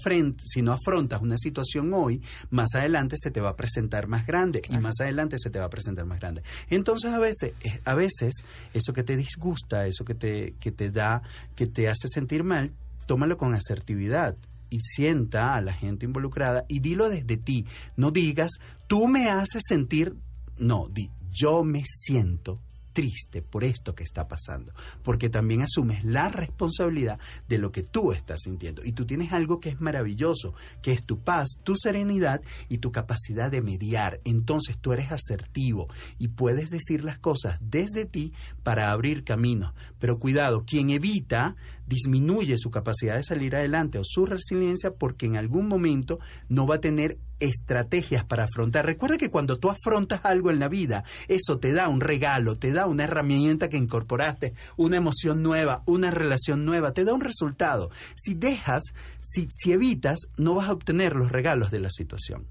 si 0.44 0.62
no 0.62 0.72
afrontas 0.72 1.22
una 1.22 1.36
situación 1.38 1.92
hoy, 1.94 2.20
más 2.50 2.74
adelante 2.74 3.16
se 3.18 3.30
te 3.30 3.40
va 3.40 3.50
a 3.50 3.57
presentar 3.57 4.07
más 4.07 4.26
grande 4.26 4.62
y 4.68 4.76
más 4.78 5.00
adelante 5.00 5.38
se 5.38 5.50
te 5.50 5.59
va 5.59 5.66
a 5.66 5.70
presentar 5.70 6.05
más 6.05 6.20
grande. 6.20 6.42
Entonces, 6.68 7.12
a 7.12 7.18
veces, 7.18 7.53
a 7.84 7.94
veces 7.94 8.34
eso 8.74 8.92
que 8.92 9.03
te 9.03 9.16
disgusta, 9.16 9.86
eso 9.86 10.05
que 10.05 10.14
te, 10.14 10.55
que 10.61 10.70
te 10.70 10.90
da, 10.90 11.22
que 11.57 11.66
te 11.66 11.88
hace 11.88 12.09
sentir 12.09 12.44
mal, 12.44 12.72
tómalo 13.07 13.36
con 13.36 13.55
asertividad 13.55 14.36
y 14.70 14.80
sienta 14.80 15.55
a 15.55 15.61
la 15.61 15.72
gente 15.72 16.07
involucrada 16.07 16.64
y 16.68 16.80
dilo 16.80 17.09
desde 17.09 17.36
ti. 17.36 17.66
No 17.96 18.11
digas, 18.11 18.53
tú 18.86 19.07
me 19.07 19.30
haces 19.30 19.62
sentir, 19.66 20.14
no, 20.59 20.88
di, 20.90 21.11
yo 21.30 21.62
me 21.64 21.82
siento 21.86 22.61
triste 22.93 23.43
por 23.43 23.64
esto 23.64 23.95
que 23.95 24.05
está 24.05 24.28
pasando, 24.28 24.72
porque 25.03 25.28
también 25.28 25.62
asumes 25.62 26.05
la 26.05 26.28
responsabilidad 26.28 27.18
de 27.49 27.59
lo 27.59 27.72
que 27.72 27.82
tú 27.82 28.12
estás 28.12 28.43
sintiendo. 28.43 28.84
Y 28.84 28.93
tú 28.93 29.07
tienes 29.07 29.32
algo 29.32 29.61
que 29.61 29.70
es 29.70 29.80
maravilloso, 29.80 30.55
que 30.82 30.93
es 30.93 31.05
tu 31.05 31.20
paz, 31.20 31.59
tu 31.62 31.74
serenidad 31.76 32.43
y 32.68 32.78
tu 32.78 32.93
capacidad 32.93 33.51
de 33.51 33.62
mediar. 33.62 34.20
Entonces 34.24 34.78
tú 34.78 34.93
eres 34.93 35.12
asertivo 35.12 35.88
y 36.18 36.28
puedes 36.28 36.70
decir 36.70 37.05
las 37.05 37.18
cosas 37.18 37.59
desde 37.62 38.05
ti 38.05 38.32
para 38.62 38.93
abrir 38.93 39.24
caminos. 39.24 39.74
Pero 39.99 40.18
cuidado, 40.18 40.64
quien 40.64 40.90
evita 40.90 41.57
disminuye 41.86 42.57
su 42.59 42.70
capacidad 42.70 43.16
de 43.16 43.22
salir 43.22 43.57
adelante 43.57 43.99
o 43.99 44.03
su 44.05 44.26
resiliencia 44.26 44.95
porque 44.95 45.26
en 45.26 45.36
algún 45.36 45.68
momento 45.68 46.20
no 46.49 46.66
va 46.66 46.76
a 46.76 46.80
tener 46.80 47.18
estrategias 47.43 48.24
para 48.24 48.45
afrontar. 48.45 48.86
Recuerda 48.86 49.18
que 49.18 49.30
cuando 49.30 49.59
tú 49.59 49.70
afrontas 49.70 50.20
algo 50.24 50.51
en 50.51 50.59
la 50.59 50.68
vida, 50.68 51.05
eso 51.28 51.59
te 51.59 51.72
da 51.72 51.88
un 51.88 52.01
regalo, 52.01 52.57
te 52.57 52.72
da 52.72 52.86
una 52.86 53.05
herramienta 53.05 53.68
que 53.68 53.76
incorporaste, 53.76 54.55
una 54.76 54.97
emoción 54.97 55.43
nueva, 55.43 55.82
una 55.86 56.11
relación 56.11 56.64
nueva, 56.64 56.93
te 56.93 57.05
da 57.05 57.14
un 57.14 57.20
resultado. 57.20 57.90
Si 58.14 58.34
dejas, 58.34 58.82
si, 59.20 59.47
si 59.51 59.72
evitas, 59.72 60.28
no 60.36 60.55
vas 60.55 60.68
a 60.68 60.72
obtener 60.72 61.16
los 61.16 61.32
regalos 61.32 61.70
de 61.70 61.80
la 61.80 61.90
situación. 61.90 62.47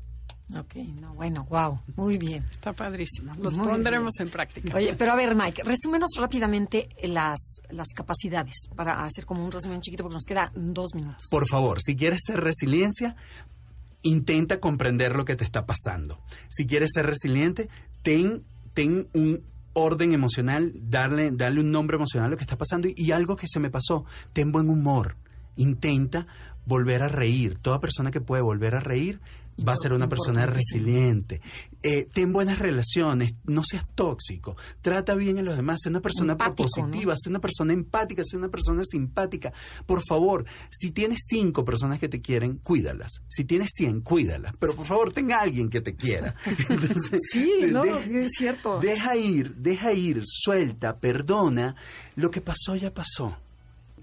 Ok, 0.57 0.75
no, 0.99 1.13
bueno, 1.13 1.45
wow, 1.49 1.79
muy 1.95 2.17
bien. 2.17 2.43
Está 2.51 2.73
padrísimo. 2.73 3.33
Los 3.35 3.53
Muy 3.53 3.67
pondremos 3.67 4.19
en 4.19 4.29
práctica. 4.29 4.75
Oye, 4.75 4.93
pero 4.97 5.13
a 5.13 5.15
ver, 5.15 5.33
Mike, 5.33 5.63
resúmenos 5.63 6.09
rápidamente 6.17 6.89
las, 7.03 7.61
las 7.69 7.87
capacidades 7.95 8.67
para 8.75 9.05
hacer 9.05 9.25
como 9.25 9.45
un 9.45 9.51
resumen 9.51 9.79
chiquito 9.79 10.03
porque 10.03 10.15
nos 10.15 10.25
queda 10.25 10.51
dos 10.53 10.93
minutos. 10.93 11.27
Por 11.31 11.47
favor, 11.47 11.81
si 11.81 11.95
quieres 11.95 12.19
ser 12.25 12.41
resiliencia, 12.41 13.15
intenta 14.03 14.59
comprender 14.59 15.15
lo 15.15 15.25
que 15.25 15.35
te 15.35 15.43
está 15.43 15.65
pasando. 15.65 16.19
Si 16.49 16.65
quieres 16.65 16.91
ser 16.93 17.05
resiliente, 17.05 17.69
ten, 18.01 18.43
ten 18.73 19.07
un 19.13 19.43
orden 19.73 20.13
emocional, 20.13 20.73
darle, 20.75 21.31
darle 21.31 21.61
un 21.61 21.71
nombre 21.71 21.95
emocional 21.95 22.27
a 22.27 22.31
lo 22.31 22.37
que 22.37 22.43
está 22.43 22.57
pasando 22.57 22.87
y, 22.87 22.93
y 22.97 23.11
algo 23.11 23.35
que 23.35 23.47
se 23.47 23.59
me 23.59 23.69
pasó, 23.69 24.05
ten 24.33 24.51
buen 24.51 24.69
humor. 24.69 25.15
Intenta 25.55 26.27
volver 26.65 27.03
a 27.03 27.09
reír. 27.09 27.57
Toda 27.59 27.79
persona 27.79 28.11
que 28.11 28.21
puede 28.21 28.41
volver 28.41 28.75
a 28.75 28.79
reír 28.79 29.19
va 29.59 29.73
a 29.73 29.77
ser 29.77 29.93
una 29.93 30.07
persona 30.07 30.45
resiliente. 30.45 31.41
Eh, 31.83 32.07
ten 32.11 32.31
buenas 32.33 32.59
relaciones, 32.59 33.35
no 33.45 33.63
seas 33.63 33.85
tóxico, 33.95 34.55
trata 34.81 35.15
bien 35.15 35.37
a 35.39 35.41
los 35.41 35.55
demás, 35.55 35.79
sé 35.83 35.89
una 35.89 36.01
persona 36.01 36.33
Empático, 36.33 36.67
propositiva, 36.73 37.15
sé 37.17 37.29
una 37.29 37.39
persona 37.39 37.73
empática, 37.73 38.23
sé 38.25 38.37
una 38.37 38.49
persona 38.49 38.83
simpática. 38.83 39.53
Por 39.85 40.01
favor, 40.07 40.45
si 40.69 40.91
tienes 40.91 41.19
cinco 41.27 41.63
personas 41.65 41.99
que 41.99 42.09
te 42.09 42.21
quieren, 42.21 42.57
cuídalas. 42.57 43.21
Si 43.27 43.45
tienes 43.45 43.69
cien, 43.73 44.01
cuídalas. 44.01 44.53
Pero 44.59 44.75
por 44.75 44.85
favor, 44.85 45.11
tenga 45.13 45.39
alguien 45.41 45.69
que 45.69 45.81
te 45.81 45.95
quiera. 45.95 46.35
Entonces, 46.69 47.19
Sí, 47.31 47.65
no, 47.71 47.83
de- 47.83 48.25
es 48.25 48.31
cierto. 48.37 48.79
Deja 48.79 49.15
ir, 49.15 49.55
deja 49.55 49.93
ir, 49.93 50.21
suelta, 50.25 50.97
perdona. 50.99 51.75
Lo 52.15 52.29
que 52.31 52.41
pasó 52.41 52.75
ya 52.75 52.93
pasó. 52.93 53.37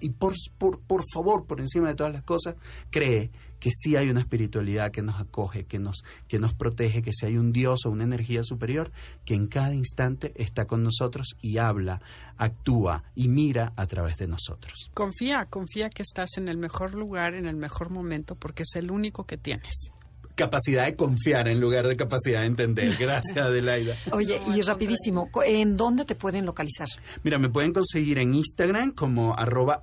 Y 0.00 0.10
por, 0.10 0.34
por, 0.58 0.80
por 0.80 1.02
favor, 1.12 1.46
por 1.46 1.60
encima 1.60 1.88
de 1.88 1.94
todas 1.94 2.12
las 2.12 2.22
cosas, 2.22 2.56
cree 2.90 3.30
que 3.60 3.70
sí 3.70 3.96
hay 3.96 4.08
una 4.08 4.20
espiritualidad 4.20 4.90
que 4.90 5.02
nos 5.02 5.20
acoge, 5.20 5.64
que 5.64 5.78
nos, 5.78 6.04
que 6.28 6.38
nos 6.38 6.54
protege, 6.54 7.02
que 7.02 7.12
si 7.12 7.26
hay 7.26 7.36
un 7.36 7.52
Dios 7.52 7.84
o 7.84 7.90
una 7.90 8.04
energía 8.04 8.42
superior 8.42 8.92
que 9.24 9.34
en 9.34 9.46
cada 9.46 9.74
instante 9.74 10.32
está 10.36 10.66
con 10.66 10.82
nosotros 10.82 11.36
y 11.40 11.58
habla, 11.58 12.00
actúa 12.36 13.04
y 13.14 13.28
mira 13.28 13.72
a 13.76 13.86
través 13.86 14.16
de 14.18 14.28
nosotros. 14.28 14.90
Confía, 14.94 15.46
confía 15.46 15.90
que 15.90 16.02
estás 16.02 16.36
en 16.36 16.48
el 16.48 16.56
mejor 16.56 16.94
lugar, 16.94 17.34
en 17.34 17.46
el 17.46 17.56
mejor 17.56 17.90
momento, 17.90 18.34
porque 18.36 18.62
es 18.62 18.76
el 18.76 18.90
único 18.90 19.24
que 19.24 19.36
tienes. 19.36 19.90
Capacidad 20.38 20.86
de 20.86 20.96
confiar 20.96 21.48
en 21.48 21.60
lugar 21.60 21.86
de 21.86 21.96
capacidad 21.96 22.40
de 22.40 22.46
entender. 22.46 22.96
Gracias, 22.98 23.36
Adelaida. 23.36 23.96
Oye, 24.12 24.40
y 24.54 24.62
rapidísimo, 24.62 25.30
co- 25.30 25.42
¿en 25.42 25.76
dónde 25.76 26.06
te 26.06 26.14
pueden 26.14 26.46
localizar? 26.46 26.88
Mira, 27.24 27.38
me 27.38 27.50
pueden 27.50 27.72
conseguir 27.74 28.16
en 28.18 28.34
Instagram 28.34 28.92
como 28.92 29.34
arroba 29.34 29.82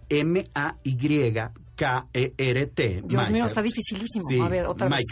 M-A-Y-K-E-R-T. 1.76 3.03
Dios 3.06 3.30
mío, 3.30 3.45
está 3.45 3.62
dificilísimo. 3.62 4.24
Sí, 4.28 4.39
A 4.39 4.47
ver, 4.49 4.66
otra 4.66 4.88
vez. 4.89 5.06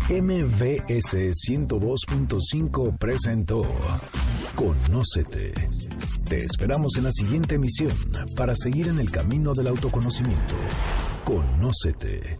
MVS 0.08 1.32
102.5 1.32 2.96
presentó 2.96 3.64
Conócete. 4.54 5.52
Te 6.28 6.38
esperamos 6.38 6.96
en 6.96 7.04
la 7.04 7.12
siguiente 7.12 7.56
emisión 7.56 7.90
para 8.36 8.54
seguir 8.54 8.86
en 8.86 9.00
el 9.00 9.10
camino 9.10 9.52
del 9.52 9.66
autoconocimiento. 9.66 10.54
Conócete. 11.24 12.38